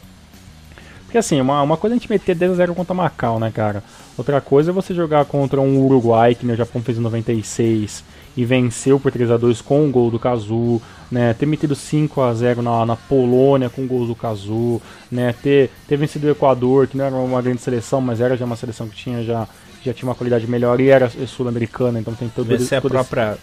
Porque 1.05 1.18
assim, 1.18 1.39
uma, 1.41 1.61
uma 1.63 1.76
coisa 1.78 1.95
é 1.95 1.97
a 1.97 1.99
gente 1.99 2.09
meter 2.11 2.36
10 2.36 2.51
a 2.51 2.55
0 2.55 2.76
contra 2.76 2.93
Macau, 2.93 3.39
né, 3.39 3.49
cara? 3.49 3.82
Outra 4.15 4.39
coisa 4.41 4.70
é 4.70 4.74
você 4.74 4.93
jogar 4.93 5.26
contra 5.26 5.59
um 5.59 5.84
Uruguai, 5.86 6.36
que 6.36 6.45
né, 6.45 6.53
o 6.53 6.57
Japão 6.57 6.82
fez 6.84 6.97
em 6.97 7.01
96, 7.01 8.03
e 8.36 8.45
venceu 8.45 8.99
por 8.99 9.11
3 9.11 9.32
a 9.32 9.38
2 9.38 9.61
com 9.61 9.88
o 9.88 9.91
gol 9.91 10.11
do 10.11 10.20
Kazu, 10.20 10.80
né? 11.09 11.34
Ter 11.34 11.45
metido 11.47 11.74
5 11.76 12.22
a 12.22 12.32
0 12.34 12.61
na, 12.61 12.86
na 12.86 12.95
Polônia 12.95 13.70
com 13.70 13.88
gols 13.88 14.09
do 14.09 14.15
Kazu, 14.15 14.80
né? 15.11 15.34
Ter, 15.41 15.72
ter 15.88 15.97
vencido 15.97 16.28
o 16.28 16.30
Equador, 16.30 16.86
que 16.88 16.95
não 16.97 17.05
era 17.05 17.15
uma 17.15 17.41
grande 17.41 17.61
seleção, 17.61 18.01
mas 18.01 18.22
era 18.22 18.38
já 18.38 18.45
uma 18.45 18.55
seleção 18.57 18.88
que 18.88 18.95
tinha 18.95 19.24
já, 19.24 19.47
já 19.88 19.93
tinha 19.93 20.07
uma 20.07 20.15
qualidade 20.15 20.45
melhor 20.47 20.79
e 20.79 20.89
era 20.89 21.09
sul-americana, 21.27 21.99
então 21.99 22.13
tem 22.13 22.29
todo, 22.29 22.45
Vencer 22.47 22.77
a 22.77 22.79
esse- 22.79 22.88
própria. 22.89 23.38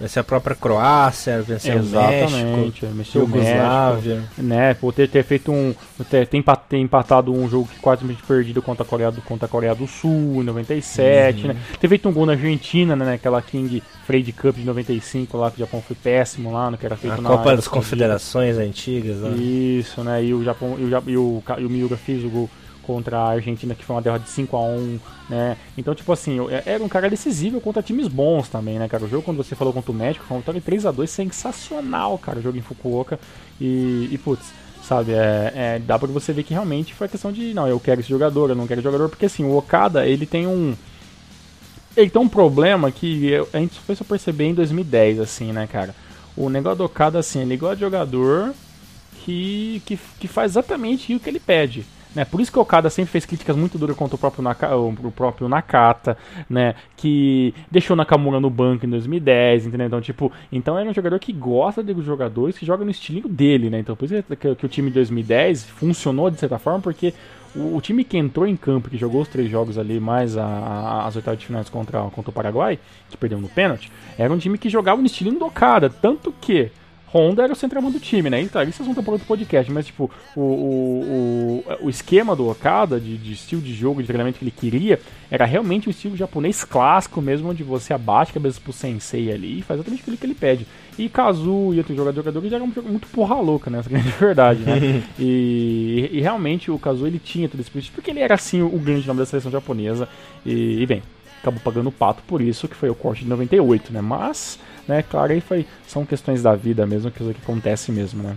Vencer 0.00 0.18
a 0.18 0.24
própria 0.24 0.56
Croácia, 0.56 1.42
vencer 1.42 1.76
Exatamente, 1.76 2.86
o 2.86 2.88
México, 2.94 3.18
Yugoslávia. 3.18 4.22
né? 4.38 4.72
Por 4.72 4.94
ter, 4.94 5.08
feito 5.22 5.52
um. 5.52 5.74
Ter, 6.08 6.26
ter 6.26 6.38
empa- 6.38 6.56
ter 6.56 6.78
empatado 6.78 7.30
um 7.30 7.46
jogo 7.50 7.68
que 7.70 7.78
quase 7.80 8.02
perdido 8.26 8.62
contra 8.62 8.82
a 8.82 8.86
Coreia 8.86 9.10
do, 9.10 9.20
contra 9.20 9.44
a 9.44 9.48
Coreia 9.48 9.74
do 9.74 9.86
Sul 9.86 10.40
em 10.40 10.42
97, 10.42 11.48
né? 11.48 11.56
Ter 11.78 11.86
feito 11.86 12.08
um 12.08 12.12
gol 12.14 12.24
na 12.24 12.32
Argentina, 12.32 12.96
né? 12.96 13.04
Naquela 13.04 13.42
King 13.42 13.82
Freight 14.06 14.32
Cup 14.32 14.56
de 14.56 14.64
95 14.64 15.36
lá, 15.36 15.50
que 15.50 15.56
o 15.56 15.60
Japão 15.66 15.82
foi 15.86 15.94
péssimo 16.02 16.50
lá, 16.50 16.70
no 16.70 16.78
que 16.78 16.86
era 16.86 16.96
feito 16.96 17.18
A 17.18 17.20
na 17.20 17.28
Copa 17.28 17.54
das. 17.56 17.68
Confederações 17.68 18.56
antigas. 18.56 19.18
Né? 19.18 19.36
Isso, 19.36 20.02
né? 20.02 20.24
E 20.24 20.32
o 20.32 20.42
Japão 20.42 20.76
e 20.78 20.84
o, 20.84 21.02
e 21.10 21.16
o, 21.18 21.42
e 21.58 21.64
o 21.66 21.68
Miura 21.68 21.98
fez 21.98 22.24
o 22.24 22.30
gol 22.30 22.48
contra 22.82 23.18
a 23.18 23.28
Argentina, 23.30 23.74
que 23.74 23.84
foi 23.84 23.94
uma 23.96 24.02
derrota 24.02 24.24
de 24.24 24.30
5 24.30 24.56
a 24.56 24.60
1 24.62 24.98
né? 25.28 25.56
Então, 25.78 25.94
tipo 25.94 26.12
assim, 26.12 26.36
eu- 26.38 26.48
era 26.50 26.82
um 26.82 26.88
cara 26.88 27.08
decisivo 27.08 27.60
contra 27.60 27.82
times 27.82 28.08
bons 28.08 28.48
também, 28.48 28.78
né, 28.78 28.88
cara? 28.88 29.04
O 29.04 29.08
jogo, 29.08 29.22
quando 29.22 29.36
você 29.36 29.54
falou 29.54 29.72
contra 29.72 29.92
o 29.92 29.94
México, 29.94 30.24
foi 30.26 30.36
uma 30.36 30.40
vitória 30.40 30.60
3 30.60 30.84
a 30.84 30.90
2 30.90 31.10
sensacional, 31.10 32.18
cara, 32.18 32.38
o 32.40 32.42
jogo 32.42 32.58
em 32.58 32.62
Fukuoka. 32.62 33.18
E, 33.60 34.08
e 34.10 34.18
putz, 34.18 34.52
sabe, 34.82 35.12
é, 35.12 35.52
é, 35.54 35.78
dá 35.78 35.98
pra 35.98 36.08
você 36.08 36.32
ver 36.32 36.42
que 36.42 36.52
realmente 36.52 36.92
foi 36.94 37.06
a 37.06 37.10
questão 37.10 37.30
de, 37.30 37.54
não, 37.54 37.68
eu 37.68 37.78
quero 37.78 38.00
esse 38.00 38.08
jogador, 38.08 38.50
eu 38.50 38.56
não 38.56 38.66
quero 38.66 38.80
esse 38.80 38.84
jogador, 38.84 39.08
porque 39.08 39.26
assim, 39.26 39.44
o 39.44 39.56
Okada, 39.56 40.06
ele 40.06 40.26
tem 40.26 40.46
um 40.46 40.74
ele 41.96 42.08
tem 42.10 42.20
um 42.22 42.28
problema 42.28 42.90
que 42.90 43.26
eu- 43.28 43.48
a 43.52 43.58
gente 43.58 43.78
foi 43.80 43.94
só 43.96 44.04
perceber 44.04 44.44
em 44.44 44.54
2010, 44.54 45.18
assim, 45.18 45.52
né, 45.52 45.66
cara? 45.66 45.94
O 46.36 46.48
negócio 46.48 46.78
do 46.78 46.84
Okada, 46.84 47.18
assim, 47.18 47.40
ele 47.40 47.56
gosta 47.56 47.76
de 47.76 47.80
jogador 47.82 48.54
que, 49.24 49.82
que, 49.84 49.98
que 50.18 50.28
faz 50.28 50.52
exatamente 50.52 51.14
o 51.14 51.20
que 51.20 51.28
ele 51.28 51.40
pede. 51.40 51.84
Né? 52.14 52.24
Por 52.24 52.40
isso 52.40 52.50
que 52.50 52.58
o 52.58 52.62
Okada 52.62 52.90
sempre 52.90 53.12
fez 53.12 53.24
críticas 53.24 53.54
muito 53.56 53.78
duras 53.78 53.96
contra 53.96 54.16
o 54.16 54.18
próprio, 54.18 54.42
Naka, 54.42 54.76
o 54.76 55.12
próprio 55.12 55.48
Nakata, 55.48 56.18
né? 56.48 56.74
Que 56.96 57.54
deixou 57.70 57.94
Nakamura 57.96 58.40
no 58.40 58.50
banco 58.50 58.84
em 58.84 58.90
2010, 58.90 59.66
entendeu? 59.66 59.86
Então, 59.86 60.00
tipo, 60.00 60.32
então 60.50 60.76
era 60.78 60.90
um 60.90 60.94
jogador 60.94 61.18
que 61.20 61.32
gosta 61.32 61.84
de 61.84 61.94
jogadores 62.02 62.58
que 62.58 62.66
jogam 62.66 62.84
no 62.84 62.90
estilinho 62.90 63.28
dele, 63.28 63.70
né? 63.70 63.78
Então, 63.78 63.94
por 63.94 64.06
isso 64.06 64.22
que, 64.36 64.54
que 64.56 64.66
o 64.66 64.68
time 64.68 64.88
de 64.88 64.94
2010 64.94 65.64
funcionou 65.64 66.30
de 66.30 66.38
certa 66.40 66.58
forma, 66.58 66.80
porque 66.80 67.14
o, 67.54 67.76
o 67.76 67.80
time 67.80 68.02
que 68.02 68.18
entrou 68.18 68.46
em 68.46 68.56
campo, 68.56 68.90
que 68.90 68.96
jogou 68.98 69.22
os 69.22 69.28
três 69.28 69.48
jogos 69.48 69.78
ali, 69.78 70.00
mais 70.00 70.36
a- 70.36 70.44
a- 70.44 71.06
as 71.06 71.14
oitavas 71.14 71.38
de 71.38 71.46
finais 71.46 71.68
contra, 71.68 72.00
contra 72.10 72.30
o 72.30 72.34
Paraguai, 72.34 72.78
que 73.08 73.16
perdeu 73.16 73.38
no 73.40 73.48
pênalti, 73.48 73.90
era 74.18 74.32
um 74.32 74.38
time 74.38 74.58
que 74.58 74.68
jogava 74.68 75.00
no 75.00 75.06
estilinho 75.06 75.38
do 75.38 75.44
Okada, 75.46 75.88
tanto 75.88 76.32
que 76.40 76.70
Honda 77.12 77.42
era 77.42 77.52
o 77.52 77.56
centroavante 77.56 77.98
do 77.98 78.00
time, 78.00 78.30
né? 78.30 78.40
Então, 78.40 78.62
isso 78.62 78.82
é 78.82 78.84
assunto 78.84 79.02
para 79.02 79.12
outro 79.12 79.26
podcast, 79.26 79.70
mas 79.72 79.86
tipo, 79.86 80.10
o, 80.36 80.40
o, 80.40 81.64
o, 81.80 81.86
o 81.86 81.90
esquema 81.90 82.36
do 82.36 82.48
Okada, 82.48 83.00
de, 83.00 83.16
de 83.16 83.32
estilo 83.32 83.60
de 83.60 83.74
jogo, 83.74 84.00
de 84.00 84.06
treinamento 84.06 84.38
que 84.38 84.44
ele 84.44 84.52
queria, 84.52 85.00
era 85.30 85.44
realmente 85.44 85.88
um 85.88 85.90
estilo 85.90 86.16
japonês 86.16 86.64
clássico 86.64 87.20
mesmo, 87.20 87.50
onde 87.50 87.64
você 87.64 87.92
abate 87.92 88.30
a 88.30 88.34
cabeça 88.34 88.60
pro 88.60 88.72
sensei 88.72 89.32
ali 89.32 89.58
e 89.58 89.62
faz 89.62 89.78
exatamente 89.78 90.02
aquilo 90.02 90.16
que 90.16 90.26
ele 90.26 90.34
pede. 90.34 90.66
E 90.98 91.08
Kazu 91.08 91.72
e 91.74 91.78
outros 91.78 91.96
jogadores, 91.96 92.16
jogadores 92.16 92.52
eram 92.52 92.66
muito 92.66 93.08
porra 93.08 93.34
louca, 93.40 93.70
né? 93.70 93.78
Essa 93.78 93.90
é 93.96 93.98
a 93.98 94.02
verdade, 94.02 94.60
né? 94.60 95.02
e, 95.18 96.10
e 96.12 96.20
realmente 96.20 96.70
o 96.70 96.78
Kazu 96.78 97.06
ele 97.06 97.18
tinha 97.18 97.48
tudo 97.48 97.60
isso, 97.60 97.92
porque 97.92 98.10
ele 98.10 98.20
era 98.20 98.34
assim 98.34 98.62
o 98.62 98.78
grande 98.78 99.06
nome 99.06 99.18
da 99.18 99.26
seleção 99.26 99.50
japonesa. 99.50 100.08
E, 100.44 100.82
e 100.82 100.86
bem, 100.86 101.02
acabou 101.40 101.60
pagando 101.60 101.88
o 101.88 101.92
pato 101.92 102.22
por 102.26 102.40
isso, 102.40 102.68
que 102.68 102.76
foi 102.76 102.90
o 102.90 102.94
corte 102.94 103.24
de 103.24 103.30
98, 103.30 103.92
né? 103.92 104.00
Mas, 104.00 104.58
né, 104.90 105.04
claro, 105.08 105.32
aí 105.32 105.40
foi, 105.40 105.66
são 105.86 106.04
questões 106.04 106.42
da 106.42 106.54
vida 106.54 106.84
mesmo, 106.86 107.10
que 107.10 107.22
isso 107.22 107.32
que 107.32 107.40
acontece 107.40 107.92
mesmo, 107.92 108.22
né? 108.22 108.36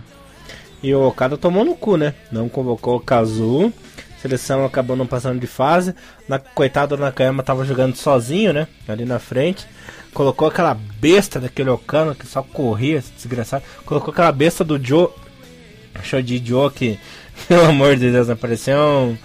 E 0.82 0.94
o 0.94 1.06
Okada 1.08 1.36
tomou 1.36 1.64
no 1.64 1.74
cu, 1.74 1.96
né? 1.96 2.14
Não 2.30 2.48
convocou 2.48 2.96
o 2.96 3.00
Kazu. 3.00 3.72
Seleção 4.20 4.64
acabou 4.64 4.94
não 4.94 5.06
passando 5.06 5.40
de 5.40 5.46
fase. 5.46 5.94
Na, 6.28 6.38
coitado 6.38 6.96
do 6.96 7.00
Nakayama 7.00 7.42
tava 7.42 7.64
jogando 7.64 7.96
sozinho, 7.96 8.52
né? 8.52 8.68
Ali 8.86 9.06
na 9.06 9.18
frente. 9.18 9.66
Colocou 10.12 10.46
aquela 10.46 10.74
besta 10.74 11.40
daquele 11.40 11.70
Okano 11.70 12.14
que 12.14 12.26
só 12.26 12.42
corria, 12.42 13.02
desgraçado. 13.16 13.64
Colocou 13.86 14.12
aquela 14.12 14.30
besta 14.30 14.62
do 14.62 14.82
Joe. 14.82 15.08
Shoji 16.02 16.42
Joe 16.44 16.70
que, 16.70 16.98
pelo 17.48 17.64
amor 17.64 17.96
de 17.96 18.12
Deus, 18.12 18.28
né? 18.28 18.34
Parecia 18.34 18.78
um 18.78 19.16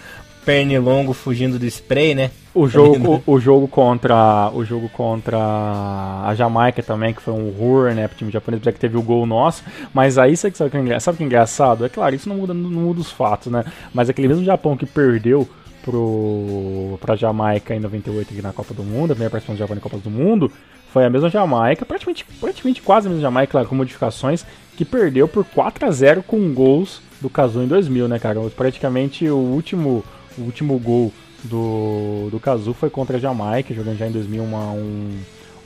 pernilongo 0.50 1.14
fugindo 1.14 1.60
do 1.60 1.66
spray, 1.68 2.16
né? 2.16 2.32
O 2.56 2.68
jogo, 2.68 3.22
o, 3.28 3.34
o 3.36 3.40
jogo 3.40 3.68
contra 3.68 4.50
o 4.52 4.66
jogo 4.66 4.90
contra 4.90 5.38
a 5.38 6.34
Jamaica 6.36 6.82
também, 6.82 7.14
que 7.14 7.22
foi 7.22 7.36
um 7.36 7.50
horror, 7.50 7.94
né, 7.94 8.08
pro 8.08 8.18
time 8.18 8.32
japonês, 8.32 8.64
já 8.64 8.72
que 8.72 8.80
teve 8.80 8.98
o 8.98 9.02
gol 9.04 9.28
nosso, 9.28 9.64
mas 9.94 10.18
aí 10.18 10.36
sabe, 10.36 10.56
que 10.56 10.64
é 10.64 11.00
sabe 11.00 11.14
o 11.14 11.18
que 11.18 11.24
é 11.24 11.26
engraçado? 11.28 11.86
É 11.86 11.90
claro, 11.90 12.16
isso 12.16 12.28
não 12.28 12.38
muda, 12.38 12.52
não 12.52 12.82
muda 12.82 13.00
os 13.00 13.12
fatos, 13.12 13.52
né, 13.52 13.64
mas 13.94 14.10
aquele 14.10 14.28
mesmo 14.28 14.44
Japão 14.44 14.76
que 14.76 14.88
perdeu 14.88 15.48
pro, 15.84 16.98
pra 17.00 17.16
Jamaica 17.16 17.76
em 17.76 17.80
98 17.80 18.34
aqui 18.34 18.42
na 18.42 18.52
Copa 18.52 18.74
do 18.74 18.84
Mundo, 18.84 19.12
a 19.12 19.16
primeira 19.16 19.30
participação 19.30 19.56
do 19.56 19.60
Japão 19.60 19.76
na 19.76 19.82
Copa 19.82 19.98
do 20.00 20.10
Mundo, 20.10 20.52
foi 20.92 21.06
a 21.06 21.12
mesma 21.12 21.30
Jamaica, 21.30 21.86
praticamente, 21.86 22.26
praticamente 22.42 22.82
quase 22.82 23.06
a 23.06 23.12
mesma 23.12 23.22
Jamaica, 23.22 23.52
claro, 23.52 23.68
com 23.68 23.76
modificações, 23.76 24.44
que 24.76 24.84
perdeu 24.84 25.28
por 25.28 25.46
4 25.46 25.86
a 25.86 25.92
0 25.92 26.24
com 26.24 26.52
gols 26.56 27.04
do 27.22 27.30
Kazu 27.30 27.62
em 27.62 27.68
2000, 27.68 28.08
né, 28.08 28.18
cara? 28.18 28.40
Praticamente 28.56 29.30
o 29.30 29.38
último, 29.38 30.04
o 30.38 30.42
último 30.42 30.78
gol 30.80 31.12
do, 31.44 32.30
do 32.32 32.40
Kazu 32.40 32.74
foi 32.74 32.90
contra 32.90 33.18
a 33.18 33.20
Jamaica, 33.20 33.74
jogando 33.74 33.98
já 33.98 34.08
em 34.08 34.12
2000 34.12 34.44
uma, 34.44 34.72
um, 34.72 35.18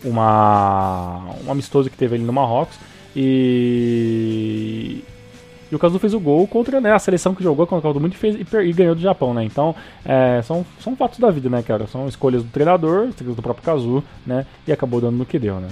uma, 0.04 1.36
um 1.46 1.52
amistoso 1.52 1.90
que 1.90 1.98
teve 1.98 2.16
ali 2.16 2.24
no 2.24 2.34
Marrocos. 2.34 2.78
E 3.16 5.04
e 5.74 5.76
o 5.76 5.80
Kazu 5.80 5.98
fez 5.98 6.14
o 6.14 6.20
gol 6.20 6.48
contra 6.48 6.80
né, 6.80 6.92
a 6.92 7.00
seleção 7.00 7.34
que 7.34 7.42
jogou 7.42 7.66
contra 7.66 7.90
o 7.90 7.92
Kazu 7.92 8.00
muito 8.00 8.14
e, 8.14 8.18
fez, 8.18 8.36
e, 8.36 8.70
e, 8.70 8.74
ganhou 8.74 8.94
do 8.94 9.02
Japão, 9.02 9.34
né? 9.34 9.44
Então, 9.44 9.76
é, 10.06 10.40
são, 10.44 10.64
são 10.80 10.96
fatos 10.96 11.18
da 11.18 11.32
vida, 11.32 11.50
né, 11.50 11.64
cara? 11.64 11.88
São 11.88 12.08
escolhas 12.08 12.44
do 12.44 12.50
treinador, 12.50 13.08
escolhas 13.08 13.36
do 13.36 13.42
próprio 13.42 13.66
Kazu, 13.66 14.04
né? 14.24 14.46
E 14.68 14.72
acabou 14.72 15.02
dando 15.02 15.18
no 15.18 15.26
que 15.26 15.40
deu, 15.40 15.60
né? 15.60 15.70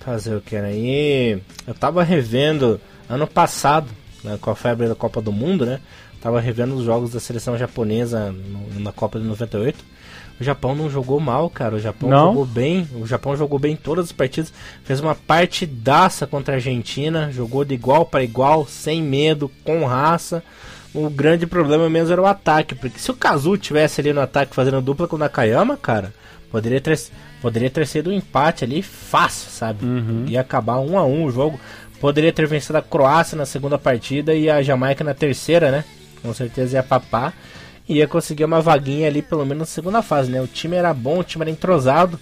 Fazer 0.00 0.34
o 0.34 0.40
que, 0.40 0.58
né? 0.58 0.72
E 0.74 1.38
eu 1.64 1.74
tava 1.74 2.02
revendo 2.02 2.80
ano 3.08 3.24
passado, 3.24 3.86
né, 4.24 4.36
com 4.40 4.50
a 4.50 4.56
febre 4.56 4.88
da 4.88 4.96
Copa 4.96 5.22
do 5.22 5.30
Mundo, 5.30 5.64
né? 5.64 5.78
Tava 6.26 6.40
revendo 6.40 6.74
os 6.74 6.82
jogos 6.82 7.12
da 7.12 7.20
seleção 7.20 7.56
japonesa 7.56 8.32
no, 8.32 8.80
na 8.80 8.90
Copa 8.90 9.16
de 9.16 9.24
98. 9.24 9.78
O 10.40 10.42
Japão 10.42 10.74
não 10.74 10.90
jogou 10.90 11.20
mal, 11.20 11.48
cara. 11.48 11.76
O 11.76 11.78
Japão 11.78 12.10
não? 12.10 12.26
jogou 12.26 12.44
bem. 12.44 12.88
O 12.96 13.06
Japão 13.06 13.36
jogou 13.36 13.60
bem 13.60 13.76
todas 13.76 14.06
as 14.06 14.12
partidas. 14.12 14.52
Fez 14.82 14.98
uma 14.98 15.14
partidaça 15.14 16.26
contra 16.26 16.54
a 16.54 16.56
Argentina. 16.56 17.30
Jogou 17.30 17.64
de 17.64 17.74
igual 17.74 18.04
para 18.04 18.24
igual, 18.24 18.66
sem 18.66 19.00
medo, 19.00 19.48
com 19.62 19.84
raça. 19.84 20.42
O 20.92 21.08
grande 21.08 21.46
problema 21.46 21.88
mesmo 21.88 22.12
era 22.12 22.20
o 22.20 22.26
ataque. 22.26 22.74
Porque 22.74 22.98
se 22.98 23.08
o 23.08 23.14
Kazu 23.14 23.56
tivesse 23.56 24.00
ali 24.00 24.12
no 24.12 24.20
ataque 24.20 24.52
fazendo 24.52 24.82
dupla 24.82 25.06
com 25.06 25.14
o 25.14 25.20
Nakayama, 25.20 25.76
cara, 25.76 26.12
poderia 26.50 26.80
ter, 26.80 27.00
poderia 27.40 27.70
ter 27.70 27.86
sido 27.86 28.10
um 28.10 28.12
empate 28.12 28.64
ali 28.64 28.82
fácil, 28.82 29.48
sabe? 29.48 29.86
Uhum. 29.86 30.24
Ia 30.26 30.40
acabar 30.40 30.80
um 30.80 30.98
a 30.98 31.06
um 31.06 31.24
o 31.26 31.30
jogo. 31.30 31.60
Poderia 32.00 32.32
ter 32.32 32.48
vencido 32.48 32.78
a 32.78 32.82
Croácia 32.82 33.38
na 33.38 33.46
segunda 33.46 33.78
partida 33.78 34.34
e 34.34 34.50
a 34.50 34.60
Jamaica 34.60 35.04
na 35.04 35.14
terceira, 35.14 35.70
né? 35.70 35.84
Com 36.22 36.32
certeza 36.34 36.76
ia 36.76 36.82
papar 36.82 37.34
ia 37.88 38.08
conseguir 38.08 38.44
uma 38.44 38.60
vaguinha 38.60 39.06
ali, 39.06 39.22
pelo 39.22 39.44
menos 39.44 39.60
na 39.60 39.66
segunda 39.66 40.02
fase, 40.02 40.30
né? 40.30 40.40
O 40.40 40.46
time 40.46 40.76
era 40.76 40.92
bom, 40.92 41.20
o 41.20 41.24
time 41.24 41.44
era 41.44 41.50
entrosado, 41.50 42.18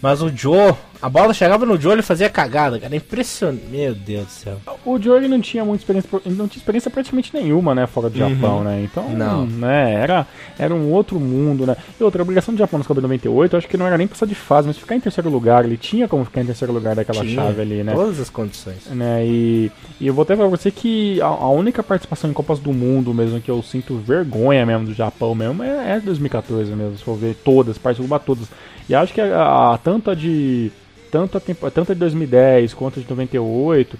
mas 0.00 0.22
o 0.22 0.28
Joe, 0.28 0.74
a 1.00 1.08
bola 1.08 1.32
chegava 1.32 1.64
no 1.64 1.80
Joe 1.80 1.98
e 1.98 2.02
fazia 2.02 2.28
cagada, 2.28 2.78
cara. 2.78 2.94
Impressionante. 2.94 3.64
Meu 3.70 3.94
Deus 3.94 4.26
do 4.26 4.30
céu. 4.30 4.60
O 4.84 5.00
Joe 5.00 5.16
ele 5.16 5.28
não 5.28 5.40
tinha 5.40 5.64
muita 5.64 5.82
experiência, 5.82 6.10
não 6.26 6.48
tinha 6.48 6.60
experiência 6.60 6.90
praticamente 6.90 7.32
nenhuma, 7.32 7.74
né? 7.74 7.86
Fora 7.86 8.10
do 8.10 8.20
uhum. 8.20 8.28
Japão, 8.30 8.64
né? 8.64 8.82
Então, 8.82 9.08
não. 9.10 9.46
né? 9.46 9.94
Era, 9.94 10.26
era 10.58 10.74
um 10.74 10.90
outro 10.92 11.20
mundo, 11.20 11.64
né? 11.64 11.76
E 12.00 12.02
outra, 12.02 12.20
a 12.20 12.24
obrigação 12.24 12.52
do 12.52 12.58
Japão 12.58 12.78
no 12.78 12.84
Copa 12.84 13.00
98, 13.00 13.54
eu 13.54 13.58
acho 13.58 13.68
que 13.68 13.76
não 13.76 13.86
era 13.86 13.96
nem 13.96 14.08
passar 14.08 14.26
de 14.26 14.34
fase, 14.34 14.66
mas 14.66 14.76
ficar 14.76 14.96
em 14.96 15.00
terceiro 15.00 15.30
lugar. 15.30 15.64
Ele 15.64 15.76
tinha 15.76 16.08
como 16.08 16.24
ficar 16.24 16.40
em 16.40 16.46
terceiro 16.46 16.72
lugar 16.72 16.96
daquela 16.96 17.20
tinha, 17.20 17.42
chave 17.42 17.60
ali, 17.62 17.84
né? 17.84 17.92
Todas 17.92 18.18
as 18.18 18.28
condições. 18.28 18.86
Né? 18.86 19.24
E, 19.24 19.70
e 20.00 20.06
eu 20.06 20.14
vou 20.14 20.22
até 20.22 20.34
falar 20.34 20.48
pra 20.48 20.58
você 20.58 20.70
que 20.70 21.20
a, 21.20 21.26
a, 21.26 21.50
única 21.50 21.82
participação 21.82 22.28
em 22.28 22.32
Copas 22.32 22.58
do 22.58 22.72
Mundo 22.72 23.14
mesmo 23.14 23.40
que 23.40 23.50
eu 23.50 23.62
sinto 23.62 23.96
vergonha 23.98 24.66
mesmo 24.66 24.86
do 24.86 24.94
Japão 24.94 25.34
mesmo 25.34 25.62
é, 25.62 25.96
é 25.96 26.00
2014 26.00 26.70
mesmo, 26.72 26.98
se 26.98 27.04
for 27.04 27.16
ver 27.16 27.36
todas, 27.36 27.78
participa 27.78 28.18
todas. 28.18 28.48
E 28.88 28.94
acho 28.94 29.12
que 29.12 29.20
a, 29.20 29.74
a 29.74 29.78
tanto 29.78 30.10
a 30.10 30.14
de 30.14 30.72
tanto 31.10 31.38
a, 31.38 31.70
tanto 31.70 31.94
de 31.94 32.00
2010 32.00 32.74
quanto 32.74 33.00
a 33.00 33.02
de 33.02 33.08
98 33.08 33.98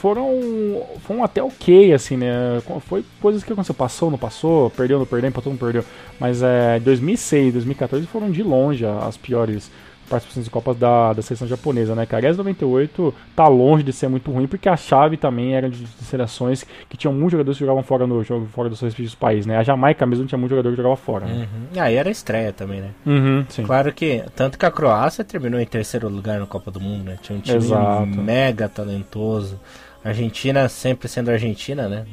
foram 0.00 0.82
foram 1.00 1.22
até 1.22 1.42
ok 1.42 1.92
assim, 1.92 2.16
né? 2.16 2.60
Foi 2.80 3.04
coisas 3.20 3.44
que 3.44 3.52
aconteceu, 3.52 3.74
passou, 3.74 4.10
não 4.10 4.16
passou, 4.16 4.70
perdeu, 4.70 4.98
não 4.98 5.06
perdeu, 5.06 5.28
empatou, 5.28 5.52
não 5.52 5.58
perdeu. 5.58 5.84
Mas 6.18 6.42
é 6.42 6.80
2006, 6.80 7.52
2014 7.52 8.06
foram 8.06 8.30
de 8.30 8.42
longe 8.42 8.84
as 8.86 9.16
piores 9.16 9.70
participações 10.10 10.44
de 10.44 10.50
Copas 10.50 10.76
da, 10.76 11.12
da 11.12 11.22
seleção 11.22 11.46
japonesa, 11.46 11.94
né, 11.94 12.04
cara? 12.04 12.28
E 12.28 12.36
98 12.36 13.14
tá 13.34 13.46
longe 13.46 13.84
de 13.84 13.92
ser 13.92 14.08
muito 14.08 14.30
ruim, 14.30 14.46
porque 14.46 14.68
a 14.68 14.76
chave 14.76 15.16
também 15.16 15.54
era 15.54 15.70
de, 15.70 15.84
de 15.84 16.04
seleções 16.04 16.66
que 16.88 16.96
tinham 16.96 17.14
muitos 17.14 17.32
jogadores 17.32 17.56
que 17.56 17.64
jogavam 17.64 17.82
fora, 17.82 18.06
no, 18.06 18.22
fora 18.48 18.68
dos 18.68 18.78
seus 18.78 18.88
respectivos 18.88 19.14
países, 19.14 19.46
né? 19.46 19.56
A 19.56 19.62
Jamaica 19.62 20.04
mesmo 20.04 20.26
tinha 20.26 20.38
muitos 20.38 20.50
jogadores 20.50 20.74
que 20.76 20.82
jogavam 20.82 20.96
fora. 20.96 21.26
Né? 21.26 21.48
Uhum. 21.52 21.80
Aí 21.80 21.94
era 21.94 22.10
estreia 22.10 22.52
também, 22.52 22.80
né? 22.80 22.90
Uhum, 23.06 23.46
claro 23.64 23.92
que, 23.92 24.24
tanto 24.34 24.58
que 24.58 24.66
a 24.66 24.70
Croácia 24.70 25.24
terminou 25.24 25.60
em 25.60 25.66
terceiro 25.66 26.08
lugar 26.08 26.40
na 26.40 26.46
Copa 26.46 26.70
do 26.70 26.80
Mundo, 26.80 27.04
né? 27.04 27.18
Tinha 27.22 27.38
um 27.38 27.40
time 27.40 27.56
Exato. 27.56 28.06
mega 28.06 28.68
talentoso. 28.68 29.58
Argentina 30.04 30.68
sempre 30.68 31.08
sendo 31.08 31.30
Argentina, 31.30 31.88
né? 31.88 32.06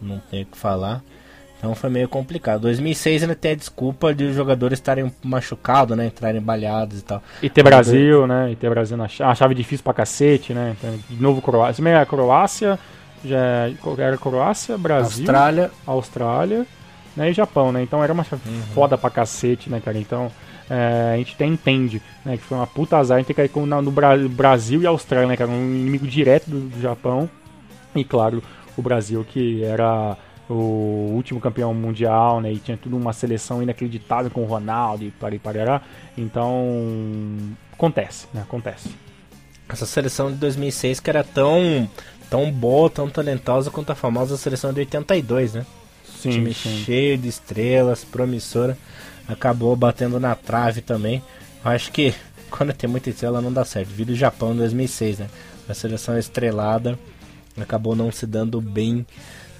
Não, 0.00 0.14
não 0.14 0.18
tem 0.30 0.42
o 0.42 0.46
que 0.46 0.56
falar. 0.56 1.02
Então 1.60 1.74
foi 1.74 1.90
meio 1.90 2.08
complicado. 2.08 2.62
2006 2.62 3.22
ainda 3.22 3.34
tem 3.34 3.52
a 3.52 3.54
desculpa 3.54 4.14
de 4.14 4.24
os 4.24 4.34
jogadores 4.34 4.78
estarem 4.78 5.12
machucados, 5.22 5.94
né? 5.94 6.06
Entrarem 6.06 6.40
balhados 6.40 7.00
e 7.00 7.04
tal. 7.04 7.22
E 7.42 7.50
ter 7.50 7.62
Brasil, 7.62 8.26
né? 8.26 8.50
E 8.50 8.56
ter 8.56 8.70
Brasil 8.70 8.96
na 8.96 9.06
chave. 9.06 9.30
A 9.30 9.34
chave 9.34 9.54
difícil 9.54 9.84
pra 9.84 9.92
cacete, 9.92 10.54
né? 10.54 10.74
Então, 10.78 10.98
de 11.10 11.22
novo 11.22 11.42
Croácia. 11.42 11.84
Se 11.84 11.88
a 11.90 12.06
Croácia, 12.06 12.78
já 13.22 13.70
era 13.98 14.16
Croácia, 14.16 14.78
Brasil, 14.78 15.18
Austrália, 15.18 15.70
Austrália 15.86 16.66
né? 17.14 17.28
e 17.28 17.34
Japão, 17.34 17.70
né? 17.70 17.82
Então 17.82 18.02
era 18.02 18.12
uma 18.12 18.24
chave 18.24 18.42
uhum. 18.48 18.62
foda 18.72 18.96
pra 18.96 19.10
cacete, 19.10 19.68
né, 19.68 19.82
cara? 19.84 19.98
Então 19.98 20.32
é, 20.70 21.12
a 21.12 21.16
gente 21.18 21.34
até 21.34 21.44
entende, 21.44 22.00
né? 22.24 22.38
Que 22.38 22.42
foi 22.42 22.56
uma 22.56 22.66
puta 22.66 22.96
azar 22.96 23.16
a 23.16 23.18
gente 23.18 23.26
ter 23.26 23.34
caído 23.34 23.52
com, 23.52 23.66
no 23.66 23.92
Brasil 24.30 24.80
e 24.80 24.86
Austrália, 24.86 25.28
né, 25.28 25.36
cara? 25.36 25.50
Um 25.50 25.62
inimigo 25.62 26.06
direto 26.06 26.48
do, 26.48 26.60
do 26.70 26.80
Japão. 26.80 27.28
E 27.94 28.02
claro, 28.02 28.42
o 28.78 28.80
Brasil 28.80 29.22
que 29.28 29.62
era 29.62 30.16
o 30.54 31.12
último 31.14 31.40
campeão 31.40 31.72
mundial, 31.72 32.40
né? 32.40 32.52
E 32.52 32.58
tinha 32.58 32.76
tudo 32.76 32.96
uma 32.96 33.12
seleção 33.12 33.62
inacreditável 33.62 34.30
com 34.30 34.42
o 34.42 34.46
Ronaldo 34.46 35.04
e 35.04 35.38
parará. 35.38 35.82
Então, 36.16 36.66
acontece, 37.72 38.26
né? 38.34 38.42
Acontece. 38.42 38.90
Essa 39.68 39.86
seleção 39.86 40.32
de 40.32 40.38
2006 40.38 41.00
que 41.00 41.08
era 41.08 41.22
tão, 41.22 41.88
tão 42.28 42.50
boa, 42.50 42.90
tão 42.90 43.08
talentosa 43.08 43.70
quanto 43.70 43.90
a 43.90 43.94
famosa 43.94 44.36
seleção 44.36 44.72
de 44.72 44.80
82, 44.80 45.54
né? 45.54 45.66
Sim, 46.04 46.30
time 46.30 46.52
sim. 46.52 46.82
cheio 46.84 47.16
de 47.16 47.28
estrelas, 47.28 48.04
promissora. 48.04 48.76
Acabou 49.28 49.74
batendo 49.76 50.18
na 50.18 50.34
trave 50.34 50.80
também. 50.80 51.22
Eu 51.64 51.70
acho 51.70 51.92
que 51.92 52.12
quando 52.50 52.72
tem 52.72 52.90
muita 52.90 53.10
estrela 53.10 53.40
não 53.40 53.52
dá 53.52 53.64
certo. 53.64 53.88
Vira 53.88 54.12
o 54.12 54.16
Japão 54.16 54.52
em 54.52 54.56
2006, 54.56 55.20
né? 55.20 55.28
A 55.68 55.74
seleção 55.74 56.18
estrelada 56.18 56.98
acabou 57.58 57.94
não 57.94 58.10
se 58.10 58.26
dando 58.26 58.60
bem 58.60 59.06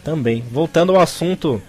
também. 0.05 0.44
Voltando 0.51 0.94
ao 0.94 1.01
assunto, 1.01 1.61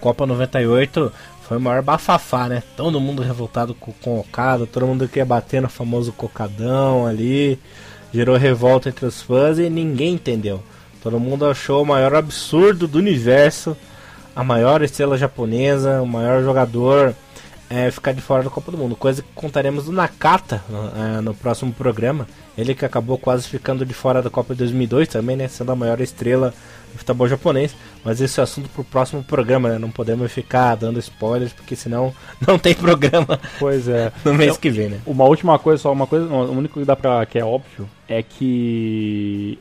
Copa 0.00 0.26
98 0.26 1.12
foi 1.42 1.56
o 1.58 1.60
maior 1.60 1.82
bafafá, 1.82 2.48
né? 2.48 2.62
Todo 2.76 3.00
mundo 3.00 3.22
revoltado 3.22 3.74
com, 3.74 3.92
com 3.92 4.16
o 4.16 4.20
Okada, 4.20 4.66
todo 4.66 4.86
mundo 4.86 5.08
queria 5.08 5.24
bater 5.24 5.60
no 5.60 5.68
famoso 5.68 6.12
cocadão 6.12 7.06
ali. 7.06 7.58
Gerou 8.12 8.36
revolta 8.36 8.88
entre 8.88 9.06
os 9.06 9.20
fãs 9.20 9.58
e 9.58 9.68
ninguém 9.68 10.14
entendeu. 10.14 10.62
Todo 11.02 11.18
mundo 11.18 11.46
achou 11.46 11.82
o 11.82 11.86
maior 11.86 12.14
absurdo 12.14 12.86
do 12.86 12.98
universo, 12.98 13.76
a 14.34 14.44
maior 14.44 14.82
estrela 14.82 15.16
japonesa, 15.16 16.02
o 16.02 16.06
maior 16.06 16.42
jogador 16.42 17.14
é, 17.70 17.88
ficar 17.88 18.12
de 18.12 18.20
fora 18.20 18.42
da 18.42 18.50
Copa 18.50 18.72
do 18.72 18.76
Mundo. 18.76 18.96
Coisa 18.96 19.22
que 19.22 19.28
contaremos 19.32 19.84
do 19.84 19.92
Nakata 19.92 20.60
no, 20.68 21.18
é, 21.18 21.20
no 21.20 21.32
próximo 21.32 21.72
programa. 21.72 22.26
Ele 22.58 22.74
que 22.74 22.84
acabou 22.84 23.16
quase 23.16 23.46
ficando 23.46 23.86
de 23.86 23.94
fora 23.94 24.20
da 24.20 24.28
Copa 24.28 24.52
de 24.54 24.58
2002 24.58 25.06
também, 25.06 25.36
né? 25.36 25.46
Sendo 25.46 25.70
a 25.70 25.76
maior 25.76 26.00
estrela 26.00 26.52
do 26.92 26.98
futebol 26.98 27.28
japonês. 27.28 27.74
Mas 28.04 28.20
esse 28.20 28.40
é 28.40 28.42
assunto 28.42 28.68
para 28.68 28.82
o 28.82 28.84
próximo 28.84 29.22
programa, 29.22 29.68
né? 29.68 29.78
Não 29.78 29.90
podemos 29.90 30.32
ficar 30.32 30.74
dando 30.74 30.98
spoilers, 30.98 31.52
porque 31.52 31.76
senão 31.76 32.12
não 32.44 32.58
tem 32.58 32.74
programa. 32.74 33.38
Pois 33.60 33.86
é. 33.86 34.12
no 34.26 34.34
mês 34.34 34.56
que 34.56 34.68
vem, 34.68 34.88
né? 34.88 35.00
Uma 35.06 35.24
última 35.24 35.56
coisa, 35.56 35.80
só 35.80 35.92
uma 35.92 36.08
coisa, 36.08 36.26
o 36.26 36.50
único 36.50 36.80
que 36.80 36.84
dá 36.84 36.96
para 36.96 37.24
que 37.24 37.38
é 37.38 37.44
óbvio 37.44 37.88
é 38.08 38.20
que 38.20 39.56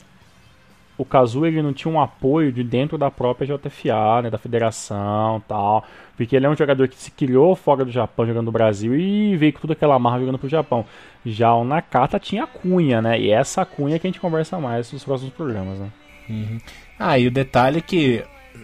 o 1.00 1.06
Kazu 1.06 1.46
ele 1.46 1.62
não 1.62 1.72
tinha 1.72 1.92
um 1.92 2.00
apoio 2.00 2.52
de 2.52 2.62
dentro 2.62 2.98
da 2.98 3.10
própria 3.10 3.48
JFA, 3.48 4.22
né, 4.24 4.30
da 4.30 4.38
federação 4.38 5.42
tal, 5.48 5.86
porque 6.18 6.36
ele 6.36 6.46
é 6.46 6.50
um 6.50 6.58
jogador 6.58 6.90
que 6.90 6.98
se 6.98 7.10
criou 7.10 7.56
fora 7.56 7.86
do 7.86 7.92
Japão 7.92 8.28
jogando 8.28 8.48
no 8.48 8.52
Brasil 8.52 8.94
e 8.94 9.38
veio 9.38 9.54
com 9.54 9.62
toda 9.62 9.72
aquela 9.72 9.98
marra 9.98 10.20
jogando 10.20 10.38
pro 10.38 10.50
Japão. 10.50 10.86
Já 11.26 11.54
o 11.54 11.64
Nakata 11.64 12.20
tinha 12.20 12.46
cunha, 12.46 13.02
né, 13.02 13.18
e 13.18 13.32
essa 13.32 13.66
cunha 13.66 13.98
que 13.98 14.08
a 14.08 14.10
gente 14.10 14.20
conversa 14.20 14.60
mais 14.60 14.92
nos 14.92 15.06
próximos 15.06 15.34
programas, 15.34 15.80
né. 15.80 15.90
Uhum. 16.30 16.60
Ah, 17.00 17.18
e 17.18 17.28
o 17.28 17.32
detalhe 17.32 17.78
é 17.78 17.82
que 17.82 18.22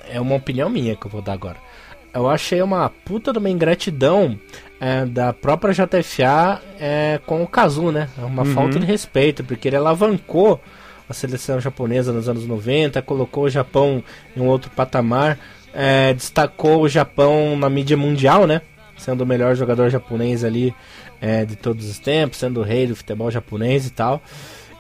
é 0.10 0.20
uma 0.20 0.36
opinião 0.36 0.70
minha 0.70 0.94
que 0.94 1.08
eu 1.08 1.12
vou 1.12 1.22
dar 1.22 1.34
agora. 1.34 1.58
Eu 2.14 2.30
achei 2.30 2.62
uma 2.62 2.90
puta 2.90 3.32
de 3.32 3.40
uma 3.40 3.50
ingratidão 3.50 4.38
é, 4.80 5.06
da 5.06 5.32
própria 5.32 5.74
JFA 5.74 6.62
é, 6.78 7.20
com 7.26 7.42
o 7.42 7.48
Kazu, 7.48 7.92
né? 7.92 8.10
É 8.18 8.26
uma 8.26 8.44
uhum. 8.44 8.54
falta 8.54 8.78
de 8.78 8.86
respeito, 8.86 9.42
porque 9.42 9.70
ele 9.70 9.78
alavancou 9.78 10.60
a 11.10 11.14
seleção 11.14 11.60
japonesa 11.60 12.12
nos 12.12 12.28
anos 12.28 12.46
90, 12.46 13.02
colocou 13.02 13.46
o 13.46 13.50
Japão 13.50 14.04
em 14.36 14.42
um 14.42 14.48
outro 14.48 14.72
patamar, 14.72 15.38
é, 15.74 16.14
destacou 16.14 16.82
o 16.82 16.90
Japão 16.90 17.58
na 17.58 17.70
mídia 17.70 17.98
mundial, 17.98 18.48
né? 18.48 18.62
Sendo 18.98 19.22
o 19.22 19.26
melhor 19.26 19.56
jogador 19.56 19.90
japonês 19.90 20.44
ali 20.44 20.74
é, 21.20 21.46
de 21.46 21.56
todos 21.56 21.90
os 21.90 22.00
tempos, 22.00 22.40
sendo 22.40 22.62
o 22.62 22.64
rei 22.64 22.88
do 22.88 22.96
futebol 22.96 23.30
japonês 23.30 23.86
e 23.86 23.92
tal. 23.92 24.22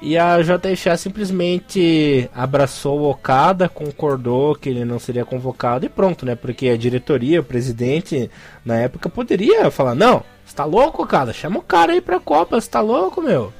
E 0.01 0.17
a 0.17 0.37
JFA 0.41 0.97
simplesmente 0.97 2.29
abraçou 2.33 2.99
o 2.99 3.09
Okada, 3.09 3.67
concordou 3.67 4.53
que 4.55 4.69
ele 4.69 4.85
não 4.85 4.99
seria 4.99 5.25
convocado 5.25 5.85
e 5.85 5.89
pronto, 5.89 6.25
né? 6.25 6.35
Porque 6.35 6.69
a 6.69 6.77
diretoria, 6.77 7.39
o 7.39 7.43
presidente, 7.43 8.29
na 8.63 8.75
época 8.75 9.09
poderia 9.09 9.71
falar: 9.71 9.95
Não, 9.95 10.23
você 10.45 10.55
tá 10.55 10.65
louco, 10.65 11.03
Okada? 11.03 11.33
Chama 11.33 11.59
o 11.59 11.63
cara 11.63 11.93
aí 11.93 12.01
pra 12.01 12.19
Copa, 12.19 12.59
você 12.59 12.69
tá 12.69 12.81
louco, 12.81 13.21
meu? 13.21 13.51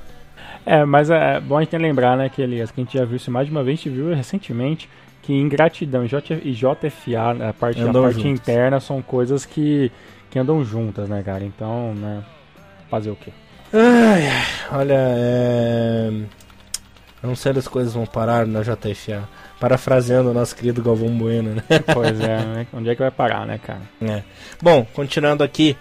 É, 0.66 0.84
mas 0.84 1.10
é 1.10 1.40
bom 1.40 1.58
a 1.58 1.62
gente 1.62 1.78
lembrar, 1.78 2.18
né, 2.18 2.28
que, 2.30 2.42
Elias, 2.42 2.72
que 2.72 2.82
a 2.82 2.84
gente 2.84 2.98
já 2.98 3.06
viu 3.06 3.18
isso 3.18 3.30
mais 3.30 3.46
de 3.46 3.52
uma 3.52 3.64
vez, 3.64 3.80
a 3.80 3.84
gente 3.84 3.90
viu 3.94 4.14
recentemente 4.14 4.90
que 5.22 5.34
ingratidão 5.34 6.06
e 6.06 6.08
JFA, 6.08 7.50
a 7.50 7.54
parte, 7.54 7.82
a 7.82 7.92
parte 7.92 8.28
interna, 8.28 8.80
são 8.80 9.02
coisas 9.02 9.46
que, 9.46 9.92
que 10.30 10.38
andam 10.38 10.64
juntas, 10.64 11.10
né, 11.10 11.24
cara? 11.24 11.44
Então, 11.44 11.94
né, 11.96 12.24
fazer 12.90 13.10
o 13.10 13.16
quê? 13.16 13.32
Ai, 13.74 14.30
olha, 14.72 14.96
é... 14.98 16.12
Não 17.24 17.36
sei 17.36 17.54
as 17.54 17.68
coisas 17.68 17.94
vão 17.94 18.06
parar 18.06 18.46
na 18.46 18.62
JFA. 18.62 19.28
Parafraseando 19.60 20.30
o 20.30 20.34
nosso 20.34 20.56
querido 20.56 20.84
Galvão 20.84 21.10
Bueno, 21.10 21.56
né? 21.56 21.64
Pois 21.92 22.20
é, 22.20 22.46
né? 22.46 22.68
onde 22.72 22.90
é 22.90 22.96
que 22.96 23.02
vai 23.02 23.10
parar, 23.10 23.48
né, 23.48 23.58
cara? 23.58 23.82
É. 24.02 24.22
Bom, 24.62 24.86
continuando 24.94 25.44
aqui 25.44 25.76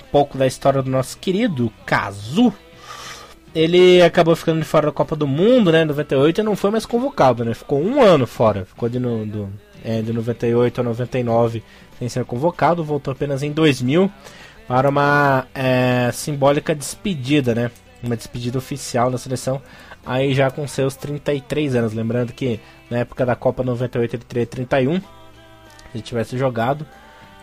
um 0.00 0.10
pouco 0.10 0.38
da 0.38 0.46
história 0.46 0.82
do 0.82 0.90
nosso 0.90 1.18
querido 1.18 1.70
Kazu. 1.84 2.52
Ele 3.56 4.02
acabou 4.02 4.36
ficando 4.36 4.58
de 4.60 4.66
fora 4.66 4.88
da 4.88 4.92
Copa 4.92 5.16
do 5.16 5.26
Mundo, 5.26 5.72
né, 5.72 5.80
em 5.80 5.86
98 5.86 6.42
e 6.42 6.44
não 6.44 6.54
foi 6.54 6.70
mais 6.70 6.84
convocado, 6.84 7.42
né? 7.42 7.54
Ficou 7.54 7.82
um 7.82 8.02
ano 8.02 8.26
fora. 8.26 8.66
Ficou 8.66 8.86
de, 8.86 8.98
no, 8.98 9.24
do, 9.24 9.48
é, 9.82 10.02
de 10.02 10.12
98 10.12 10.82
a 10.82 10.84
99 10.84 11.62
sem 11.98 12.06
ser 12.06 12.26
convocado. 12.26 12.84
Voltou 12.84 13.12
apenas 13.12 13.42
em 13.42 13.50
2000 13.50 14.12
para 14.68 14.90
uma 14.90 15.46
é, 15.54 16.10
simbólica 16.12 16.74
despedida, 16.74 17.54
né? 17.54 17.70
Uma 18.02 18.14
despedida 18.14 18.58
oficial 18.58 19.10
da 19.10 19.16
seleção 19.16 19.62
aí 20.04 20.34
já 20.34 20.50
com 20.50 20.68
seus 20.68 20.94
33 20.94 21.76
anos. 21.76 21.94
Lembrando 21.94 22.34
que 22.34 22.60
na 22.90 22.98
época 22.98 23.24
da 23.24 23.34
Copa 23.34 23.62
98 23.62 24.16
ele 24.16 24.24
teria 24.24 24.46
31, 24.46 25.00
se 25.92 26.02
tivesse 26.02 26.36
jogado. 26.36 26.86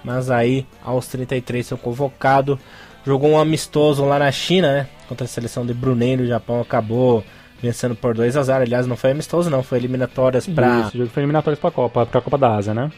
Mas 0.04 0.30
aí 0.30 0.68
aos 0.84 1.08
33 1.08 1.70
foi 1.70 1.78
convocado. 1.80 2.60
Jogou 3.06 3.32
um 3.32 3.40
amistoso 3.40 4.06
lá 4.06 4.18
na 4.18 4.32
China, 4.32 4.72
né? 4.72 4.88
Contra 5.08 5.26
a 5.26 5.28
seleção 5.28 5.66
de 5.66 5.74
Brunei 5.74 6.16
no 6.16 6.26
Japão. 6.26 6.62
Acabou 6.62 7.24
vencendo 7.62 7.96
por 7.96 8.14
2 8.14 8.36
a 8.38 8.44
0 8.44 8.64
Aliás, 8.64 8.88
não 8.88 8.96
foi 8.96 9.12
amistoso, 9.12 9.50
não. 9.50 9.62
Foi 9.64 9.78
eliminatórias 9.78 10.48
para. 10.48 10.82
Isso, 10.82 10.98
jogo 10.98 11.10
foi 11.10 11.24
eliminatórias 11.24 11.60
para 11.60 11.70
a 11.70 11.74
Copa, 11.74 12.06
pra 12.06 12.22
Copa 12.22 12.38
da 12.38 12.56
Ásia, 12.56 12.74
né? 12.74 12.92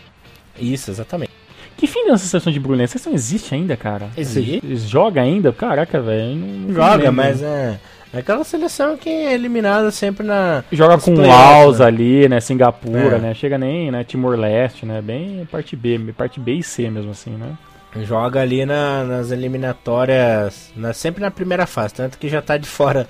Isso, 0.60 0.92
exatamente. 0.92 1.32
Que 1.78 1.88
fim 1.88 2.06
dessa 2.06 2.26
seleção 2.26 2.54
de 2.54 2.60
Brunei? 2.60 2.86
A 2.86 2.88
seleção 2.88 3.14
existe 3.14 3.54
ainda, 3.54 3.76
cara? 3.76 4.10
Existe. 4.16 4.62
Joga 4.78 5.22
ainda? 5.22 5.52
Caraca, 5.52 6.00
velho. 6.00 6.74
Joga, 6.74 7.12
mas 7.12 7.42
é. 7.42 7.80
É 8.14 8.20
aquela 8.20 8.46
seleção 8.46 8.96
que 8.96 9.10
é 9.10 9.34
eliminada 9.34 9.92
sempre 9.92 10.26
na. 10.26 10.64
Joga 10.72 10.98
com 10.98 11.14
Laos 11.16 11.80
né? 11.80 11.86
ali, 11.86 12.30
né? 12.30 12.40
Singapura, 12.40 13.18
é. 13.18 13.20
né? 13.20 13.34
Chega 13.34 13.58
nem, 13.58 13.92
né? 13.92 14.06
Timor-Leste, 14.06 14.86
né? 14.86 15.02
Bem 15.02 15.46
parte 15.52 15.76
B, 15.76 16.00
parte 16.18 16.40
B 16.40 16.54
e 16.54 16.64
C 16.64 16.90
mesmo 16.90 17.12
assim, 17.12 17.32
né? 17.32 17.58
Joga 18.04 18.42
ali 18.42 18.66
na, 18.66 19.04
nas 19.04 19.32
eliminatórias, 19.32 20.72
na, 20.76 20.92
sempre 20.94 21.22
na 21.22 21.32
primeira 21.32 21.66
fase, 21.66 21.94
tanto 21.94 22.18
que 22.18 22.28
já 22.28 22.42
tá 22.42 22.58
de 22.58 22.68
fora 22.68 23.08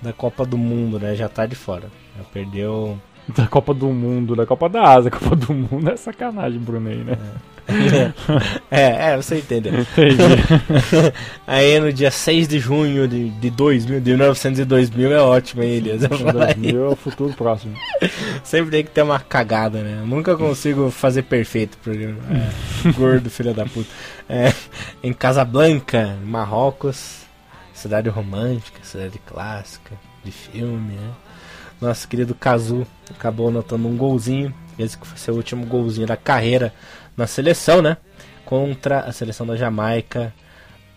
da 0.00 0.12
Copa 0.12 0.44
do 0.46 0.56
Mundo, 0.56 0.98
né? 0.98 1.14
Já 1.14 1.28
tá 1.28 1.44
de 1.46 1.54
fora. 1.54 1.88
Já 2.16 2.24
perdeu. 2.24 2.98
Da 3.28 3.46
Copa 3.46 3.72
do 3.72 3.88
Mundo, 3.88 4.34
da 4.34 4.44
Copa 4.46 4.68
da 4.68 4.82
Ásia, 4.82 5.10
Copa 5.12 5.36
do 5.36 5.52
Mundo 5.52 5.90
é 5.90 5.96
sacanagem, 5.96 6.58
Brunei, 6.58 7.04
né? 7.04 7.12
É. 7.12 7.51
é, 8.70 9.12
é, 9.12 9.16
você 9.16 9.38
entendeu. 9.38 9.72
Aí 11.46 11.78
no 11.78 11.92
dia 11.92 12.10
6 12.10 12.48
de 12.48 12.58
junho 12.58 13.06
de, 13.06 13.30
de 13.30 13.50
2000, 13.50 14.00
de 14.00 14.10
1900 14.10 14.60
e 14.60 14.64
2000 14.64 15.12
é 15.12 15.20
ótimo, 15.20 15.62
hein, 15.62 15.70
Elias? 15.76 16.00
2000 16.02 16.84
é 16.84 16.88
o 16.88 16.96
futuro 16.96 17.32
próximo. 17.34 17.74
Sempre 18.42 18.70
tem 18.70 18.84
que 18.84 18.90
ter 18.90 19.02
uma 19.02 19.20
cagada, 19.20 19.80
né? 19.80 19.98
Eu 20.00 20.06
nunca 20.06 20.36
consigo 20.36 20.90
fazer 20.90 21.22
perfeito 21.22 21.74
o 21.74 21.78
programa. 21.78 22.18
É, 22.30 22.92
gordo, 22.92 23.30
filho 23.30 23.54
da 23.54 23.64
puta. 23.64 23.90
É, 24.28 24.52
em 25.02 25.12
Casablanca, 25.12 26.16
Marrocos, 26.24 27.22
cidade 27.72 28.08
romântica, 28.08 28.80
cidade 28.82 29.20
clássica, 29.26 29.92
de 30.24 30.32
filme, 30.32 30.94
né? 30.94 31.10
Nosso 31.80 32.06
querido 32.06 32.32
Kazu 32.32 32.86
acabou 33.10 33.48
anotando 33.48 33.88
um 33.88 33.96
golzinho. 33.96 34.54
Esse 34.78 34.96
que 34.96 35.06
foi 35.06 35.18
seu 35.18 35.34
último 35.34 35.66
golzinho 35.66 36.06
da 36.06 36.16
carreira 36.16 36.72
na 37.22 37.26
seleção, 37.28 37.80
né? 37.80 37.96
Contra 38.44 39.00
a 39.00 39.12
seleção 39.12 39.46
da 39.46 39.54
Jamaica. 39.54 40.34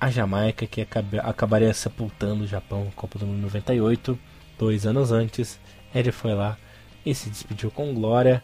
A 0.02 0.10
Jamaica 0.10 0.66
que 0.66 0.86
acabaria 1.24 1.74
sepultando 1.74 2.44
o 2.44 2.48
Japão 2.48 2.86
na 2.86 2.92
Copa 2.92 3.20
do 3.20 3.28
Mundo 3.28 3.42
98. 3.44 4.18
Dois 4.58 4.86
anos 4.86 5.12
antes, 5.12 5.60
ele 5.94 6.12
foi 6.12 6.34
lá 6.34 6.58
e 7.06 7.14
se 7.14 7.30
despediu 7.30 7.70
com 7.70 7.94
glória. 7.94 8.42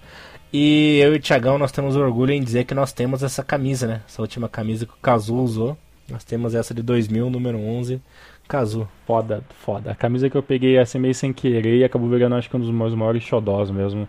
E 0.53 0.99
eu 1.01 1.13
e 1.13 1.17
o 1.17 1.19
Thiagão, 1.19 1.57
nós 1.57 1.71
temos 1.71 1.95
orgulho 1.95 2.31
em 2.33 2.43
dizer 2.43 2.65
que 2.65 2.75
nós 2.75 2.93
temos 2.93 3.23
essa 3.23 3.43
camisa, 3.43 3.87
né? 3.87 4.01
Essa 4.07 4.21
última 4.21 4.47
camisa 4.47 4.85
que 4.85 4.93
o 4.93 5.01
Kazu 5.01 5.35
usou. 5.35 5.77
Nós 6.07 6.23
temos 6.23 6.53
essa 6.53 6.73
de 6.73 6.83
2000, 6.83 7.29
número 7.29 7.57
11. 7.57 7.99
Kazu. 8.47 8.87
Foda, 9.07 9.43
foda. 9.65 9.91
A 9.91 9.95
camisa 9.95 10.29
que 10.29 10.37
eu 10.37 10.43
peguei 10.43 10.77
assim 10.77 10.99
meio 10.99 11.15
sem 11.15 11.33
querer 11.33 11.77
e 11.77 11.83
acabou 11.83 12.09
virando, 12.09 12.35
acho 12.35 12.49
que 12.49 12.57
um 12.57 12.59
dos 12.59 12.69
meus 12.69 12.93
maiores 12.93 13.23
xodós 13.23 13.71
mesmo. 13.71 14.07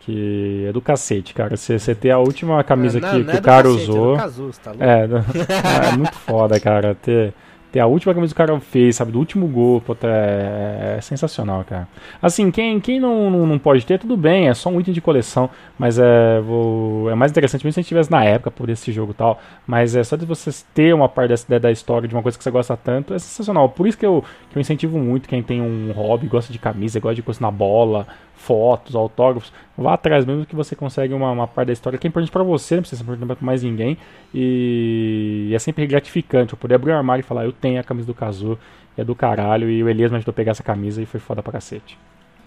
Que 0.00 0.66
é 0.68 0.72
do 0.72 0.80
cacete, 0.80 1.34
cara. 1.34 1.56
Você 1.56 1.94
ter 1.94 2.10
a 2.10 2.18
última 2.18 2.62
camisa 2.64 2.98
não, 2.98 3.10
que, 3.10 3.18
não 3.18 3.24
que 3.24 3.36
é 3.36 3.40
o 3.40 3.42
cara 3.42 3.68
cacete, 3.68 3.90
usou. 3.90 4.12
É, 4.12 4.16
do 4.16 4.20
Cazu, 4.20 4.50
tá 4.62 4.72
é, 4.80 5.88
é 5.92 5.96
muito 5.96 6.14
foda, 6.14 6.58
cara. 6.58 6.94
Ter 6.94 7.34
ter 7.70 7.80
a 7.80 7.86
última 7.86 8.12
camisa 8.12 8.34
que 8.34 8.42
o 8.42 8.46
cara 8.46 8.60
fez, 8.60 8.96
sabe, 8.96 9.12
do 9.12 9.18
último 9.18 9.46
gol, 9.46 9.80
pô, 9.80 9.96
é, 10.02 10.96
é, 10.96 11.00
sensacional, 11.00 11.64
cara. 11.64 11.88
Assim, 12.20 12.50
quem, 12.50 12.80
quem 12.80 12.98
não, 12.98 13.30
não, 13.30 13.46
não, 13.46 13.58
pode 13.58 13.86
ter, 13.86 13.98
tudo 13.98 14.16
bem, 14.16 14.48
é 14.48 14.54
só 14.54 14.68
um 14.68 14.80
item 14.80 14.92
de 14.92 15.00
coleção, 15.00 15.48
mas 15.78 15.98
é, 15.98 16.40
vou, 16.40 17.10
é 17.10 17.14
mais 17.14 17.30
interessante 17.30 17.64
mesmo 17.64 17.74
se 17.74 17.80
a 17.80 17.82
gente 17.82 17.88
tivesse 17.88 18.10
na 18.10 18.24
época 18.24 18.50
por 18.50 18.68
esse 18.68 18.90
jogo 18.90 19.12
e 19.12 19.14
tal, 19.14 19.40
mas 19.66 19.94
é 19.94 20.02
só 20.02 20.16
de 20.16 20.26
você 20.26 20.50
ter 20.74 20.94
uma 20.94 21.08
parte 21.08 21.28
dessa, 21.28 21.60
da 21.60 21.70
história, 21.70 22.08
de 22.08 22.14
uma 22.14 22.22
coisa 22.22 22.36
que 22.36 22.42
você 22.42 22.50
gosta 22.50 22.76
tanto, 22.76 23.14
é 23.14 23.18
sensacional. 23.18 23.68
Por 23.68 23.86
isso 23.86 23.96
que 23.96 24.06
eu, 24.06 24.24
que 24.50 24.58
eu 24.58 24.60
incentivo 24.60 24.98
muito 24.98 25.28
quem 25.28 25.42
tem 25.42 25.60
um 25.60 25.92
hobby, 25.92 26.26
gosta 26.26 26.52
de 26.52 26.58
camisa, 26.58 26.98
gosta 26.98 27.14
de 27.14 27.22
coisa 27.22 27.40
na 27.40 27.50
bola, 27.50 28.06
fotos, 28.40 28.96
autógrafos, 28.96 29.52
vá 29.76 29.94
atrás 29.94 30.24
mesmo 30.24 30.46
que 30.46 30.56
você 30.56 30.74
consegue 30.74 31.12
uma, 31.12 31.30
uma 31.30 31.46
parte 31.46 31.68
da 31.68 31.72
história 31.72 31.98
que 31.98 32.06
é 32.06 32.08
importante 32.08 32.32
para 32.32 32.42
você, 32.42 32.76
não 32.76 32.82
precisa 32.82 32.98
ser 32.98 33.04
importante 33.04 33.36
para 33.36 33.46
mais 33.46 33.62
ninguém. 33.62 33.98
E 34.34 35.52
é 35.54 35.58
sempre 35.58 35.86
gratificante 35.86 36.54
eu 36.54 36.58
poder 36.58 36.76
abrir 36.76 36.92
o 36.92 36.96
armário 36.96 37.20
e 37.20 37.24
falar, 37.24 37.44
eu 37.44 37.52
tenho 37.52 37.78
a 37.78 37.84
camisa 37.84 38.06
do 38.06 38.14
Kazu, 38.14 38.58
é 38.96 39.04
do 39.04 39.14
caralho, 39.14 39.70
e 39.70 39.82
o 39.82 39.88
Elias 39.88 40.10
me 40.10 40.16
ajudou 40.16 40.32
a 40.32 40.34
pegar 40.34 40.52
essa 40.52 40.62
camisa 40.62 41.02
e 41.02 41.06
foi 41.06 41.20
foda 41.20 41.42
pra 41.42 41.52
cacete. 41.52 41.98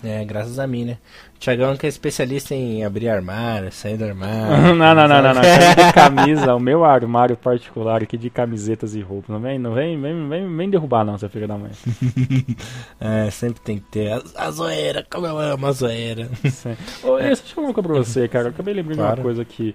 É, 0.04 0.26
graças 0.26 0.60
a 0.60 0.68
mim, 0.68 0.84
né? 0.84 0.98
O 1.36 1.40
Thiagão 1.40 1.78
que 1.78 1.86
é 1.86 1.90
especialista 1.90 2.54
em 2.54 2.84
abrir 2.84 3.08
armário, 3.08 3.72
sair 3.72 3.96
do 3.96 4.04
armário. 4.04 4.76
não, 4.76 4.94
não, 4.94 5.08
não, 5.08 5.22
não, 5.22 5.34
não. 5.34 5.42
de 5.42 5.94
camisa, 5.96 6.54
o 6.54 6.60
meu 6.60 6.84
armário 6.84 7.38
particular 7.38 8.04
aqui 8.04 8.18
de 8.18 8.30
camisetas 8.30 8.96
e 8.96 9.02
roupas. 9.02 9.30
Não 9.30 9.40
vem, 9.40 9.58
não 9.58 9.74
vem, 9.74 10.00
vem, 10.00 10.28
vem, 10.28 10.58
vem 10.58 10.70
derrubar 10.70 11.06
não, 11.06 11.18
seu 11.18 11.30
filho 11.30 11.48
da 11.48 11.58
mãe. 11.58 11.72
é, 13.00 13.30
sempre 13.32 13.62
tem 13.62 13.80
que 13.80 13.86
ter. 13.86 14.12
A, 14.12 14.22
a 14.36 14.52
zoeira, 14.52 15.06
como 15.10 15.26
eu 15.26 15.38
amo 15.40 15.68
a 15.68 15.72
zoeira. 15.72 16.30
Ô, 17.02 17.18
é. 17.18 17.28
Deixa 17.28 17.44
eu 17.44 17.48
falar 17.56 17.68
uma 17.68 17.74
coisa 17.74 17.90
pra 17.90 17.98
você, 17.98 18.28
cara. 18.28 18.48
Eu 18.48 18.52
acabei 18.52 18.74
lembrando 18.74 18.98
claro. 18.98 19.16
de 19.16 19.22
uma 19.22 19.24
coisa 19.24 19.42
aqui. 19.42 19.74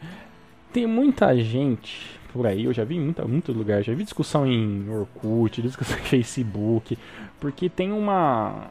Tem 0.70 0.86
muita 0.86 1.34
gente 1.36 2.18
por 2.32 2.46
aí, 2.46 2.66
eu 2.66 2.72
já 2.74 2.84
vi 2.84 2.96
em 2.96 3.00
muita, 3.00 3.24
muitos 3.24 3.56
lugares, 3.56 3.86
já 3.86 3.94
vi 3.94 4.04
discussão 4.04 4.46
em 4.46 4.88
Orkut, 4.90 5.62
discussão 5.62 5.96
em 5.98 6.02
Facebook, 6.02 6.98
porque 7.40 7.70
tem 7.70 7.90
uma 7.90 8.70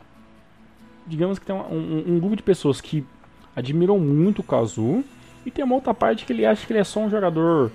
digamos 1.08 1.39
que 1.39 1.45
tem 1.45 1.55
um, 1.55 1.60
um, 1.60 2.03
um, 2.08 2.20
grupo 2.20 2.36
de 2.36 2.43
pessoas 2.43 2.82
que 2.82 3.03
admiram 3.55 3.97
muito 3.97 4.39
o 4.39 4.43
Kazu 4.43 5.03
e 5.45 5.49
tem 5.49 5.64
uma 5.64 5.76
outra 5.76 5.93
parte 5.93 6.26
que 6.26 6.34
ele 6.34 6.45
acha 6.45 6.66
que 6.66 6.74
ele 6.74 6.80
é 6.80 6.84
só 6.84 6.99
um 6.99 7.10
jogador 7.10 7.72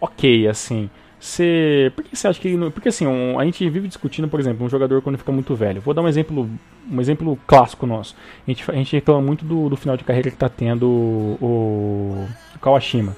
ok, 0.00 0.46
assim. 0.46 0.90
Você, 1.18 1.92
por 1.94 2.04
que 2.04 2.16
você 2.16 2.28
acha 2.28 2.40
que 2.40 2.48
ele, 2.48 2.70
porque 2.70 2.88
assim, 2.88 3.06
um, 3.06 3.38
a 3.38 3.44
gente 3.44 3.68
vive 3.68 3.88
discutindo, 3.88 4.28
por 4.28 4.40
exemplo, 4.40 4.64
um 4.64 4.68
jogador 4.68 5.02
quando 5.02 5.18
fica 5.18 5.32
muito 5.32 5.54
velho. 5.54 5.80
Vou 5.80 5.92
dar 5.92 6.02
um 6.02 6.08
exemplo, 6.08 6.48
um 6.90 7.00
exemplo 7.00 7.38
clássico 7.46 7.86
nosso. 7.86 8.16
A 8.46 8.50
gente, 8.50 8.70
a 8.70 8.74
gente 8.74 8.94
reclama 8.94 9.20
muito 9.20 9.44
do, 9.44 9.68
do 9.68 9.76
final 9.76 9.96
de 9.96 10.04
carreira 10.04 10.30
que 10.30 10.36
está 10.36 10.48
tendo 10.48 10.86
o, 10.88 12.26
o 12.54 12.58
Kawashima, 12.58 13.16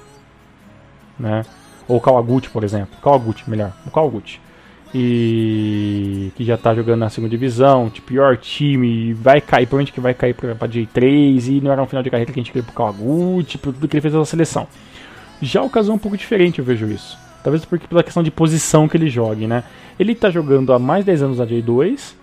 né? 1.17 1.45
Ou 1.87 1.97
o 1.97 2.01
Kawaguchi, 2.01 2.49
por 2.49 2.63
exemplo. 2.63 2.97
Kawaguchi, 3.01 3.49
melhor. 3.49 3.73
O 3.85 3.91
Kawaguchi 3.91 4.39
e 4.93 6.31
que 6.35 6.43
já 6.43 6.55
tá 6.55 6.75
jogando 6.75 6.99
na 6.99 7.09
segunda 7.09 7.31
divisão, 7.31 7.89
tipo, 7.89 8.07
pior 8.07 8.37
time, 8.37 9.13
vai 9.13 9.41
cair, 9.41 9.65
provavelmente 9.65 9.91
que 9.91 9.99
vai 9.99 10.13
cair 10.13 10.35
pra, 10.35 10.53
pra 10.53 10.67
J3 10.67 11.47
e 11.47 11.61
não 11.61 11.71
era 11.71 11.81
um 11.81 11.87
final 11.87 12.03
de 12.03 12.09
carreira 12.09 12.31
que 12.31 12.39
a 12.39 12.43
gente 12.43 12.51
queria 12.51 12.63
pro 12.63 12.75
Kawaguchi, 12.75 13.57
por 13.57 13.73
tudo 13.73 13.87
que 13.87 13.95
ele 13.95 14.01
fez 14.01 14.13
na 14.13 14.23
seleção. 14.25 14.67
Já 15.41 15.63
o 15.63 15.69
caso 15.69 15.91
é 15.91 15.95
um 15.95 15.97
pouco 15.97 16.15
diferente, 16.15 16.59
eu 16.59 16.65
vejo 16.65 16.85
isso. 16.87 17.17
Talvez 17.43 17.65
porque 17.65 17.87
pela 17.87 18.03
questão 18.03 18.21
de 18.23 18.31
posição 18.31 18.87
que 18.87 18.95
ele 18.95 19.09
jogue, 19.09 19.47
né? 19.47 19.63
Ele 19.99 20.15
tá 20.15 20.29
jogando 20.29 20.71
há 20.71 20.79
mais 20.79 21.03
de 21.03 21.07
10 21.07 21.23
anos 21.23 21.37
na 21.39 21.45
J2 21.45 22.13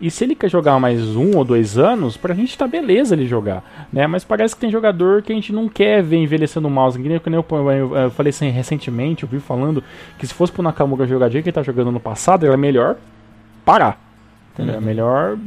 e 0.00 0.10
se 0.10 0.24
ele 0.24 0.34
quer 0.34 0.48
jogar 0.48 0.78
mais 0.80 1.14
um 1.14 1.36
ou 1.36 1.44
dois 1.44 1.76
anos, 1.76 2.16
pra 2.16 2.34
gente 2.34 2.56
tá 2.56 2.66
beleza 2.66 3.14
ele 3.14 3.26
jogar, 3.26 3.88
né? 3.92 4.06
Mas 4.06 4.24
parece 4.24 4.54
que 4.54 4.60
tem 4.60 4.70
jogador 4.70 5.22
que 5.22 5.30
a 5.30 5.34
gente 5.34 5.52
não 5.52 5.68
quer 5.68 6.02
ver 6.02 6.16
envelhecendo 6.16 6.66
o 6.68 6.70
mouse. 6.70 6.98
Que 6.98 7.06
nem, 7.06 7.20
eu, 7.34 7.96
eu, 7.96 8.10
falei 8.10 8.30
assim 8.30 8.48
recentemente, 8.48 9.24
eu 9.24 9.28
vi 9.28 9.38
falando 9.38 9.84
que 10.18 10.26
se 10.26 10.32
fosse 10.32 10.50
pro 10.50 10.62
Nakamura 10.62 11.06
jogar 11.06 11.28
dia 11.28 11.42
que 11.42 11.50
ele 11.50 11.54
tá 11.54 11.62
jogando 11.62 11.92
no 11.92 12.00
passado, 12.00 12.46
era 12.46 12.56
melhor 12.56 12.96
parar. 13.64 14.00
Entendeu? 14.54 14.76
Uhum. 14.76 14.80
É 14.80 14.84
melhor 14.84 15.38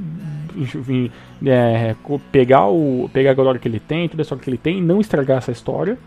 é, 1.45 1.95
pegar, 2.31 2.67
o, 2.67 3.09
pegar 3.11 3.31
a 3.31 3.33
glória 3.33 3.59
que 3.59 3.67
ele 3.67 3.79
tem, 3.79 4.07
toda 4.07 4.21
a 4.21 4.23
história 4.23 4.43
que 4.43 4.49
ele 4.49 4.57
tem, 4.57 4.77
e 4.77 4.81
não 4.81 5.01
estragar 5.01 5.39
essa 5.39 5.51
história 5.51 5.97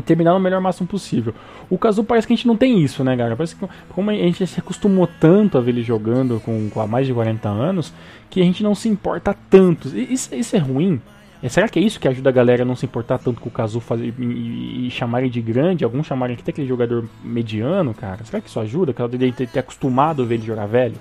terminar 0.00 0.32
no 0.32 0.40
melhor 0.40 0.60
máximo 0.60 0.88
possível. 0.88 1.34
O 1.68 1.76
Kazu 1.76 2.02
parece 2.02 2.26
que 2.26 2.32
a 2.32 2.36
gente 2.36 2.46
não 2.46 2.56
tem 2.56 2.82
isso, 2.82 3.04
né, 3.04 3.14
galera? 3.14 3.36
Parece 3.36 3.54
que 3.54 3.66
como 3.90 4.10
a 4.10 4.14
gente 4.14 4.46
se 4.46 4.58
acostumou 4.58 5.06
tanto 5.20 5.58
a 5.58 5.60
ver 5.60 5.72
ele 5.72 5.82
jogando 5.82 6.40
com, 6.40 6.70
com 6.70 6.80
há 6.80 6.86
mais 6.86 7.06
de 7.06 7.12
40 7.12 7.48
anos, 7.48 7.92
que 8.30 8.40
a 8.40 8.44
gente 8.44 8.62
não 8.62 8.74
se 8.74 8.88
importa 8.88 9.36
tanto. 9.50 9.88
Isso, 9.88 10.34
isso 10.34 10.56
é 10.56 10.58
ruim? 10.58 11.00
É, 11.42 11.48
será 11.48 11.68
que 11.68 11.78
é 11.78 11.82
isso 11.82 11.98
que 11.98 12.06
ajuda 12.06 12.30
a 12.30 12.32
galera 12.32 12.62
a 12.62 12.64
não 12.64 12.76
se 12.76 12.86
importar 12.86 13.18
tanto 13.18 13.40
com 13.40 13.48
o 13.48 13.52
Kazu 13.52 13.80
fazer, 13.80 14.14
e, 14.16 14.86
e 14.86 14.90
chamarem 14.90 15.28
de 15.28 15.42
grande, 15.42 15.84
alguns 15.84 16.06
chamarem 16.06 16.36
até 16.40 16.52
aquele 16.52 16.68
jogador 16.68 17.04
mediano, 17.22 17.92
cara? 17.92 18.24
Será 18.24 18.40
que 18.40 18.48
isso 18.48 18.60
ajuda? 18.60 18.92
Que 18.92 19.02
ele 19.02 19.32
ter, 19.32 19.48
ter 19.48 19.58
acostumado 19.58 20.22
a 20.22 20.24
ver 20.24 20.36
ele 20.36 20.46
jogar 20.46 20.66
velho? 20.66 20.96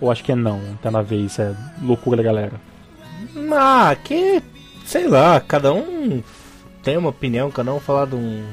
Ou 0.00 0.10
acho 0.10 0.22
que 0.22 0.30
é 0.30 0.36
não, 0.36 0.60
tá 0.80 0.90
na 0.90 1.02
vez, 1.02 1.38
é 1.38 1.54
loucura 1.82 2.18
da 2.18 2.22
galera. 2.22 2.52
Ah, 3.52 3.96
que. 4.02 4.42
Sei 4.84 5.08
lá, 5.08 5.40
cada 5.40 5.72
um 5.72 6.22
tem 6.86 6.96
uma 6.96 7.08
opinião, 7.08 7.50
cada 7.50 7.74
um 7.74 7.80
falar 7.80 8.06
de 8.06 8.14
um, 8.14 8.44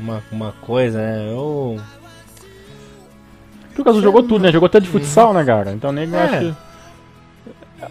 uma, 0.00 0.22
uma 0.30 0.52
coisa, 0.60 0.96
né? 0.96 1.28
Eu. 1.28 1.76
Porque 3.66 3.82
o 3.82 3.84
caso 3.84 4.00
jogou 4.00 4.22
tudo, 4.22 4.38
né? 4.44 4.52
Jogou 4.52 4.68
até 4.68 4.78
de 4.78 4.86
futsal, 4.86 5.34
né, 5.34 5.44
cara? 5.44 5.72
Então 5.72 5.90
nem 5.90 6.08
é. 6.14 6.16
acho 6.16 6.38
que. 6.38 6.54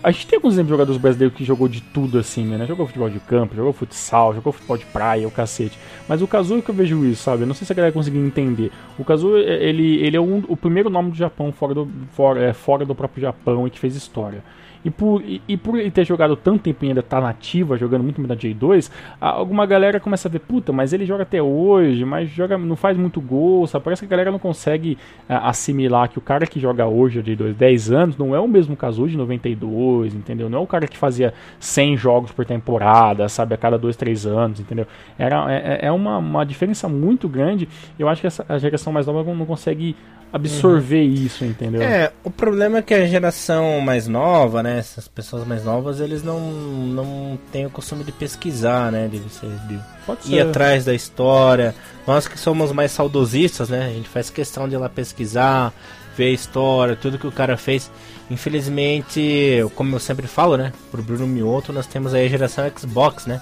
A 0.01 0.11
gente 0.11 0.27
tem 0.27 0.37
alguns 0.37 0.53
exemplos 0.53 0.67
de 0.67 0.73
jogadores 0.73 1.01
brasileiros 1.01 1.37
que 1.37 1.43
jogou 1.43 1.67
de 1.67 1.81
tudo 1.81 2.17
assim, 2.17 2.45
né? 2.45 2.65
Jogou 2.65 2.85
futebol 2.85 3.09
de 3.09 3.19
campo, 3.19 3.55
jogou 3.55 3.73
futsal, 3.73 4.33
jogou 4.33 4.53
futebol 4.53 4.77
de 4.77 4.85
praia, 4.85 5.27
o 5.27 5.31
cacete. 5.31 5.77
Mas 6.07 6.21
o 6.21 6.27
Kazuo 6.27 6.59
é 6.59 6.61
que 6.61 6.69
eu 6.69 6.75
vejo 6.75 7.03
isso, 7.03 7.23
sabe? 7.23 7.43
Eu 7.43 7.47
não 7.47 7.55
sei 7.55 7.67
se 7.67 7.73
a 7.73 7.75
galera 7.75 7.91
conseguiu 7.91 8.25
entender. 8.25 8.71
O 8.97 9.03
Kazuo, 9.03 9.35
ele, 9.35 9.97
ele 9.97 10.15
é 10.15 10.21
um, 10.21 10.43
o 10.47 10.55
primeiro 10.55 10.89
nome 10.89 11.09
do 11.11 11.17
Japão 11.17 11.51
fora 11.51 11.73
do, 11.73 11.89
fora, 12.13 12.41
é, 12.41 12.53
fora 12.53 12.85
do 12.85 12.95
próprio 12.95 13.19
Japão 13.19 13.67
e 13.67 13.69
que 13.69 13.79
fez 13.79 13.95
história. 13.97 14.43
E 14.83 14.89
por, 14.89 15.21
e, 15.21 15.41
e, 15.47 15.57
por 15.57 15.77
ele 15.77 15.91
ter 15.91 16.05
jogado 16.05 16.35
tanto 16.35 16.63
tempo 16.63 16.85
e 16.85 16.87
ainda 16.89 17.03
tá 17.03 17.19
nativa, 17.19 17.77
jogando 17.77 18.03
muito 18.03 18.21
na 18.21 18.35
J2, 18.35 18.89
alguma 19.19 19.65
galera 19.65 19.99
começa 19.99 20.27
a 20.27 20.31
ver, 20.31 20.39
puta, 20.39 20.71
mas 20.71 20.93
ele 20.93 21.05
joga 21.05 21.23
até 21.23 21.41
hoje, 21.41 22.05
mas 22.05 22.29
joga, 22.29 22.57
não 22.57 22.75
faz 22.75 22.97
muito 22.97 23.19
gol, 23.19 23.67
sabe? 23.67 23.83
Parece 23.83 24.01
que 24.01 24.05
a 24.05 24.09
galera 24.09 24.31
não 24.31 24.39
consegue 24.39 24.97
assimilar 25.27 26.09
que 26.09 26.17
o 26.17 26.21
cara 26.21 26.47
que 26.47 26.59
joga 26.59 26.85
hoje 26.87 27.19
a 27.19 27.23
J2 27.23 27.53
10 27.53 27.91
anos 27.91 28.17
não 28.17 28.33
é 28.33 28.39
o 28.39 28.47
mesmo 28.47 28.75
caso 28.75 29.07
de 29.07 29.17
92, 29.17 30.15
entendeu? 30.15 30.49
Não 30.49 30.59
é 30.59 30.61
o 30.61 30.67
cara 30.67 30.87
que 30.87 30.97
fazia 30.97 31.33
100 31.59 31.97
jogos 31.97 32.31
por 32.31 32.45
temporada, 32.45 33.27
sabe? 33.27 33.53
A 33.53 33.57
cada 33.57 33.77
2, 33.77 33.95
3 33.95 34.25
anos, 34.25 34.59
entendeu? 34.59 34.87
Era, 35.17 35.51
é, 35.51 35.87
é 35.87 35.91
uma, 35.91 36.17
uma 36.17 36.45
diferença 36.45 36.87
muito 36.87 37.27
grande. 37.27 37.67
Eu 37.97 38.07
acho 38.07 38.21
que 38.21 38.27
essa, 38.27 38.45
a 38.47 38.57
geração 38.57 38.93
mais 38.93 39.07
nova 39.07 39.33
não 39.33 39.45
consegue 39.45 39.95
absorver 40.31 41.03
uhum. 41.03 41.13
isso, 41.13 41.43
entendeu? 41.43 41.81
É, 41.81 42.11
o 42.23 42.29
problema 42.29 42.77
é 42.77 42.81
que 42.81 42.93
a 42.93 43.05
geração 43.05 43.81
mais 43.81 44.07
nova, 44.07 44.61
né, 44.61 44.68
essas 44.77 45.07
pessoas 45.07 45.45
mais 45.45 45.63
novas, 45.63 45.99
eles 45.99 46.23
não, 46.23 46.39
não 46.39 47.39
têm 47.51 47.65
o 47.65 47.69
costume 47.69 48.03
de 48.03 48.11
pesquisar, 48.11 48.91
né, 48.91 49.07
de, 49.07 49.19
de 49.19 49.79
Pode 50.05 50.33
ir 50.33 50.39
atrás 50.39 50.85
da 50.85 50.93
história. 50.93 51.73
Nós 52.05 52.27
que 52.27 52.39
somos 52.39 52.71
mais 52.71 52.91
saudosistas, 52.91 53.69
né, 53.69 53.87
a 53.87 53.93
gente 53.93 54.07
faz 54.07 54.29
questão 54.29 54.67
de 54.67 54.75
ir 54.75 54.77
lá 54.77 54.87
pesquisar, 54.87 55.73
ver 56.15 56.27
a 56.27 56.31
história, 56.31 56.95
tudo 56.95 57.17
que 57.17 57.27
o 57.27 57.31
cara 57.31 57.57
fez. 57.57 57.91
Infelizmente, 58.29 59.65
como 59.75 59.95
eu 59.95 59.99
sempre 59.99 60.27
falo, 60.27 60.55
né, 60.57 60.71
pro 60.91 61.01
Bruno 61.01 61.25
Mioto, 61.25 61.73
nós 61.73 61.87
temos 61.87 62.13
aí 62.13 62.25
a 62.25 62.29
geração 62.29 62.69
Xbox, 62.77 63.25
né, 63.25 63.41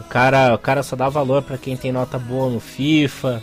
o 0.00 0.04
cara, 0.04 0.54
o 0.54 0.58
cara 0.58 0.82
só 0.82 0.94
dá 0.94 1.08
valor 1.08 1.42
para 1.42 1.56
quem 1.56 1.76
tem 1.76 1.92
nota 1.92 2.18
boa 2.18 2.50
no 2.50 2.60
FIFA, 2.60 3.42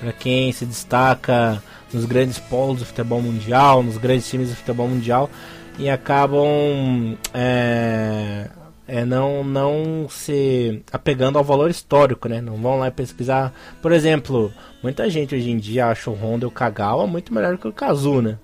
para 0.00 0.12
quem 0.12 0.52
se 0.52 0.66
destaca 0.66 1.62
nos 1.92 2.04
grandes 2.04 2.38
polos 2.38 2.80
do 2.80 2.84
futebol 2.84 3.22
mundial, 3.22 3.82
nos 3.82 3.96
grandes 3.96 4.28
times 4.28 4.50
do 4.50 4.56
futebol 4.56 4.88
mundial 4.88 5.30
e 5.78 5.90
acabam 5.90 7.16
é, 7.32 8.48
é, 8.86 9.04
não, 9.04 9.42
não 9.42 10.06
se 10.08 10.82
apegando 10.92 11.38
ao 11.38 11.44
valor 11.44 11.70
histórico, 11.70 12.28
né? 12.28 12.40
Não 12.40 12.56
vão 12.56 12.78
lá 12.78 12.90
pesquisar. 12.90 13.52
Por 13.80 13.92
exemplo, 13.92 14.52
muita 14.82 15.08
gente 15.08 15.34
hoje 15.34 15.50
em 15.50 15.56
dia 15.56 15.86
acha 15.86 16.10
o 16.10 16.14
Honda 16.14 16.44
e 16.44 16.48
o 16.48 16.50
Kagawa 16.50 17.06
muito 17.06 17.32
melhor 17.32 17.56
que 17.56 17.66
o 17.66 17.72
Kazu, 17.72 18.20
né? 18.20 18.38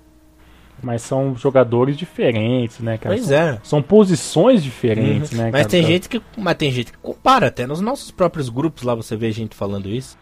Mas 0.83 1.03
são 1.03 1.37
jogadores 1.37 1.95
diferentes, 1.97 2.79
né, 2.79 2.97
cara? 2.97 3.15
Pois 3.15 3.27
são, 3.27 3.37
é. 3.37 3.59
São 3.63 3.83
posições 3.83 4.63
diferentes, 4.63 5.33
uhum. 5.33 5.39
né? 5.39 5.45
Mas 5.45 5.53
cara? 5.53 5.69
tem 5.69 5.85
gente 5.85 6.09
que, 6.09 6.23
mas 6.39 6.57
tem 6.57 6.73
gente 6.73 6.93
que 6.93 6.99
compara 6.99 7.49
até 7.49 7.67
nos 7.67 7.83
nossos 7.83 8.11
próprios 8.11 8.49
grupos 8.49 8.83
lá 8.83 8.95
você 8.95 9.15
vê 9.15 9.31
gente 9.31 9.55
falando 9.55 9.91
isso. 9.91 10.17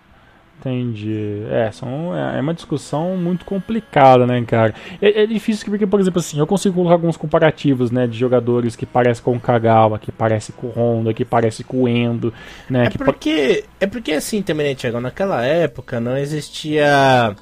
Entendi. 0.60 1.44
É, 1.50 1.70
são, 1.70 2.16
é, 2.16 2.38
é 2.38 2.40
uma 2.40 2.52
discussão 2.52 3.16
muito 3.16 3.44
complicada, 3.44 4.26
né, 4.26 4.42
cara? 4.44 4.74
É, 5.00 5.22
é, 5.22 5.26
difícil 5.26 5.64
porque, 5.70 5.86
por 5.86 6.00
exemplo, 6.00 6.18
assim, 6.18 6.38
eu 6.38 6.46
consigo 6.46 6.74
colocar 6.74 6.94
alguns 6.94 7.16
comparativos, 7.16 7.92
né, 7.92 8.06
de 8.06 8.18
jogadores 8.18 8.74
que 8.74 8.84
parecem 8.84 9.22
com 9.22 9.36
o 9.36 9.40
Kagawa, 9.40 9.98
que 9.98 10.10
parecem 10.10 10.54
com 10.56 10.66
o 10.66 10.70
Honda, 10.70 11.14
que 11.14 11.24
parecem 11.24 11.64
com 11.64 11.82
o 11.82 11.88
Endo, 11.88 12.34
né? 12.68 12.86
É 12.86 12.90
porque, 12.90 13.64
é 13.78 13.86
porque 13.86 14.12
assim 14.12 14.42
também, 14.42 14.68
né, 14.68 14.74
Thiago? 14.74 15.00
Naquela 15.00 15.44
época 15.44 16.00
não 16.00 16.16
existia 16.16 17.36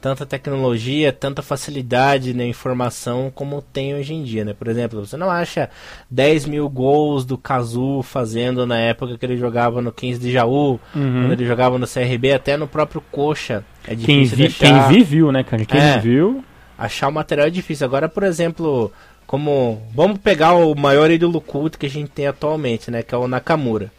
tanta 0.00 0.24
tecnologia, 0.24 1.12
tanta 1.12 1.42
facilidade 1.42 2.32
na 2.32 2.44
informação 2.44 3.30
como 3.34 3.60
tem 3.60 3.94
hoje 3.94 4.14
em 4.14 4.22
dia, 4.22 4.44
né? 4.44 4.54
Por 4.54 4.68
exemplo, 4.68 5.04
você 5.04 5.16
não 5.16 5.30
acha 5.30 5.68
10 6.10 6.46
mil 6.46 6.68
gols 6.68 7.24
do 7.24 7.36
Kazu 7.36 8.02
fazendo 8.02 8.66
na 8.66 8.78
época 8.78 9.18
que 9.18 9.26
ele 9.26 9.36
jogava 9.36 9.82
no 9.82 9.92
15 9.92 10.18
de 10.18 10.32
Jaú, 10.32 10.80
uhum. 10.94 11.22
quando 11.22 11.32
ele 11.32 11.46
jogava 11.46 11.78
no 11.78 11.86
CRB, 11.86 12.32
até 12.32 12.56
no 12.56 12.66
próprio 12.66 13.02
Coxa. 13.10 13.64
É 13.86 13.94
quem, 13.94 14.24
vi, 14.24 14.48
quem 14.48 15.02
viu, 15.02 15.30
né, 15.30 15.42
cara? 15.42 15.64
Quem 15.64 15.80
é, 15.80 15.98
viu. 15.98 16.44
Achar 16.78 17.08
o 17.08 17.12
material 17.12 17.46
é 17.46 17.50
difícil. 17.50 17.86
Agora, 17.86 18.08
por 18.08 18.22
exemplo, 18.22 18.90
como. 19.26 19.82
Vamos 19.94 20.18
pegar 20.18 20.54
o 20.54 20.74
maior 20.74 21.10
ídolo 21.10 21.40
culto 21.40 21.78
que 21.78 21.86
a 21.86 21.90
gente 21.90 22.10
tem 22.10 22.26
atualmente, 22.26 22.90
né? 22.90 23.02
Que 23.02 23.14
é 23.14 23.18
o 23.18 23.28
Nakamura. 23.28 23.92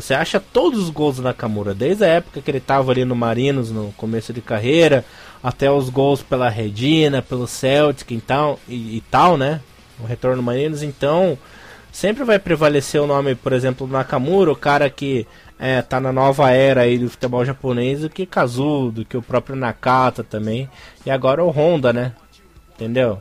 Você 0.00 0.14
acha 0.14 0.38
todos 0.38 0.80
os 0.80 0.90
gols 0.90 1.16
do 1.16 1.22
Nakamura, 1.22 1.74
desde 1.74 2.04
a 2.04 2.08
época 2.08 2.40
que 2.40 2.50
ele 2.50 2.58
estava 2.58 2.92
ali 2.92 3.04
no 3.04 3.16
Marinos, 3.16 3.70
no 3.70 3.92
começo 3.96 4.32
de 4.32 4.40
carreira, 4.40 5.04
até 5.42 5.70
os 5.70 5.88
gols 5.88 6.22
pela 6.22 6.48
Redina, 6.48 7.20
pelo 7.20 7.46
Celtic 7.46 8.10
e 8.10 8.20
tal, 8.20 8.60
e, 8.68 8.96
e 8.96 9.00
tal, 9.10 9.36
né? 9.36 9.60
O 10.00 10.06
retorno 10.06 10.42
Marinos, 10.42 10.82
então 10.82 11.36
sempre 11.90 12.22
vai 12.22 12.38
prevalecer 12.38 13.00
o 13.00 13.06
nome, 13.06 13.34
por 13.34 13.52
exemplo, 13.52 13.86
do 13.86 13.92
Nakamura, 13.92 14.52
o 14.52 14.56
cara 14.56 14.88
que 14.88 15.26
é, 15.58 15.82
tá 15.82 15.98
na 15.98 16.12
nova 16.12 16.50
era 16.50 16.82
aí 16.82 16.98
do 16.98 17.10
futebol 17.10 17.44
japonês, 17.44 18.02
do 18.02 18.08
que 18.08 18.24
Kazu, 18.24 18.92
do 18.92 19.04
que 19.04 19.16
o 19.16 19.22
próprio 19.22 19.56
Nakata 19.56 20.22
também, 20.22 20.70
e 21.04 21.10
agora 21.10 21.42
o 21.42 21.50
Honda, 21.50 21.92
né? 21.92 22.12
Entendeu? 22.74 23.20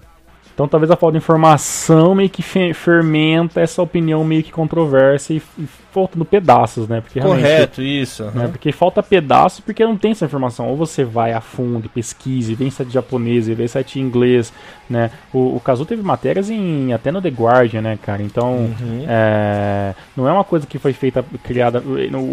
Então 0.58 0.68
talvez 0.68 0.90
a 0.90 0.96
falta 0.96 1.12
de 1.12 1.18
informação 1.20 2.16
meio 2.16 2.32
que 2.32 2.42
fermenta 2.42 3.62
essa 3.62 3.80
opinião 3.80 4.24
meio 4.24 4.42
que 4.42 4.52
controversa 4.52 5.32
e, 5.32 5.38
e 5.56 5.68
faltando 5.92 6.26
pedaços, 6.26 6.88
né? 6.88 7.00
Porque 7.00 7.22
Correto, 7.22 7.80
isso. 7.80 8.24
Uhum. 8.24 8.32
Né? 8.32 8.48
Porque 8.48 8.72
falta 8.72 9.04
pedaço 9.04 9.62
porque 9.62 9.86
não 9.86 9.96
tem 9.96 10.14
essa 10.14 10.26
informação. 10.26 10.68
Ou 10.68 10.76
você 10.76 11.04
vai 11.04 11.32
a 11.32 11.42
fundo, 11.42 11.88
pesquise, 11.88 12.56
vem 12.56 12.72
site 12.72 12.92
japonês, 12.92 13.48
vem 13.48 13.68
site 13.68 14.00
inglês, 14.00 14.52
né? 14.90 15.12
O, 15.32 15.58
o 15.58 15.60
Kazu 15.60 15.86
teve 15.86 16.02
matérias 16.02 16.50
em 16.50 16.92
até 16.92 17.12
no 17.12 17.22
The 17.22 17.30
Guardian, 17.30 17.84
né, 17.84 18.00
cara? 18.02 18.24
Então 18.24 18.56
uhum. 18.56 19.06
é, 19.08 19.94
não 20.16 20.28
é 20.28 20.32
uma 20.32 20.44
coisa 20.44 20.66
que 20.66 20.80
foi 20.80 20.92
feita, 20.92 21.24
criada. 21.44 21.84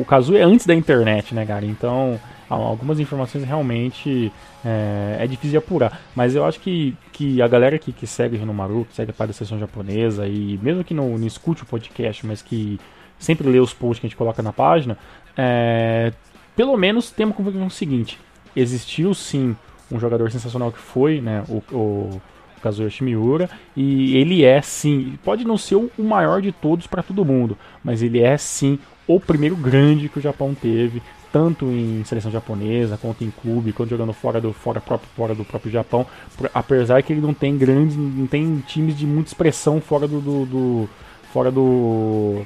O 0.01 0.03
Kazu 0.07 0.35
é 0.35 0.43
antes 0.43 0.65
da 0.65 0.75
internet, 0.75 1.35
né, 1.35 1.45
cara? 1.45 1.67
Então 1.67 2.19
algumas 2.63 3.01
informações 3.01 3.45
realmente 3.45 4.33
é, 4.65 5.19
é, 5.21 5.27
difícil 5.27 5.51
de 5.51 5.57
apurar. 5.57 6.01
Mas 6.15 6.35
eu 6.35 6.45
acho 6.45 6.61
que, 6.61 6.97
que 7.13 7.41
a 7.41 7.49
galera 7.49 7.79
que, 7.79 7.93
que 7.93 8.07
segue 8.07 8.37
o 8.37 8.39
Renomaru, 8.39 8.87
que 8.89 8.95
segue 8.95 9.11
a 9.11 9.15
parte 9.15 9.29
da 9.29 9.35
sessão 9.35 9.59
japonesa, 9.59 10.27
e 10.27 10.59
mesmo 10.63 10.85
que 10.85 10.95
não, 10.95 11.19
não 11.19 11.27
escute 11.27 11.63
o 11.63 11.67
podcast, 11.67 12.27
mas 12.27 12.43
que 12.43 12.79
sempre 13.19 13.49
lê 13.49 13.59
os 13.59 13.73
posts 13.73 14.01
que 14.01 14.07
a 14.07 14.09
gente 14.09 14.17
coloca 14.17 14.43
na 14.43 14.53
página, 14.53 14.99
é, 15.37 16.13
pelo 16.57 16.77
menos 16.77 17.11
tem 17.11 17.27
uma 17.27 17.35
convicção 17.35 17.69
seguinte: 17.71 18.19
existiu 18.55 19.15
sim 19.15 19.57
um 19.91 19.99
jogador 19.99 20.31
sensacional 20.31 20.73
que 20.73 20.79
foi 20.79 21.21
né, 21.21 21.45
o, 21.49 21.63
o 21.73 22.23
Kazuyoshi 22.63 23.05
Miura, 23.05 23.51
e 23.77 24.17
ele 24.17 24.45
é 24.45 24.61
sim, 24.63 25.19
pode 25.23 25.45
não 25.45 25.59
ser 25.59 25.77
o 25.77 25.91
maior 25.99 26.41
de 26.41 26.51
todos 26.51 26.87
para 26.87 27.03
todo 27.03 27.25
mundo, 27.25 27.59
mas 27.83 28.03
ele 28.03 28.21
é 28.21 28.37
sim 28.39 28.79
o 29.07 29.21
primeiro 29.21 29.55
grande 29.55 30.09
que 30.09 30.19
o 30.19 30.23
Japão 30.23 30.55
teve, 30.55 31.03
tanto 31.35 31.65
em 31.65 32.05
seleção 32.05 32.31
japonesa 32.31 32.97
quanto 32.97 33.25
em 33.25 33.31
clube, 33.43 33.73
quanto 33.73 33.91
jogando 33.91 34.13
fora 34.13 34.41
do 34.41 34.53
fora 34.53 34.81
próprio 34.81 35.11
fora 35.17 35.35
do 35.35 35.45
próprio 35.45 35.73
Japão, 35.73 36.07
apesar 36.55 37.03
que 37.03 37.13
ele 37.13 37.21
não 37.21 37.35
tem 37.35 37.59
grandes, 37.59 37.97
não 37.97 38.29
tem 38.29 38.63
times 38.69 38.97
de 38.97 39.05
muita 39.05 39.31
expressão 39.31 39.81
fora 39.81 40.07
do, 40.07 40.21
do, 40.21 40.47
do 40.47 40.89
fora 41.33 41.51
do 41.51 42.41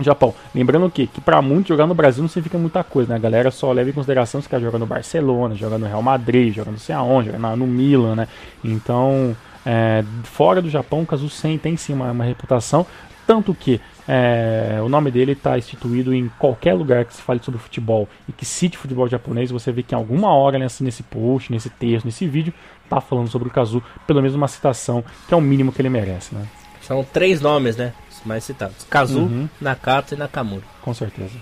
Japão. 0.00 0.34
Lembrando 0.52 0.90
que, 0.90 1.06
que 1.06 1.20
para 1.20 1.40
muitos 1.40 1.68
jogar 1.68 1.86
no 1.86 1.94
Brasil 1.94 2.20
não 2.20 2.28
significa 2.28 2.58
muita 2.58 2.82
coisa, 2.82 3.10
né? 3.10 3.14
A 3.14 3.20
galera 3.20 3.52
só 3.52 3.70
leva 3.70 3.90
em 3.90 3.92
consideração 3.92 4.42
se 4.42 4.48
quer 4.48 4.60
jogar 4.60 4.80
no 4.80 4.86
Barcelona, 4.86 5.54
jogar 5.54 5.78
no 5.78 5.86
Real 5.86 6.02
Madrid, 6.02 6.52
jogar 6.52 6.72
não 6.72 6.78
sei 6.78 6.96
aonde, 6.96 7.30
no 7.30 7.64
Milan, 7.64 8.16
né? 8.16 8.28
Então, 8.64 9.36
é, 9.64 10.02
fora 10.24 10.60
do 10.60 10.68
Japão, 10.68 11.02
o 11.02 11.06
Kazusen 11.06 11.58
tem 11.58 11.76
sim 11.76 11.92
uma, 11.92 12.10
uma 12.10 12.24
reputação, 12.24 12.84
tanto 13.24 13.54
que 13.54 13.80
é, 14.08 14.80
o 14.82 14.88
nome 14.88 15.10
dele 15.10 15.32
está 15.32 15.56
instituído 15.58 16.14
em 16.14 16.28
qualquer 16.38 16.74
lugar 16.74 17.04
que 17.04 17.14
se 17.14 17.22
fale 17.22 17.40
sobre 17.42 17.60
futebol 17.60 18.08
e 18.28 18.32
que 18.32 18.44
cite 18.44 18.76
futebol 18.76 19.08
japonês. 19.08 19.50
Você 19.50 19.70
vê 19.72 19.82
que 19.82 19.94
em 19.94 19.98
alguma 19.98 20.34
hora 20.34 20.58
nesse, 20.58 20.82
nesse 20.82 21.02
post, 21.02 21.52
nesse 21.52 21.70
texto, 21.70 22.04
nesse 22.04 22.26
vídeo, 22.26 22.52
está 22.84 23.00
falando 23.00 23.28
sobre 23.28 23.48
o 23.48 23.50
Kazu, 23.50 23.82
pelo 24.06 24.20
menos 24.20 24.34
uma 24.34 24.48
citação, 24.48 25.04
que 25.28 25.34
é 25.34 25.36
o 25.36 25.40
mínimo 25.40 25.72
que 25.72 25.80
ele 25.80 25.88
merece. 25.88 26.34
Né? 26.34 26.46
São 26.82 27.04
três 27.04 27.40
nomes, 27.40 27.76
né? 27.76 27.92
Os 28.10 28.24
mais 28.24 28.44
citados: 28.44 28.84
Kazu, 28.88 29.20
uhum. 29.20 29.48
Nakata 29.60 30.14
e 30.14 30.18
Nakamura. 30.18 30.64
Com 30.82 30.92
certeza. 30.92 31.36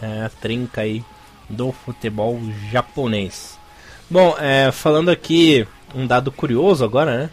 É 0.00 0.24
a 0.24 0.28
trinca 0.28 0.82
aí 0.82 1.04
do 1.48 1.72
futebol 1.72 2.38
japonês. 2.70 3.58
Bom, 4.10 4.36
é, 4.38 4.70
falando 4.70 5.10
aqui 5.10 5.66
um 5.94 6.06
dado 6.06 6.30
curioso 6.30 6.84
agora, 6.84 7.16
né? 7.16 7.30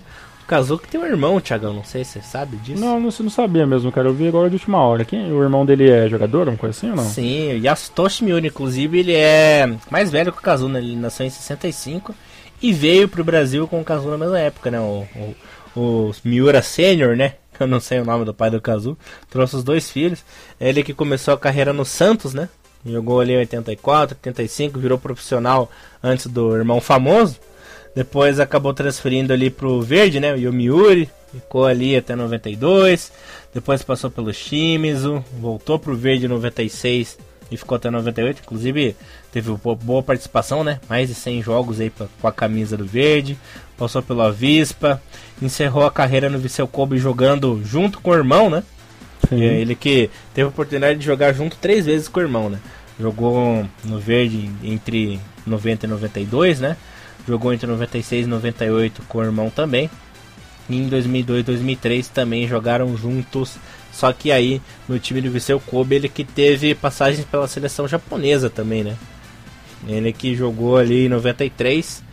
Kazuki 0.49 0.87
tem 0.87 0.99
um 0.99 1.05
irmão, 1.05 1.39
Thiagão, 1.39 1.73
não 1.73 1.83
sei 1.83 2.03
se 2.03 2.13
você 2.13 2.21
sabe 2.21 2.57
disso. 2.57 2.81
Não, 2.81 2.99
não, 2.99 3.11
não 3.19 3.29
sabia 3.29 3.67
mesmo, 3.67 3.91
cara. 3.91 4.07
Eu 4.07 4.13
vi 4.15 4.27
agora 4.27 4.49
de 4.49 4.55
última 4.55 4.79
hora. 4.79 5.05
Quem, 5.05 5.31
o 5.31 5.43
irmão 5.43 5.63
dele 5.63 5.87
é 5.87 6.09
jogador, 6.09 6.47
uma 6.47 6.57
coisa 6.57 6.75
assim 6.75 6.89
ou 6.89 6.95
não? 6.95 7.03
Sim, 7.03 7.53
o 7.53 7.63
Yasutoshi 7.63 8.23
Miura, 8.23 8.47
inclusive, 8.47 8.97
ele 8.97 9.13
é 9.13 9.71
mais 9.91 10.09
velho 10.09 10.31
que 10.31 10.39
o 10.39 10.41
Kazu, 10.41 10.67
né? 10.67 10.79
Ele 10.79 10.95
nasceu 10.95 11.23
em 11.23 11.29
65 11.29 12.15
e 12.59 12.73
veio 12.73 13.07
pro 13.07 13.23
Brasil 13.23 13.67
com 13.67 13.79
o 13.79 13.83
Kazu 13.83 14.09
na 14.09 14.17
mesma 14.17 14.39
época, 14.39 14.71
né? 14.71 14.79
O, 14.79 15.05
o, 15.15 15.35
o 15.79 16.15
Miura 16.25 16.63
Sênior, 16.63 17.15
né? 17.15 17.35
eu 17.59 17.67
não 17.67 17.79
sei 17.79 17.99
o 17.99 18.05
nome 18.05 18.25
do 18.25 18.33
pai 18.33 18.49
do 18.49 18.59
Kazu, 18.59 18.97
trouxe 19.29 19.55
os 19.55 19.63
dois 19.63 19.91
filhos. 19.91 20.25
Ele 20.59 20.81
que 20.81 20.95
começou 20.95 21.35
a 21.35 21.37
carreira 21.37 21.71
no 21.71 21.85
Santos, 21.85 22.33
né? 22.33 22.49
Jogou 22.83 23.19
ali 23.19 23.33
em 23.33 23.37
84, 23.37 24.17
85, 24.17 24.79
virou 24.79 24.97
profissional 24.97 25.69
antes 26.01 26.25
do 26.25 26.55
irmão 26.55 26.81
famoso. 26.81 27.37
Depois 27.95 28.39
acabou 28.39 28.73
transferindo 28.73 29.33
ali 29.33 29.49
pro 29.49 29.81
Verde, 29.81 30.19
né? 30.19 30.33
O 30.33 30.37
Yomiuri. 30.37 31.09
Ficou 31.31 31.65
ali 31.65 31.95
até 31.95 32.15
92. 32.15 33.11
Depois 33.53 33.83
passou 33.83 34.09
pelo 34.09 34.33
Shimizu. 34.33 35.23
Voltou 35.39 35.77
pro 35.77 35.95
Verde 35.95 36.25
em 36.25 36.29
96 36.29 37.17
e 37.51 37.57
ficou 37.57 37.75
até 37.75 37.89
98. 37.89 38.41
Inclusive 38.43 38.95
teve 39.31 39.51
boa 39.81 40.03
participação, 40.03 40.63
né? 40.63 40.79
Mais 40.89 41.07
de 41.07 41.15
100 41.15 41.43
jogos 41.43 41.79
aí 41.79 41.89
pra, 41.89 42.07
com 42.19 42.27
a 42.27 42.31
camisa 42.31 42.75
do 42.75 42.85
Verde. 42.85 43.37
Passou 43.77 44.01
pelo 44.01 44.21
Avispa. 44.21 45.01
Encerrou 45.41 45.85
a 45.85 45.91
carreira 45.91 46.29
no 46.29 46.39
Viseu 46.39 46.67
Kobe 46.67 46.97
jogando 46.97 47.61
junto 47.63 47.99
com 47.99 48.11
o 48.11 48.15
irmão, 48.15 48.49
né? 48.49 48.63
Sim. 49.27 49.41
Ele 49.41 49.75
que 49.75 50.09
teve 50.33 50.45
a 50.45 50.49
oportunidade 50.49 50.99
de 50.99 51.05
jogar 51.05 51.33
junto 51.33 51.57
três 51.57 51.85
vezes 51.85 52.07
com 52.07 52.19
o 52.19 52.23
irmão, 52.23 52.49
né? 52.49 52.59
Jogou 52.99 53.65
no 53.83 53.99
Verde 53.99 54.49
entre 54.63 55.19
90 55.45 55.85
e 55.85 55.89
92, 55.89 56.59
né? 56.59 56.75
Jogou 57.27 57.53
entre 57.53 57.67
96 57.67 58.25
e 58.25 58.29
98 58.29 59.03
com 59.07 59.19
o 59.19 59.23
irmão 59.23 59.49
também. 59.49 59.89
E 60.69 60.75
em 60.75 60.87
2002 60.87 61.41
e 61.41 61.43
2003 61.43 62.07
também 62.07 62.47
jogaram 62.47 62.95
juntos. 62.95 63.57
Só 63.91 64.11
que 64.13 64.31
aí 64.31 64.61
no 64.87 64.99
time 64.99 65.21
do 65.21 65.31
Viseu 65.31 65.59
Kobe 65.59 65.95
ele 65.95 66.09
que 66.09 66.23
teve 66.23 66.75
passagens 66.75 67.25
pela 67.25 67.47
seleção 67.47 67.87
japonesa 67.87 68.49
também, 68.49 68.83
né? 68.83 68.95
Ele 69.87 70.11
que 70.11 70.35
jogou 70.35 70.77
ali 70.77 71.05
em 71.05 71.09
93, 71.09 72.03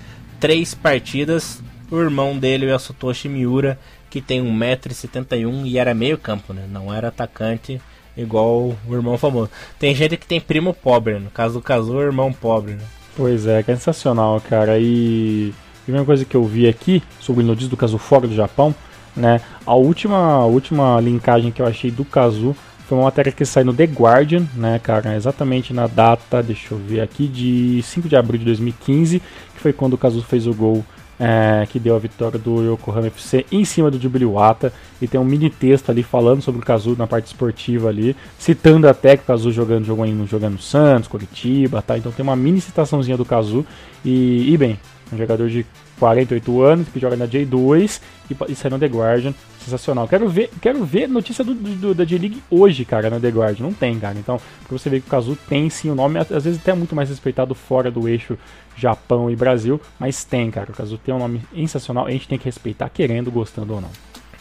três 0.41 0.75
partidas. 0.75 1.63
O 1.91 2.01
irmão 2.01 2.37
dele, 2.37 2.67
o 2.67 2.69
Yasutoshi 2.71 3.29
Miura, 3.29 3.79
que 4.11 4.21
tem 4.21 4.43
1,71m 4.43 5.67
e 5.67 5.79
era 5.79 5.95
meio 5.95 6.19
campo, 6.19 6.53
né? 6.53 6.67
Não 6.69 6.93
era 6.93 7.09
atacante 7.09 7.81
igual 8.17 8.77
o 8.87 8.95
irmão 8.95 9.19
famoso. 9.19 9.51
Tem 9.79 9.95
gente 9.95 10.17
que 10.17 10.27
tem 10.27 10.41
primo 10.41 10.73
pobre, 10.73 11.15
né? 11.15 11.21
no 11.21 11.31
caso 11.31 11.55
do 11.55 11.63
Kazu, 11.63 12.01
irmão 12.01 12.33
pobre, 12.33 12.75
né? 12.75 12.85
Pois 13.17 13.47
é, 13.47 13.63
que 13.63 13.71
é 13.71 13.75
sensacional, 13.75 14.39
cara. 14.43 14.79
E 14.79 15.55
a 15.81 15.85
primeira 15.85 16.05
coisa 16.05 16.25
que 16.25 16.37
eu 16.37 16.45
vi 16.45 16.69
aqui 16.69 17.03
sobre 17.19 17.43
o 17.43 17.47
notícia 17.47 17.71
do 17.71 17.77
Kazu 17.77 17.97
fora 17.97 18.29
do 18.29 18.35
Japão, 18.35 18.75
né? 19.17 19.41
A 19.65 19.75
última, 19.75 20.45
última 20.45 21.01
linkagem 21.01 21.51
que 21.51 21.63
eu 21.63 21.67
achei 21.67 21.91
do 21.91 22.05
Kazu 22.05 22.55
foi 22.87 22.99
uma 22.99 23.05
matéria 23.05 23.33
que 23.33 23.45
saiu 23.45 23.67
no 23.67 23.75
The 23.75 23.85
Guardian, 23.85 24.47
né, 24.55 24.79
cara? 24.79 25.17
Exatamente 25.17 25.73
na 25.73 25.87
data, 25.87 26.43
deixa 26.43 26.75
eu 26.75 26.79
ver 26.79 27.01
aqui, 27.01 27.27
de 27.27 27.83
5 27.83 28.07
de 28.07 28.17
abril 28.17 28.39
de 28.39 28.45
2015, 28.45 29.21
que 29.55 29.61
foi 29.61 29.73
quando 29.73 29.95
o 29.95 29.99
Kazu 29.99 30.23
fez 30.23 30.47
o 30.47 30.53
gol 30.53 30.85
é, 31.19 31.67
que 31.69 31.79
deu 31.79 31.97
a 31.97 31.99
vitória 31.99 32.39
do 32.39 32.63
Yokohama 32.73 33.07
FC 33.07 33.47
em 33.51 33.65
cima 33.65 33.91
do 33.91 34.01
Jubiluata 34.01 34.73
e 35.01 35.09
tem 35.09 35.21
um 35.21 35.25
mini 35.25 35.51
texto 35.51 35.91
ali 35.91 36.03
falando 36.03 36.43
sobre 36.43 36.61
o 36.61 36.65
Kazu 36.65 36.95
na 36.97 37.07
parte 37.07 37.27
esportiva 37.27 37.89
ali, 37.89 38.15
citando 38.39 38.89
até 38.89 39.17
que 39.17 39.23
o 39.23 39.27
Kazu 39.27 39.51
jogando, 39.51 39.85
jogando 39.85 40.53
no 40.53 40.59
Santos, 40.59 41.09
Curitiba, 41.09 41.83
tá? 41.83 41.97
Então 41.97 42.13
tem 42.13 42.23
uma 42.23 42.37
mini 42.37 42.61
citaçãozinha 42.61 43.17
do 43.17 43.25
Kazu. 43.25 43.65
E, 44.05 44.53
e 44.53 44.57
bem, 44.57 44.79
um 45.13 45.17
jogador 45.17 45.49
de 45.49 45.65
48 45.99 46.63
anos 46.63 46.89
que 46.89 47.01
joga 47.01 47.17
na 47.17 47.27
J2 47.27 48.01
e, 48.31 48.53
e 48.53 48.55
sai 48.55 48.71
no 48.71 48.79
The 48.79 48.87
Guardian, 48.87 49.35
sensacional. 49.67 50.09
Quero 50.09 50.29
ver, 50.29 50.51
quero 50.61 50.85
ver 50.85 51.09
notícia 51.09 51.45
do, 51.45 51.55
do 51.55 51.95
da 51.95 52.05
J-League 52.05 52.43
hoje, 52.51 52.85
cara, 52.85 53.11
na 53.11 53.21
The 53.21 53.29
Guardian. 53.29 53.67
Não 53.67 53.73
tem, 53.73 53.99
cara. 53.99 54.19
Então, 54.19 54.41
pra 54.67 54.79
você 54.79 54.89
ver 54.89 55.01
que 55.01 55.09
o 55.09 55.11
Kazu 55.11 55.37
tem 55.49 55.69
sim 55.69 55.91
o 55.91 55.95
nome, 55.95 56.19
às 56.19 56.45
vezes 56.45 56.59
até 56.59 56.73
muito 56.73 56.95
mais 56.95 57.09
respeitado 57.09 57.55
fora 57.55 57.91
do 57.91 58.09
eixo 58.09 58.39
Japão 58.77 59.31
e 59.31 59.37
Brasil, 59.37 59.81
mas 59.99 60.25
tem, 60.25 60.51
cara. 60.51 60.71
O 60.71 60.75
Kazu 60.75 60.99
tem 60.99 61.15
um 61.15 61.19
nome 61.19 61.43
sensacional, 61.55 62.07
a 62.07 62.11
gente 62.11 62.29
tem 62.29 62.39
que 62.39 62.45
respeitar, 62.45 62.89
querendo, 62.89 63.31
gostando 63.31 63.75
ou 63.75 63.81
não. 63.81 63.91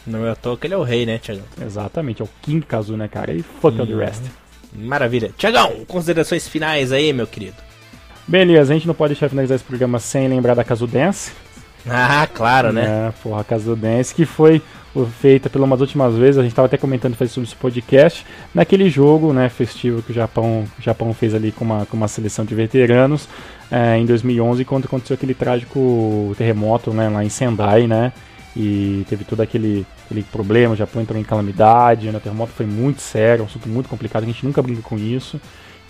Não 0.05 0.25
é 0.25 0.31
à 0.31 0.35
toa 0.35 0.55
que 0.55 0.67
ele 0.67 0.75
é 0.75 0.77
o 0.77 0.83
rei, 0.83 1.05
né, 1.05 1.17
Thiago? 1.17 1.41
Exatamente, 1.59 2.21
é 2.21 2.25
o 2.25 2.29
King 2.41 2.63
Kazu, 2.65 2.95
né, 2.95 3.07
cara? 3.07 3.33
E 3.33 3.41
fuck 3.41 3.81
hum, 3.81 3.85
the 3.85 3.95
rest. 3.95 4.21
Maravilha. 4.73 5.31
Tiagão, 5.37 5.85
considerações 5.87 6.47
finais 6.47 6.91
aí, 6.91 7.11
meu 7.11 7.25
querido. 7.25 7.55
Beleza, 8.27 8.73
a 8.73 8.75
gente 8.75 8.87
não 8.87 8.93
pode 8.93 9.13
deixar 9.13 9.29
finalizar 9.29 9.55
esse 9.55 9.63
programa 9.63 9.99
sem 9.99 10.27
lembrar 10.27 10.53
da 10.53 10.63
Kazu 10.63 10.85
Dance. 10.85 11.31
Ah, 11.87 12.27
claro, 12.33 12.73
né? 12.73 13.09
É, 13.09 13.13
porra, 13.21 13.43
Kazu 13.43 13.75
Dance, 13.75 14.13
que 14.13 14.25
foi 14.25 14.61
feita 15.03 15.49
pelas 15.49 15.67
umas 15.67 15.81
últimas 15.81 16.15
vezes, 16.15 16.37
a 16.37 16.41
gente 16.41 16.51
estava 16.51 16.67
até 16.67 16.77
comentando 16.77 17.15
sobre 17.27 17.47
esse 17.47 17.55
podcast, 17.55 18.25
naquele 18.53 18.89
jogo 18.89 19.33
né, 19.33 19.49
festivo 19.49 20.01
que 20.01 20.11
o 20.11 20.13
Japão, 20.13 20.63
o 20.79 20.81
Japão 20.81 21.13
fez 21.13 21.33
ali 21.33 21.51
com 21.51 21.65
uma, 21.65 21.85
com 21.85 21.97
uma 21.97 22.07
seleção 22.07 22.45
de 22.45 22.55
veteranos 22.55 23.27
é, 23.69 23.97
em 23.97 24.05
2011, 24.05 24.63
quando 24.63 24.85
aconteceu 24.85 25.15
aquele 25.15 25.33
trágico 25.33 26.33
terremoto 26.37 26.93
né, 26.93 27.09
lá 27.09 27.25
em 27.25 27.29
Sendai, 27.29 27.87
né? 27.87 28.13
E 28.55 29.05
teve 29.09 29.25
todo 29.25 29.41
aquele, 29.41 29.85
aquele 30.05 30.23
problema, 30.23 30.73
o 30.73 30.77
Japão 30.77 31.01
entrou 31.01 31.19
em 31.19 31.23
calamidade, 31.23 32.09
né, 32.09 32.17
o 32.17 32.21
terremoto 32.21 32.53
foi 32.53 32.65
muito 32.65 33.01
sério, 33.01 33.43
um 33.43 33.47
assunto 33.47 33.67
muito 33.67 33.89
complicado, 33.89 34.23
a 34.23 34.27
gente 34.27 34.45
nunca 34.45 34.61
brinca 34.61 34.81
com 34.81 34.97
isso. 34.97 35.41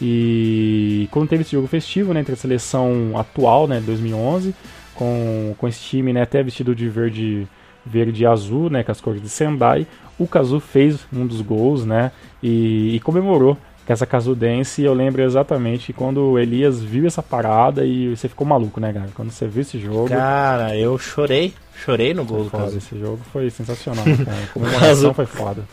E 0.01 1.07
quando 1.11 1.29
teve 1.29 1.43
esse 1.43 1.51
jogo 1.51 1.67
festivo, 1.67 2.13
né, 2.13 2.21
entre 2.21 2.33
a 2.33 2.37
seleção 2.37 3.13
atual, 3.15 3.67
né, 3.67 3.79
2011, 3.85 4.55
com, 4.95 5.53
com 5.57 5.67
esse 5.67 5.79
time, 5.79 6.11
né, 6.11 6.23
até 6.23 6.41
vestido 6.41 6.73
de 6.73 6.89
verde 6.89 7.47
verde 7.85 8.23
e 8.23 8.25
azul, 8.25 8.69
né, 8.69 8.83
com 8.83 8.91
as 8.91 8.99
cores 8.99 9.21
de 9.21 9.29
Sendai, 9.29 9.85
o 10.17 10.27
Kazu 10.27 10.59
fez 10.59 11.05
um 11.13 11.25
dos 11.25 11.41
gols, 11.41 11.85
né, 11.85 12.11
e, 12.41 12.95
e 12.95 12.99
comemorou 13.01 13.57
com 13.85 13.93
essa 13.93 14.05
Kazudense. 14.05 14.81
Eu 14.81 14.93
lembro 14.93 15.21
exatamente 15.21 15.93
quando 15.93 16.31
o 16.31 16.39
Elias 16.39 16.81
viu 16.81 17.05
essa 17.05 17.21
parada 17.21 17.85
e 17.85 18.15
você 18.15 18.27
ficou 18.27 18.47
maluco, 18.47 18.79
né, 18.79 18.91
cara? 18.91 19.09
Quando 19.13 19.31
você 19.31 19.47
viu 19.47 19.61
esse 19.61 19.79
jogo. 19.79 20.09
Cara, 20.09 20.75
eu 20.75 20.97
chorei. 20.97 21.53
Chorei 21.83 22.13
no 22.13 22.23
gol 22.23 22.45
do 22.45 22.49
Kazu. 22.49 22.77
Esse 22.77 22.97
jogo 22.97 23.19
foi 23.31 23.49
sensacional, 23.49 24.03
cara. 24.03 24.37
A 24.43 24.53
comemoração 24.53 25.13
foi 25.13 25.25
foda. 25.25 25.63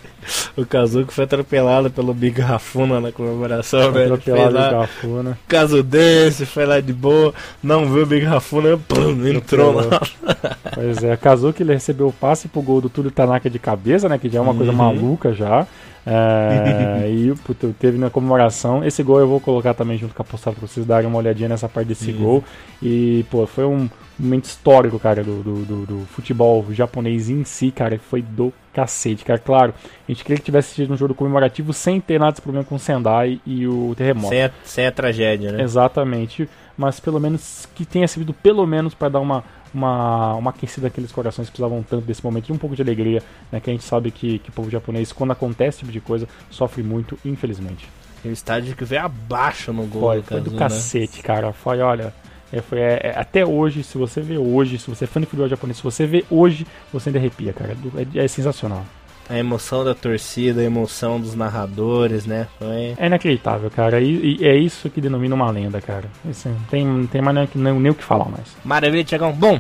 O 0.57 0.67
Kazuki 0.67 1.13
foi 1.13 1.25
atropelado 1.25 1.91
pelo 1.91 2.13
Big 2.13 2.41
Rafuna 2.41 3.01
na 3.01 3.13
comemoração, 3.13 3.83
foi 3.85 3.93
velho. 3.93 4.15
Atropelado 4.15 4.53
pelo 4.53 4.81
Rafuna. 4.81 5.39
Kazudense, 5.49 6.47
foi 6.47 6.67
lá 6.67 6.81
de 6.81 6.93
boa, 6.93 7.33
não 7.63 7.87
viu 7.87 8.03
o 8.03 8.07
Big 8.07 8.25
Rafuna, 8.25 8.77
pum, 8.77 9.27
entrou 9.27 9.73
lá. 9.73 10.01
Pois 10.75 11.03
é, 11.05 11.15
Kazuki 11.19 11.63
ele 11.63 11.75
recebeu 11.75 12.09
o 12.09 12.13
passe 12.13 12.49
pro 12.49 12.63
gol 12.63 12.81
do 12.81 12.89
Túlio 12.89 13.11
Tanaka 13.11 13.51
de 13.51 13.59
cabeça, 13.59 14.09
né? 14.09 14.17
Que 14.17 14.31
já 14.31 14.39
é 14.39 14.43
uma 14.43 14.53
uhum. 14.53 14.57
coisa 14.57 14.73
maluca 14.73 15.35
já. 15.35 15.67
É, 16.07 17.09
e 17.13 17.35
puto, 17.45 17.75
teve 17.79 17.99
na 17.99 18.09
comemoração. 18.09 18.85
Esse 18.85 19.03
gol 19.03 19.21
eu 19.21 19.29
vou 19.29 19.39
colocar 19.39 19.75
também 19.75 19.99
junto 19.99 20.15
com 20.15 20.23
a 20.23 20.25
postada 20.25 20.57
pra 20.57 20.67
vocês 20.67 20.87
darem 20.87 21.07
uma 21.07 21.19
olhadinha 21.19 21.49
nessa 21.49 21.69
parte 21.69 21.89
desse 21.89 22.11
uhum. 22.13 22.19
gol. 22.19 22.45
E, 22.83 23.25
pô, 23.31 23.47
foi 23.47 23.65
um 23.65 23.89
momento 24.25 24.45
histórico, 24.45 24.99
cara, 24.99 25.23
do, 25.23 25.43
do, 25.43 25.65
do, 25.65 25.87
do, 25.87 26.07
futebol 26.07 26.65
japonês 26.73 27.29
em 27.29 27.45
si, 27.45 27.71
cara. 27.71 27.99
Foi 27.99 28.23
do 28.23 28.53
cacete, 28.73 29.25
cara. 29.25 29.39
Claro, 29.39 29.75
a 30.09 30.13
gente 30.13 30.23
queria 30.23 30.39
que 30.39 30.45
tivesse 30.45 30.75
sido 30.75 30.93
um 30.93 30.97
jogo 30.97 31.15
comemorativo 31.15 31.73
sem 31.73 32.01
ter 32.01 32.19
nada 32.19 32.33
de 32.33 32.41
problema 32.41 32.65
com 32.65 32.77
o 32.77 32.79
Sendai 32.79 33.41
e 33.47 33.67
o 33.67 33.95
terremoto. 33.97 34.29
Sem 34.29 34.43
a, 34.43 34.51
sem 34.65 34.87
a 34.87 34.93
tragédia, 34.93 35.53
né? 35.53 35.63
Exatamente. 35.63 36.49
Mas 36.77 36.99
pelo 36.99 37.21
menos 37.21 37.69
que 37.75 37.85
tenha 37.85 38.09
servido 38.09 38.33
pelo 38.33 38.67
menos 38.67 38.95
para 38.95 39.11
dar 39.11 39.21
uma 39.21 39.45
uma, 39.75 40.35
uma 40.35 40.51
aquecida 40.51 40.89
daqueles 40.89 41.11
corações 41.11 41.49
que 41.49 41.53
precisavam 41.53 41.83
tanto 41.83 42.05
desse 42.05 42.23
momento 42.23 42.47
de 42.47 42.53
um 42.53 42.59
pouco 42.59 42.77
de 42.77 42.83
alegria, 42.83 43.23
né? 43.51 43.59
Que 43.59 43.71
a 43.71 43.73
gente 43.73 43.85
sabe 43.85 44.11
que, 44.11 44.39
que 44.39 44.51
o 44.51 44.53
povo 44.53 44.71
japonês, 44.71 45.13
quando 45.13 45.31
acontece 45.31 45.69
esse 45.69 45.79
tipo 45.79 45.93
de 45.93 46.01
coisa, 46.01 46.29
sofre 46.51 46.83
muito, 46.83 47.19
infelizmente. 47.25 47.89
Tem 48.23 48.31
um 48.31 48.35
estádio 48.35 48.77
que 48.77 48.85
veio 48.85 49.03
abaixo 49.03 49.73
no 49.73 49.85
gol. 49.87 50.03
Foi, 50.03 50.21
do, 50.21 50.27
foi 50.27 50.41
do 50.41 50.51
né? 50.53 50.59
cacete, 50.59 51.23
cara. 51.23 51.53
Foi, 51.53 51.81
olha. 51.81 52.15
É, 52.53 52.61
foi, 52.61 52.81
é, 52.81 53.01
é, 53.03 53.15
até 53.17 53.47
hoje, 53.47 53.83
se 53.83 53.97
você 53.97 54.21
vê 54.21 54.37
hoje, 54.37 54.79
se 54.79 54.89
você 54.89 55.05
é 55.05 55.07
fã 55.07 55.21
de 55.21 55.27
futebol 55.27 55.49
japonês, 55.49 55.79
se 55.79 55.83
você 55.83 56.07
vê 56.07 56.25
hoje, 56.31 56.67
você 56.93 57.09
ainda 57.09 57.19
arrepia, 57.19 57.53
cara. 57.53 57.77
É, 58.15 58.25
é 58.25 58.29
sensacional 58.29 58.85
a 59.29 59.39
emoção 59.39 59.85
da 59.85 59.95
torcida, 59.95 60.61
a 60.61 60.65
emoção 60.65 61.19
dos 61.19 61.35
narradores, 61.35 62.27
né? 62.27 62.49
Foi... 62.59 62.95
É 62.99 63.07
inacreditável, 63.07 63.71
cara. 63.71 63.99
E, 64.01 64.39
e, 64.41 64.47
é 64.47 64.55
isso 64.57 64.91
que 64.91 65.01
denomina 65.01 65.35
uma 65.35 65.51
lenda, 65.51 65.81
cara. 65.81 66.05
Não 66.23 66.55
tem, 66.71 66.87
não 66.87 67.07
tem 67.07 67.23
mais 67.23 67.49
nem, 67.55 67.75
nem 67.75 67.91
o 67.91 67.95
que 67.95 68.05
falar 68.05 68.29
mais. 68.29 68.55
Maravilha, 68.63 69.05
Tiagão. 69.05 69.33
Bom, 69.33 69.59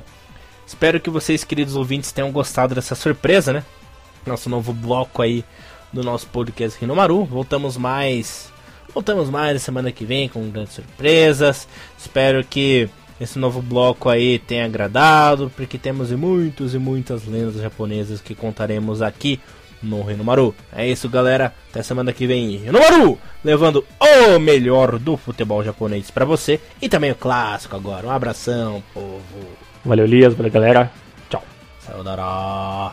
espero 0.66 1.00
que 1.00 1.08
vocês, 1.08 1.42
queridos 1.42 1.74
ouvintes, 1.74 2.12
tenham 2.12 2.30
gostado 2.30 2.74
dessa 2.74 2.94
surpresa, 2.94 3.52
né? 3.52 3.64
Nosso 4.26 4.50
novo 4.50 4.74
bloco 4.74 5.22
aí 5.22 5.42
do 5.92 6.02
nosso 6.02 6.26
podcast 6.26 6.78
Rinomaru. 6.78 7.24
Voltamos 7.24 7.78
mais. 7.78 8.51
Voltamos 8.94 9.30
mais 9.30 9.54
na 9.54 9.58
semana 9.58 9.90
que 9.90 10.04
vem 10.04 10.28
com 10.28 10.48
grandes 10.50 10.74
surpresas. 10.74 11.66
Espero 11.98 12.44
que 12.44 12.88
esse 13.20 13.38
novo 13.38 13.62
bloco 13.62 14.08
aí 14.08 14.38
tenha 14.38 14.64
agradado, 14.64 15.50
porque 15.56 15.78
temos 15.78 16.10
muitos 16.12 16.74
e 16.74 16.78
muitas 16.78 17.24
lendas 17.26 17.60
japonesas 17.60 18.20
que 18.20 18.34
contaremos 18.34 19.00
aqui 19.00 19.40
no 19.82 20.02
Renomaru. 20.02 20.54
É 20.74 20.86
isso, 20.86 21.08
galera. 21.08 21.54
Até 21.70 21.82
semana 21.82 22.12
que 22.12 22.26
vem. 22.26 22.56
Renomaru, 22.56 23.18
levando 23.44 23.84
o 24.00 24.38
melhor 24.38 24.98
do 24.98 25.16
futebol 25.16 25.64
japonês 25.64 26.10
para 26.10 26.24
você 26.24 26.60
e 26.80 26.88
também 26.88 27.10
o 27.10 27.16
clássico 27.16 27.76
agora. 27.76 28.06
Um 28.06 28.10
abração, 28.10 28.82
povo. 28.92 29.22
Valeu, 29.84 30.04
Elias. 30.04 30.34
Valeu, 30.34 30.52
galera. 30.52 30.90
Tchau. 31.28 31.42
Sayonara. 31.80 32.92